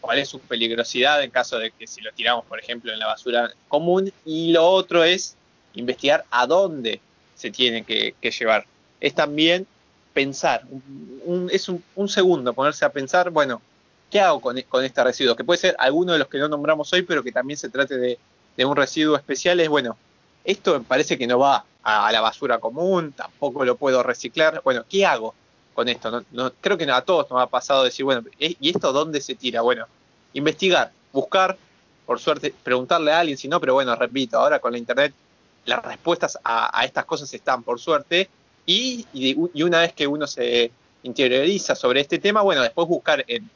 cuál 0.07 0.19
es 0.19 0.29
su 0.29 0.39
peligrosidad 0.39 1.21
en 1.21 1.31
caso 1.31 1.59
de 1.59 1.69
que 1.71 1.85
si 1.85 1.99
lo 1.99 2.13
tiramos, 2.13 2.45
por 2.45 2.57
ejemplo, 2.57 2.93
en 2.93 2.99
la 2.99 3.07
basura 3.07 3.51
común. 3.67 4.09
Y 4.23 4.53
lo 4.53 4.65
otro 4.65 5.03
es 5.03 5.35
investigar 5.73 6.23
a 6.31 6.47
dónde 6.47 7.01
se 7.35 7.51
tiene 7.51 7.83
que, 7.83 8.15
llevar. 8.21 8.65
Es 9.01 9.13
también 9.13 9.67
pensar, 10.13 10.63
es 11.51 11.67
un, 11.67 12.07
segundo 12.07 12.53
ponerse 12.53 12.85
a 12.85 12.89
pensar, 12.89 13.31
bueno, 13.31 13.61
¿qué 14.09 14.21
hago 14.21 14.39
con, 14.39 14.57
este 14.57 15.03
residuo? 15.03 15.35
Que 15.35 15.43
puede 15.43 15.59
ser 15.59 15.75
alguno 15.77 16.13
de 16.13 16.19
los 16.19 16.29
que 16.29 16.37
no 16.37 16.47
nombramos 16.47 16.93
hoy, 16.93 17.01
pero 17.01 17.21
que 17.21 17.33
también 17.33 17.57
se 17.57 17.67
trate 17.67 17.97
de, 17.97 18.17
un 18.65 18.77
residuo 18.77 19.17
especial. 19.17 19.59
Es 19.59 19.67
bueno, 19.67 19.97
esto 20.45 20.79
me 20.79 20.85
parece 20.85 21.17
que 21.17 21.27
no 21.27 21.37
va 21.37 21.65
a, 21.83 22.09
la 22.13 22.21
basura 22.21 22.59
común, 22.59 23.11
tampoco 23.11 23.65
lo 23.65 23.75
puedo 23.75 24.03
reciclar. 24.03 24.61
Bueno, 24.63 24.85
¿qué 24.89 25.05
hago? 25.05 25.35
con 25.73 25.89
esto. 25.89 26.23
No, 26.31 26.51
creo 26.59 26.75
que 26.75 26.89
a 26.89 27.01
todos 27.01 27.29
nos 27.29 27.39
ha 27.39 27.45
pasado 27.45 27.83
decir, 27.83 28.03
bueno, 28.03 28.23
¿y 28.39 28.67
esto 28.67 28.91
dónde 28.91 29.21
se 29.21 29.35
tira? 29.35 29.61
Bueno, 29.61 29.85
investigar, 30.37 30.91
buscar, 31.11 31.57
por 32.05 32.19
suerte, 32.19 32.53
preguntarle 32.63 33.11
a 33.11 33.19
alguien, 33.19 33.37
si 33.37 33.47
no, 33.47 33.59
pero 33.59 33.73
bueno, 33.73 33.95
repito, 33.95 34.37
ahora 34.37 34.59
con 34.59 34.71
la 34.71 34.77
internet 34.77 35.13
las 35.65 35.83
respuestas 35.83 36.39
a, 36.43 36.85
estas 36.85 37.05
cosas 37.05 37.33
están, 37.33 37.63
por 37.63 37.79
suerte, 37.79 38.29
y, 38.65 39.05
una 39.61 39.81
vez 39.81 39.93
que 39.93 40.07
uno 40.07 40.27
se 40.27 40.71
interioriza 41.03 41.75
sobre 41.75 42.01
este 42.01 42.19
tema, 42.19 42.41
bueno, 42.41 42.61
después 42.61 42.87
buscar 42.87 43.23
en, 43.27 43.49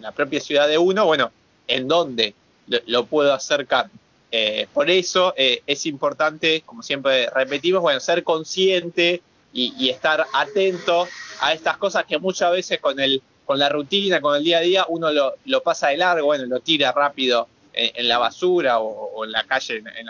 la 0.00 0.12
propia 0.12 0.40
ciudad 0.40 0.66
de 0.68 0.76
uno, 0.76 1.06
bueno, 1.06 1.30
en 1.68 1.86
dónde 1.86 2.34
lo, 2.66 3.06
puedo 3.06 3.32
acercar. 3.32 3.88
Eh, 4.32 4.66
por 4.74 4.90
eso 4.90 5.32
eh, 5.36 5.62
es 5.66 5.86
importante, 5.86 6.62
como 6.66 6.82
siempre 6.82 7.30
repetimos, 7.30 7.80
bueno, 7.80 8.00
ser 8.00 8.24
consciente 8.24 9.22
y, 9.52 9.88
estar 9.88 10.26
atento 10.34 11.06
a 11.40 11.52
estas 11.52 11.76
cosas 11.76 12.04
que 12.04 12.18
muchas 12.18 12.50
veces 12.50 12.80
con 12.80 12.98
el 13.00 13.22
con 13.46 13.58
la 13.58 13.68
rutina, 13.68 14.20
con 14.20 14.36
el 14.36 14.44
día 14.44 14.58
a 14.58 14.60
día, 14.60 14.86
uno 14.88 15.08
lo, 15.10 15.62
pasa 15.62 15.88
de 15.88 15.96
largo, 15.96 16.26
bueno, 16.26 16.44
lo 16.46 16.60
tira 16.60 16.92
rápido 16.92 17.48
en, 17.72 18.08
la 18.08 18.18
basura 18.18 18.80
o, 18.80 19.24
en 19.24 19.32
la 19.32 19.44
calle, 19.44 19.78
en, 19.78 20.08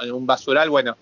en 0.00 0.12
un 0.12 0.26
basural, 0.26 0.70
bueno, 0.70 0.96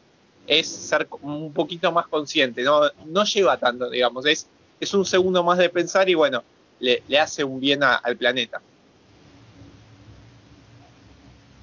es 0.46 0.68
ser 0.68 1.08
un 1.22 1.52
poquito 1.52 1.90
más 1.92 2.06
consciente, 2.06 2.62
no, 2.62 2.82
no 3.06 3.24
lleva 3.24 3.56
tanto, 3.58 3.90
digamos, 3.90 4.24
es, 4.26 4.46
es 4.80 4.94
un 4.94 5.04
segundo 5.04 5.42
más 5.42 5.58
de 5.58 5.68
pensar 5.68 6.08
y 6.08 6.14
bueno, 6.14 6.42
le, 6.80 7.02
hace 7.18 7.44
un 7.44 7.60
bien 7.60 7.82
al 7.82 8.16
planeta. 8.16 8.60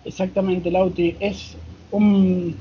Exactamente, 0.03 0.71
Lauti, 0.71 1.15
es 1.19 1.55
un 1.91 2.57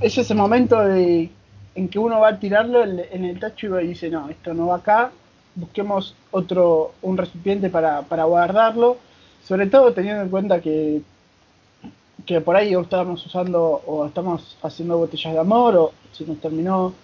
es 0.00 0.18
ese 0.18 0.34
momento 0.34 0.78
de 0.78 1.30
en 1.74 1.88
que 1.88 1.98
uno 1.98 2.20
va 2.20 2.28
a 2.28 2.38
tirarlo 2.38 2.84
en 2.84 3.24
el 3.24 3.38
tacho 3.38 3.80
y 3.80 3.88
dice, 3.88 4.10
no, 4.10 4.28
esto 4.28 4.54
no 4.54 4.68
va 4.68 4.76
acá, 4.76 5.10
busquemos 5.56 6.14
otro, 6.30 6.92
un 7.02 7.16
recipiente 7.16 7.68
para, 7.70 8.02
guardarlo, 8.02 8.98
sobre 9.42 9.66
todo 9.66 9.92
teniendo 9.92 10.22
en 10.22 10.28
cuenta 10.28 10.60
que, 10.60 11.02
que 12.24 12.40
por 12.40 12.56
ahí 12.56 12.74
estamos 12.74 13.24
usando 13.26 13.82
o 13.86 14.06
estamos 14.06 14.56
haciendo 14.62 14.98
botellas 14.98 15.32
de 15.32 15.40
amor 15.40 15.76
o 15.76 15.92
si 16.12 16.24
nos 16.24 16.40
terminó 16.40 16.94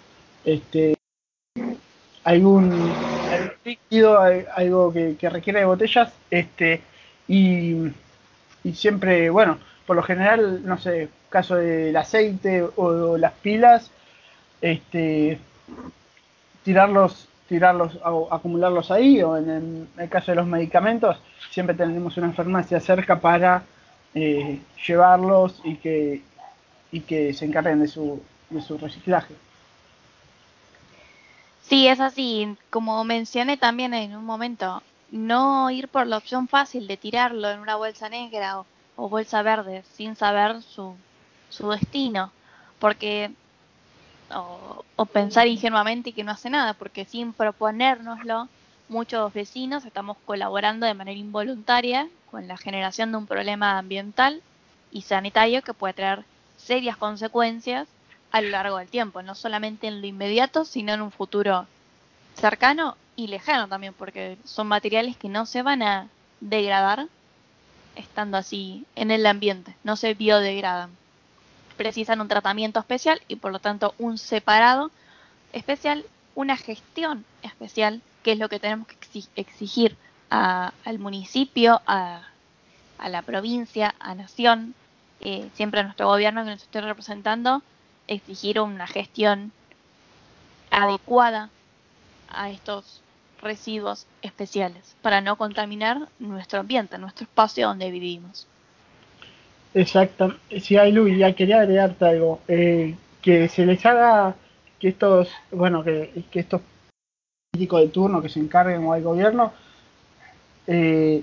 este 0.44 0.94
algún 2.24 2.92
líquido, 3.64 4.20
algo 4.20 4.92
que, 4.92 5.16
requiere 5.28 5.60
de 5.60 5.64
botellas, 5.64 6.12
este, 6.30 6.80
y, 7.26 7.88
y 8.62 8.72
siempre, 8.74 9.28
bueno, 9.30 9.58
por 9.86 9.96
lo 9.96 10.02
general, 10.04 10.64
no 10.64 10.78
sé, 10.78 11.08
caso 11.30 11.56
del 11.56 11.96
aceite 11.96 12.62
o 12.76 13.16
las 13.16 13.32
pilas, 13.32 13.90
este, 14.60 15.38
tirarlos, 16.62 17.28
tirarlos, 17.52 17.98
acumularlos 18.30 18.90
ahí, 18.90 19.22
o 19.22 19.36
en 19.36 19.86
el, 19.98 20.08
caso 20.08 20.32
de 20.32 20.36
los 20.36 20.46
medicamentos, 20.46 21.18
siempre 21.50 21.76
tenemos 21.76 22.16
una 22.16 22.32
farmacia 22.32 22.80
cerca 22.80 23.20
para 23.20 23.62
eh, 24.14 24.58
llevarlos 24.86 25.60
y 25.62 25.76
que, 25.76 26.22
y 26.90 27.00
que 27.00 27.34
se 27.34 27.44
encarguen 27.44 27.80
de 27.80 27.88
su, 27.88 28.22
de 28.48 28.62
su 28.62 28.78
reciclaje. 28.78 29.34
Sí, 31.60 31.86
es 31.88 32.00
así. 32.00 32.56
Como 32.70 33.04
mencioné 33.04 33.58
también 33.58 33.92
en 33.92 34.16
un 34.16 34.24
momento, 34.24 34.82
no 35.10 35.70
ir 35.70 35.88
por 35.88 36.06
la 36.06 36.16
opción 36.16 36.48
fácil 36.48 36.86
de 36.86 36.96
tirarlo 36.96 37.50
en 37.50 37.60
una 37.60 37.76
bolsa 37.76 38.08
negra 38.08 38.60
o, 38.60 38.66
o 38.96 39.10
bolsa 39.10 39.42
verde 39.42 39.82
sin 39.92 40.16
saber 40.16 40.62
su, 40.62 40.96
su 41.50 41.68
destino. 41.68 42.32
Porque 42.78 43.30
o, 44.34 45.06
pensar 45.06 45.46
ingenuamente 45.48 46.12
que 46.12 46.24
no 46.24 46.32
hace 46.32 46.48
nada, 46.48 46.74
porque 46.74 47.04
sin 47.04 47.32
proponérnoslo, 47.32 48.48
muchos 48.88 49.32
vecinos 49.32 49.84
estamos 49.84 50.16
colaborando 50.24 50.86
de 50.86 50.94
manera 50.94 51.18
involuntaria 51.18 52.08
con 52.30 52.46
la 52.46 52.56
generación 52.56 53.10
de 53.10 53.18
un 53.18 53.26
problema 53.26 53.78
ambiental 53.78 54.42
y 54.90 55.02
sanitario 55.02 55.62
que 55.62 55.74
puede 55.74 55.94
traer 55.94 56.24
serias 56.56 56.96
consecuencias 56.96 57.88
a 58.30 58.40
lo 58.40 58.48
largo 58.50 58.78
del 58.78 58.88
tiempo, 58.88 59.22
no 59.22 59.34
solamente 59.34 59.88
en 59.88 60.00
lo 60.00 60.06
inmediato, 60.06 60.64
sino 60.64 60.92
en 60.92 61.02
un 61.02 61.10
futuro 61.10 61.66
cercano 62.34 62.96
y 63.16 63.26
lejano 63.26 63.68
también, 63.68 63.92
porque 63.92 64.38
son 64.44 64.68
materiales 64.68 65.16
que 65.16 65.28
no 65.28 65.46
se 65.46 65.62
van 65.62 65.82
a 65.82 66.08
degradar 66.40 67.08
estando 67.96 68.38
así 68.38 68.86
en 68.96 69.10
el 69.10 69.26
ambiente, 69.26 69.74
no 69.84 69.96
se 69.96 70.14
biodegradan. 70.14 70.90
Precisan 71.76 72.20
un 72.20 72.28
tratamiento 72.28 72.80
especial 72.80 73.20
y 73.28 73.36
por 73.36 73.52
lo 73.52 73.58
tanto 73.58 73.94
un 73.98 74.18
separado 74.18 74.90
especial, 75.52 76.04
una 76.34 76.56
gestión 76.56 77.24
especial, 77.42 78.02
que 78.22 78.32
es 78.32 78.38
lo 78.38 78.48
que 78.48 78.60
tenemos 78.60 78.86
que 78.86 78.96
exigir 79.36 79.96
al 80.30 80.98
municipio, 80.98 81.80
a, 81.86 82.22
la 83.06 83.22
provincia, 83.22 83.94
a 83.98 84.14
nación, 84.14 84.74
eh, 85.20 85.50
siempre 85.54 85.80
a 85.80 85.82
nuestro 85.82 86.06
gobierno 86.06 86.44
que 86.44 86.50
nos 86.50 86.62
esté 86.62 86.80
representando, 86.80 87.62
exigir 88.06 88.60
una 88.60 88.86
gestión 88.86 89.52
adecuada 90.70 91.50
a 92.28 92.50
estos 92.50 93.02
residuos 93.40 94.06
especiales 94.22 94.94
para 95.02 95.20
no 95.20 95.36
contaminar 95.36 96.08
nuestro 96.18 96.60
ambiente, 96.60 96.96
nuestro 96.98 97.24
espacio 97.24 97.68
donde 97.68 97.90
vivimos. 97.90 98.46
Exacto. 99.74 100.34
Sí, 100.60 100.76
hay 100.76 100.92
Luis, 100.92 101.18
ya 101.18 101.34
quería 101.34 101.60
agregarte 101.60 102.04
algo. 102.04 102.40
Eh, 102.48 102.96
que 103.22 103.48
se 103.48 103.64
les 103.64 103.84
haga 103.86 104.34
que 104.78 104.88
estos, 104.88 105.28
bueno, 105.50 105.84
que, 105.84 106.24
que 106.30 106.40
estos 106.40 106.60
políticos 107.50 107.80
de 107.82 107.88
turno 107.88 108.20
que 108.22 108.28
se 108.28 108.40
encarguen 108.40 108.84
o 108.84 108.92
al 108.92 109.02
gobierno 109.02 109.52
eh, 110.66 111.22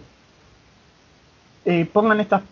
eh, 1.65 1.85
pongan 1.91 2.19
estas, 2.19 2.43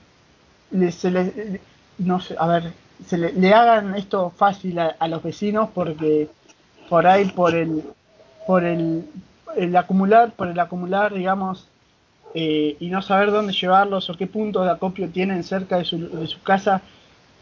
se 0.91 1.12
les, 1.12 1.62
no 1.98 2.20
sé, 2.20 2.36
a 2.38 2.48
ver, 2.48 2.74
se 3.06 3.18
le, 3.18 3.54
hagan 3.54 3.95
esto 3.95 4.32
fácil 4.32 4.80
a, 4.80 5.08
los 5.08 5.24
vecinos 5.24 5.70
porque 5.74 6.30
por 6.89 7.08
ahí 7.08 7.26
por 7.26 7.56
el 7.56 7.84
por 8.45 8.64
el, 8.64 9.06
el 9.56 9.76
acumular 9.76 10.32
por 10.32 10.48
el 10.48 10.60
acumular 10.60 11.14
digamos 11.14 11.68
eh, 12.34 12.76
y 12.80 12.90
no 12.90 13.02
saber 13.02 13.32
dónde 13.32 13.54
llevarlos 13.54 14.10
o 14.10 14.18
qué 14.18 14.28
puntos 14.28 14.66
de 14.66 14.72
acopio 14.72 15.10
tienen 15.10 15.44
cerca 15.44 15.78
de 15.78 15.86
su, 15.86 15.98
de 16.10 16.28
su 16.28 16.42
casa 16.42 16.82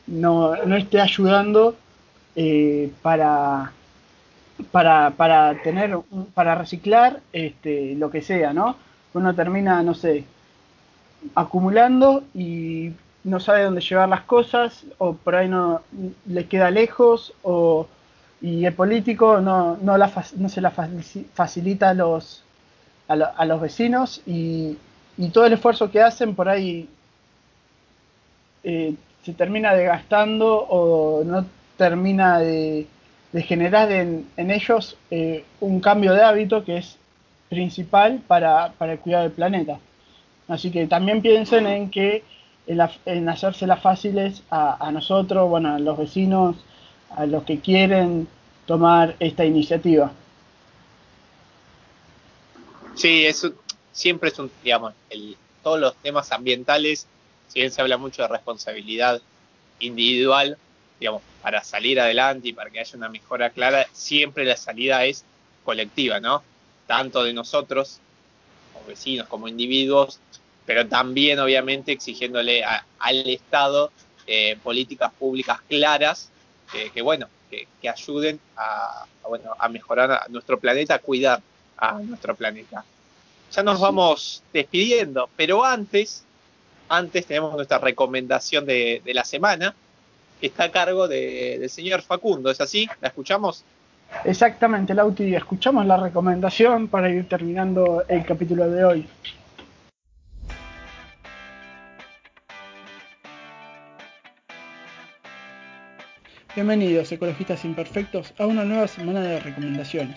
no, 0.07 0.55
no 0.65 0.75
esté 0.75 1.01
ayudando 1.01 1.75
eh, 2.35 2.91
para 3.01 3.71
para, 4.71 5.11
para 5.11 5.61
tener 5.63 5.97
para 6.33 6.55
reciclar 6.55 7.19
este, 7.33 7.95
lo 7.95 8.09
que 8.09 8.21
sea 8.21 8.53
no 8.53 8.77
uno 9.13 9.33
termina 9.33 9.81
no 9.83 9.93
sé 9.93 10.23
acumulando 11.33 12.23
y 12.33 12.91
no 13.23 13.39
sabe 13.39 13.63
dónde 13.63 13.81
llevar 13.81 14.07
las 14.07 14.21
cosas 14.21 14.85
o 14.99 15.13
por 15.13 15.35
ahí 15.35 15.49
no 15.49 15.81
le 16.27 16.45
queda 16.45 16.69
lejos 16.71 17.33
o 17.41 17.87
y 18.41 18.65
el 18.65 18.73
político 18.73 19.41
no, 19.41 19.77
no, 19.81 19.97
la, 19.97 20.11
no 20.37 20.49
se 20.49 20.61
la 20.61 20.71
facilita 20.71 21.93
a 23.07 23.13
a, 23.13 23.45
los 23.45 23.61
vecinos 23.61 24.21
y, 24.25 24.77
y, 25.17 25.29
todo 25.29 25.45
el 25.45 25.53
esfuerzo 25.53 25.91
que 25.91 26.01
hacen 26.01 26.35
por 26.35 26.49
ahí 26.49 26.89
eh, 28.63 28.95
se 29.23 29.33
termina 29.33 29.73
desgastando 29.73 30.55
o 30.69 31.23
no 31.23 31.45
termina 31.77 32.39
de, 32.39 32.87
generar 33.33 33.91
en, 33.91 34.27
en 34.37 34.49
ellos 34.49 34.97
eh, 35.11 35.43
un 35.59 35.81
cambio 35.81 36.13
de 36.13 36.23
hábito 36.23 36.63
que 36.63 36.77
es 36.77 36.97
principal 37.49 38.21
para, 38.27 38.71
para 38.77 38.93
el 38.93 38.99
cuidado 38.99 39.23
del 39.23 39.33
planeta. 39.33 39.77
Así 40.47 40.71
que 40.71 40.87
también 40.87 41.21
piensen 41.21 41.67
en 41.67 41.89
que 41.89 42.23
en, 42.67 43.29
hacérselas 43.29 43.81
fáciles 43.81 44.43
a, 44.49 44.89
nosotros, 44.91 45.49
bueno, 45.49 45.75
a 45.75 45.79
los 45.79 45.97
vecinos, 45.97 46.55
a 47.15 47.25
los 47.25 47.43
que 47.43 47.59
quieren 47.59 48.27
tomar 48.65 49.15
esta 49.19 49.45
iniciativa. 49.45 50.11
Sí, 52.95 53.25
eso 53.25 53.53
siempre 53.91 54.29
es 54.29 54.39
un, 54.39 54.51
digamos, 54.63 54.93
el, 55.09 55.37
todos 55.63 55.79
los 55.79 55.95
temas 55.97 56.31
ambientales, 56.31 57.07
si 57.47 57.59
bien 57.59 57.71
se 57.71 57.81
habla 57.81 57.97
mucho 57.97 58.21
de 58.21 58.27
responsabilidad 58.29 59.21
individual, 59.79 60.57
digamos, 60.99 61.21
para 61.41 61.63
salir 61.63 61.99
adelante 61.99 62.49
y 62.49 62.53
para 62.53 62.69
que 62.69 62.79
haya 62.79 62.97
una 62.97 63.09
mejora 63.09 63.49
clara, 63.49 63.85
siempre 63.91 64.45
la 64.45 64.55
salida 64.57 65.03
es 65.05 65.25
colectiva, 65.63 66.19
¿no? 66.19 66.43
Tanto 66.87 67.23
de 67.23 67.33
nosotros, 67.33 67.99
como 68.73 68.85
vecinos, 68.85 69.27
como 69.27 69.47
individuos, 69.47 70.19
pero 70.65 70.87
también 70.87 71.39
obviamente 71.39 71.91
exigiéndole 71.91 72.63
al 72.63 73.29
Estado 73.29 73.91
eh, 74.25 74.57
políticas 74.63 75.11
públicas 75.13 75.59
claras 75.67 76.29
que, 76.93 77.01
bueno, 77.01 77.27
que, 77.49 77.67
ayuden 77.87 78.39
a, 78.57 79.05
bueno, 79.27 79.55
a 79.57 79.69
mejorar 79.69 80.29
nuestro 80.29 80.59
planeta, 80.59 80.95
a 80.95 80.99
cuidar 80.99 81.41
a 81.77 81.99
nuestro 81.99 82.35
planeta. 82.35 82.83
Ya 83.51 83.63
nos 83.63 83.79
vamos 83.79 84.43
despidiendo, 84.51 85.29
pero 85.35 85.63
antes, 85.63 86.25
antes 86.89 87.25
tenemos 87.25 87.53
nuestra 87.53 87.77
recomendación 87.77 88.65
de, 88.65 89.01
la 89.05 89.23
semana, 89.23 89.75
que 90.39 90.47
está 90.47 90.65
a 90.65 90.71
cargo 90.71 91.07
del 91.07 91.69
señor 91.69 92.01
Facundo, 92.01 92.51
¿es 92.51 92.59
así? 92.59 92.87
¿La 93.01 93.09
escuchamos? 93.09 93.63
Exactamente, 94.23 94.93
Lauti, 94.93 95.35
escuchamos 95.35 95.85
la 95.85 95.97
recomendación 95.97 96.87
para 96.87 97.09
ir 97.09 97.27
terminando 97.27 98.03
el 98.07 98.25
capítulo 98.25 98.69
de 98.69 98.83
hoy. 98.83 99.07
Bienvenidos, 106.55 107.11
ecologistas 107.11 107.65
imperfectos, 107.65 108.33
a 108.37 108.45
una 108.45 108.63
nueva 108.63 108.87
semana 108.87 109.21
de 109.21 109.41
recomendaciones. 109.41 110.15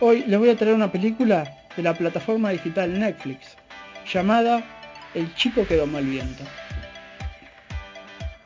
Hoy 0.00 0.24
les 0.26 0.38
voy 0.38 0.50
a 0.50 0.56
traer 0.56 0.74
una 0.74 0.92
película 0.92 1.44
de 1.76 1.82
la 1.82 1.94
plataforma 1.94 2.50
digital 2.50 2.98
Netflix, 2.98 3.56
llamada 4.12 4.62
El 5.14 5.34
chico 5.34 5.66
que 5.66 5.76
domó 5.76 5.98
el 5.98 6.06
viento. 6.06 6.44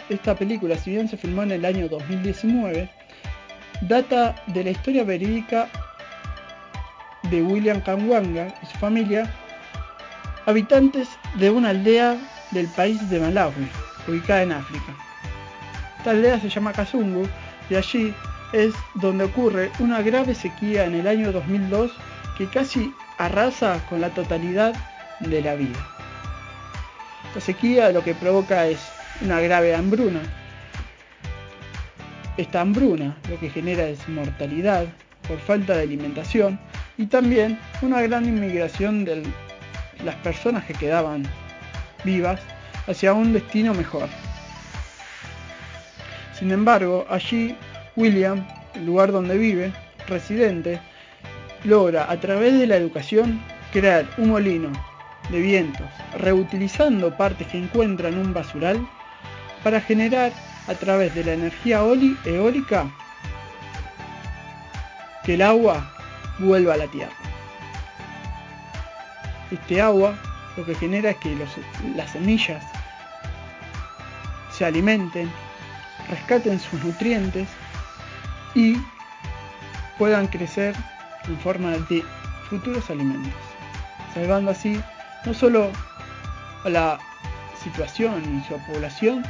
Esta 0.08 0.34
película, 0.34 0.76
si 0.76 0.90
bien 0.90 1.08
se 1.08 1.16
filmó 1.16 1.42
en 1.42 1.52
el 1.52 1.64
año 1.64 1.88
2019, 1.88 2.88
data 3.82 4.34
de 4.46 4.64
la 4.64 4.70
historia 4.70 5.04
verídica 5.04 5.68
de 7.30 7.42
William 7.42 7.80
Kamwanga 7.80 8.54
y 8.62 8.66
su 8.66 8.78
familia, 8.78 9.28
habitantes 10.46 11.08
de 11.34 11.50
una 11.50 11.70
aldea 11.70 12.16
del 12.50 12.66
país 12.68 13.08
de 13.10 13.20
Malawi, 13.20 13.68
ubicada 14.08 14.42
en 14.42 14.52
África. 14.52 14.96
Esta 15.98 16.10
aldea 16.10 16.40
se 16.40 16.48
llama 16.48 16.72
Kazungu 16.72 17.28
y 17.68 17.74
allí 17.74 18.14
es 18.52 18.74
donde 18.94 19.24
ocurre 19.24 19.70
una 19.78 20.02
grave 20.02 20.34
sequía 20.34 20.84
en 20.84 20.94
el 20.94 21.06
año 21.06 21.32
2002 21.32 21.92
que 22.36 22.46
casi 22.48 22.92
arrasa 23.18 23.80
con 23.88 24.00
la 24.00 24.10
totalidad 24.10 24.74
de 25.20 25.42
la 25.42 25.54
vida. 25.54 25.78
Esta 27.28 27.40
sequía 27.40 27.90
lo 27.90 28.02
que 28.02 28.14
provoca 28.14 28.66
es 28.66 28.80
una 29.22 29.40
grave 29.40 29.74
hambruna. 29.74 30.20
Esta 32.36 32.62
hambruna 32.62 33.16
lo 33.28 33.38
que 33.38 33.50
genera 33.50 33.84
es 33.86 34.08
mortalidad 34.08 34.86
por 35.28 35.38
falta 35.38 35.76
de 35.76 35.82
alimentación 35.82 36.58
y 36.96 37.06
también 37.06 37.58
una 37.82 38.00
gran 38.02 38.24
inmigración 38.24 39.04
de 39.04 39.22
las 40.04 40.16
personas 40.16 40.64
que 40.64 40.74
quedaban 40.74 41.22
vivas 42.04 42.40
hacia 42.86 43.12
un 43.12 43.32
destino 43.32 43.74
mejor. 43.74 44.08
Sin 46.32 46.50
embargo, 46.50 47.06
allí 47.10 47.54
William, 48.00 48.46
el 48.74 48.86
lugar 48.86 49.12
donde 49.12 49.36
vive, 49.36 49.72
residente, 50.08 50.80
logra 51.64 52.10
a 52.10 52.18
través 52.18 52.58
de 52.58 52.66
la 52.66 52.76
educación 52.76 53.40
crear 53.72 54.08
un 54.16 54.30
molino 54.30 54.72
de 55.30 55.40
vientos, 55.40 55.86
reutilizando 56.18 57.14
partes 57.16 57.46
que 57.48 57.58
encuentra 57.58 58.08
en 58.08 58.18
un 58.18 58.32
basural 58.32 58.88
para 59.62 59.80
generar 59.80 60.32
a 60.66 60.74
través 60.74 61.14
de 61.14 61.24
la 61.24 61.34
energía 61.34 61.80
eólica 62.24 62.90
que 65.22 65.34
el 65.34 65.42
agua 65.42 65.92
vuelva 66.38 66.74
a 66.74 66.78
la 66.78 66.86
tierra. 66.86 67.12
Este 69.50 69.82
agua 69.82 70.18
lo 70.56 70.64
que 70.64 70.74
genera 70.74 71.10
es 71.10 71.16
que 71.18 71.36
las 71.94 72.10
semillas 72.10 72.64
se 74.50 74.64
alimenten 74.64 75.30
rescaten 76.10 76.58
sus 76.58 76.82
nutrientes 76.82 77.48
y 78.54 78.76
puedan 79.98 80.26
crecer 80.26 80.74
en 81.28 81.38
forma 81.38 81.70
de 81.70 82.02
futuros 82.48 82.90
alimentos, 82.90 83.32
salvando 84.14 84.50
así 84.50 84.80
no 85.24 85.34
solo 85.34 85.70
la 86.64 86.98
situación 87.62 88.22
y 88.38 88.48
su 88.48 88.58
población, 88.72 89.24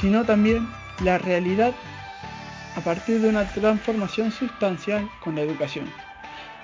sino 0.00 0.24
también 0.24 0.68
la 1.02 1.18
realidad 1.18 1.72
a 2.76 2.80
partir 2.80 3.20
de 3.20 3.28
una 3.28 3.44
transformación 3.44 4.32
sustancial 4.32 5.08
con 5.20 5.36
la 5.36 5.42
educación. 5.42 5.90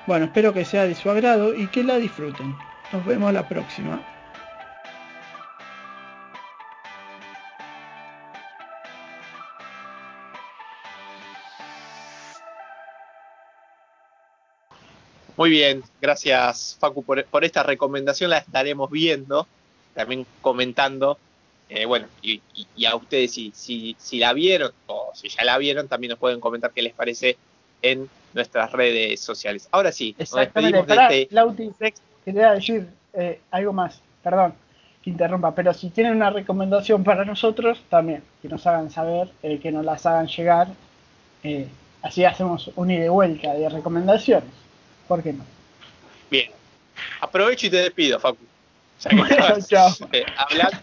Bueno, 0.07 0.25
espero 0.27 0.53
que 0.53 0.65
sea 0.65 0.85
de 0.85 0.95
su 0.95 1.11
agrado 1.11 1.55
y 1.55 1.69
que 1.69 1.85
la 1.85 1.97
disfruten. 1.97 2.57
Nos 2.93 3.05
vemos 3.05 3.33
la 3.33 3.49
próxima. 3.49 4.01
Muy 15.41 15.49
bien, 15.49 15.83
gracias 16.03 16.77
Facu 16.79 17.03
por, 17.03 17.25
por 17.25 17.47
esta 17.47 17.63
recomendación, 17.63 18.29
la 18.29 18.37
estaremos 18.37 18.91
viendo, 18.91 19.47
también 19.95 20.27
comentando. 20.43 21.17
Eh, 21.71 21.87
bueno, 21.87 22.09
y, 22.21 22.43
y- 22.55 22.67
y 22.77 22.85
a 22.85 22.95
ustedes 22.95 23.33
si, 23.33 23.51
si, 23.55 23.97
si 23.99 24.19
la 24.19 24.35
vieron 24.35 24.71
o 24.87 25.09
si 25.15 25.31
ya 25.31 25.43
la 25.45 25.57
vieron, 25.57 25.89
también 25.89 26.11
nos 26.11 26.19
pueden 26.19 26.41
comentar 26.41 26.73
qué 26.73 26.83
les 26.83 26.93
parece 26.93 27.39
en 27.81 28.07
nuestras 28.35 28.71
redes 28.73 29.19
sociales. 29.21 29.67
Ahora 29.71 29.93
sí, 29.93 30.15
nos 30.19 30.31
despedimos 30.35 30.87
de 30.87 30.95
este 30.95 31.29
Lauti, 31.35 31.71
quería 32.23 32.53
decir 32.53 32.89
eh, 33.15 33.41
algo 33.51 33.73
más, 33.73 33.99
perdón 34.23 34.53
que 35.03 35.09
interrumpa, 35.09 35.55
pero 35.55 35.73
si 35.73 35.89
tienen 35.89 36.17
una 36.17 36.29
recomendación 36.29 37.03
para 37.03 37.25
nosotros, 37.25 37.81
también, 37.89 38.23
que 38.43 38.49
nos 38.51 38.67
hagan 38.67 38.91
saber, 38.91 39.31
eh, 39.43 39.59
que 39.59 39.73
nos 39.73 39.87
las 39.87 40.05
hagan 40.05 40.27
llegar, 40.27 40.69
eh, 41.43 41.67
así 42.03 42.27
hacemos 42.27 42.71
un 42.77 42.91
ida 42.91 43.07
y 43.07 43.09
vuelta 43.09 43.55
de 43.55 43.71
recomendaciones. 43.71 44.60
¿Por 45.11 45.25
qué 45.25 45.33
no? 45.33 45.45
Bien. 46.31 46.53
Aprovecho 47.21 47.67
y 47.67 47.71
te 47.71 47.79
despido, 47.79 48.21
Facu. 48.21 48.39
Bueno, 49.11 49.59
chao. 49.67 49.91
eh, 50.13 50.25
hablando, 50.37 50.79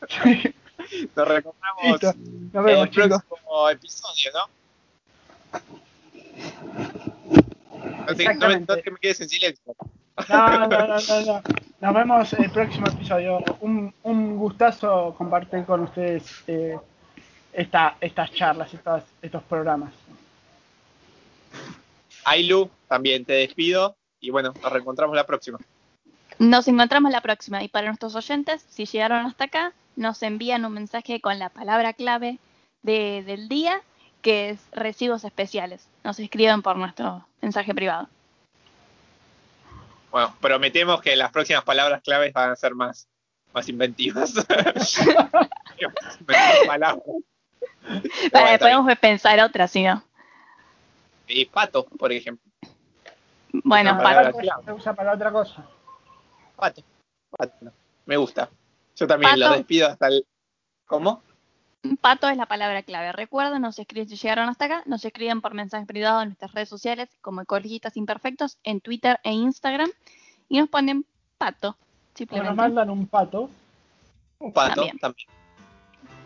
nos 1.14 1.28
reencontramos 1.28 1.84
Listo, 1.84 2.12
nos 2.52 2.68
en 2.68 2.78
el 2.78 2.90
chicos. 2.90 3.22
próximo 3.22 3.70
episodio, 3.70 4.32
¿no? 4.34 5.60
No 8.08 8.16
te, 8.16 8.34
no 8.34 8.48
me, 8.48 8.60
no 8.60 8.76
te 8.78 8.90
me 8.90 8.98
quedes 8.98 9.20
en 9.20 9.28
silencio. 9.28 9.76
No, 10.28 10.48
no, 10.48 10.66
no, 10.66 10.86
no, 10.88 11.20
no. 11.24 11.42
Nos 11.80 11.94
vemos 11.94 12.32
el 12.32 12.50
próximo 12.50 12.88
episodio. 12.88 13.44
Un, 13.60 13.94
un 14.02 14.38
gustazo 14.38 15.14
compartir 15.16 15.64
con 15.66 15.82
ustedes 15.82 16.42
eh, 16.48 16.76
esta, 17.52 17.96
estas 18.00 18.32
charlas, 18.32 18.74
estas, 18.74 19.04
estos 19.22 19.44
programas. 19.44 19.92
Ailu, 22.24 22.70
también 22.88 23.24
te 23.24 23.32
despido 23.34 23.96
y 24.20 24.30
bueno, 24.30 24.52
nos 24.62 24.72
reencontramos 24.72 25.16
la 25.16 25.26
próxima. 25.26 25.58
Nos 26.38 26.66
encontramos 26.68 27.12
la 27.12 27.20
próxima 27.20 27.62
y 27.62 27.68
para 27.68 27.86
nuestros 27.88 28.14
oyentes, 28.14 28.64
si 28.68 28.86
llegaron 28.86 29.26
hasta 29.26 29.44
acá, 29.44 29.72
nos 29.96 30.22
envían 30.22 30.64
un 30.64 30.72
mensaje 30.72 31.20
con 31.20 31.38
la 31.38 31.48
palabra 31.50 31.92
clave 31.92 32.38
de- 32.82 33.22
del 33.26 33.48
día, 33.48 33.80
que 34.22 34.50
es 34.50 34.60
residuos 34.72 35.24
especiales. 35.24 35.86
Nos 36.04 36.18
escriben 36.18 36.62
por 36.62 36.76
nuestro 36.76 37.26
mensaje 37.40 37.74
privado. 37.74 38.08
Bueno, 40.10 40.34
prometemos 40.40 41.00
que 41.00 41.16
las 41.16 41.30
próximas 41.32 41.64
palabras 41.64 42.02
claves 42.02 42.32
van 42.32 42.50
a 42.50 42.56
ser 42.56 42.74
más, 42.74 43.08
más 43.52 43.68
inventivas. 43.68 44.32
Para, 48.32 48.58
podemos 48.58 48.98
pensar 48.98 49.40
otra, 49.40 49.66
si 49.68 49.82
no. 49.82 50.02
Y 51.34 51.46
pato, 51.46 51.84
por 51.86 52.12
ejemplo. 52.12 52.50
Bueno, 53.64 53.90
Una 53.92 53.98
pa- 53.98 54.04
palabra 54.04 54.30
Para- 54.32 54.42
clave. 54.42 54.64
se 54.64 54.72
usa 54.72 54.94
para 54.94 55.14
otra 55.14 55.32
cosa. 55.32 55.66
Pato. 56.56 56.82
Pato. 57.30 57.72
Me 58.06 58.16
gusta. 58.16 58.48
Yo 58.96 59.06
también 59.06 59.32
Pato. 59.32 59.40
lo 59.40 59.56
despido 59.56 59.88
hasta 59.88 60.08
el. 60.08 60.26
¿Cómo? 60.86 61.22
pato 62.00 62.28
es 62.28 62.36
la 62.36 62.46
palabra 62.46 62.82
clave. 62.84 63.10
Recuerden, 63.12 63.60
nos 63.62 63.76
escriben 63.78 64.08
si 64.08 64.14
llegaron 64.16 64.48
hasta 64.48 64.66
acá, 64.66 64.82
nos 64.86 65.04
escriben 65.04 65.40
por 65.40 65.52
mensaje 65.54 65.84
privado 65.84 66.20
en 66.22 66.28
nuestras 66.28 66.52
redes 66.52 66.68
sociales 66.68 67.08
como 67.20 67.40
Ecologistas 67.40 67.96
Imperfectos 67.96 68.58
en 68.62 68.80
Twitter 68.80 69.18
e 69.24 69.32
Instagram 69.32 69.90
y 70.48 70.60
nos 70.60 70.68
ponen 70.68 71.04
pato, 71.38 71.70
O 71.70 71.72
nos 71.72 71.78
simplemente. 72.14 72.54
mandan 72.54 72.88
un 72.90 73.06
pato. 73.08 73.50
Un 74.38 74.52
pato 74.52 74.74
También. 74.82 74.98
también. 74.98 75.28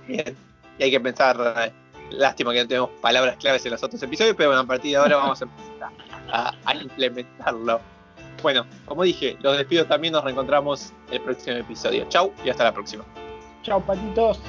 Bien. 0.07 0.37
Y 0.79 0.83
hay 0.83 0.91
que 0.91 1.01
pensar. 1.01 1.73
Lástima 2.11 2.53
que 2.53 2.63
no 2.63 2.69
tenemos 2.69 2.91
palabras 3.01 3.37
claves 3.37 3.65
en 3.67 3.73
los 3.73 3.83
otros 3.83 4.03
episodios, 4.03 4.37
pero 4.37 4.51
bueno, 4.51 4.63
a 4.63 4.67
partir 4.67 4.93
de 4.93 4.97
ahora 4.97 5.17
vamos 5.17 5.43
a 5.43 5.45
empezar 5.45 5.93
a, 6.65 6.75
implementarlo. 6.75 7.81
Bueno, 8.43 8.67
como 8.85 9.03
dije, 9.03 9.37
los 9.41 9.57
despido 9.57 9.87
también. 9.87 10.13
Nos 10.13 10.25
reencontramos 10.25 10.93
el 11.11 11.21
próximo 11.21 11.57
episodio. 11.57 12.07
Chau 12.09 12.33
y 12.45 12.51
hasta 12.51 12.65
la 12.65 12.73
próxima. 12.73 13.05
Chao, 13.63 13.81
patitos. 13.81 14.41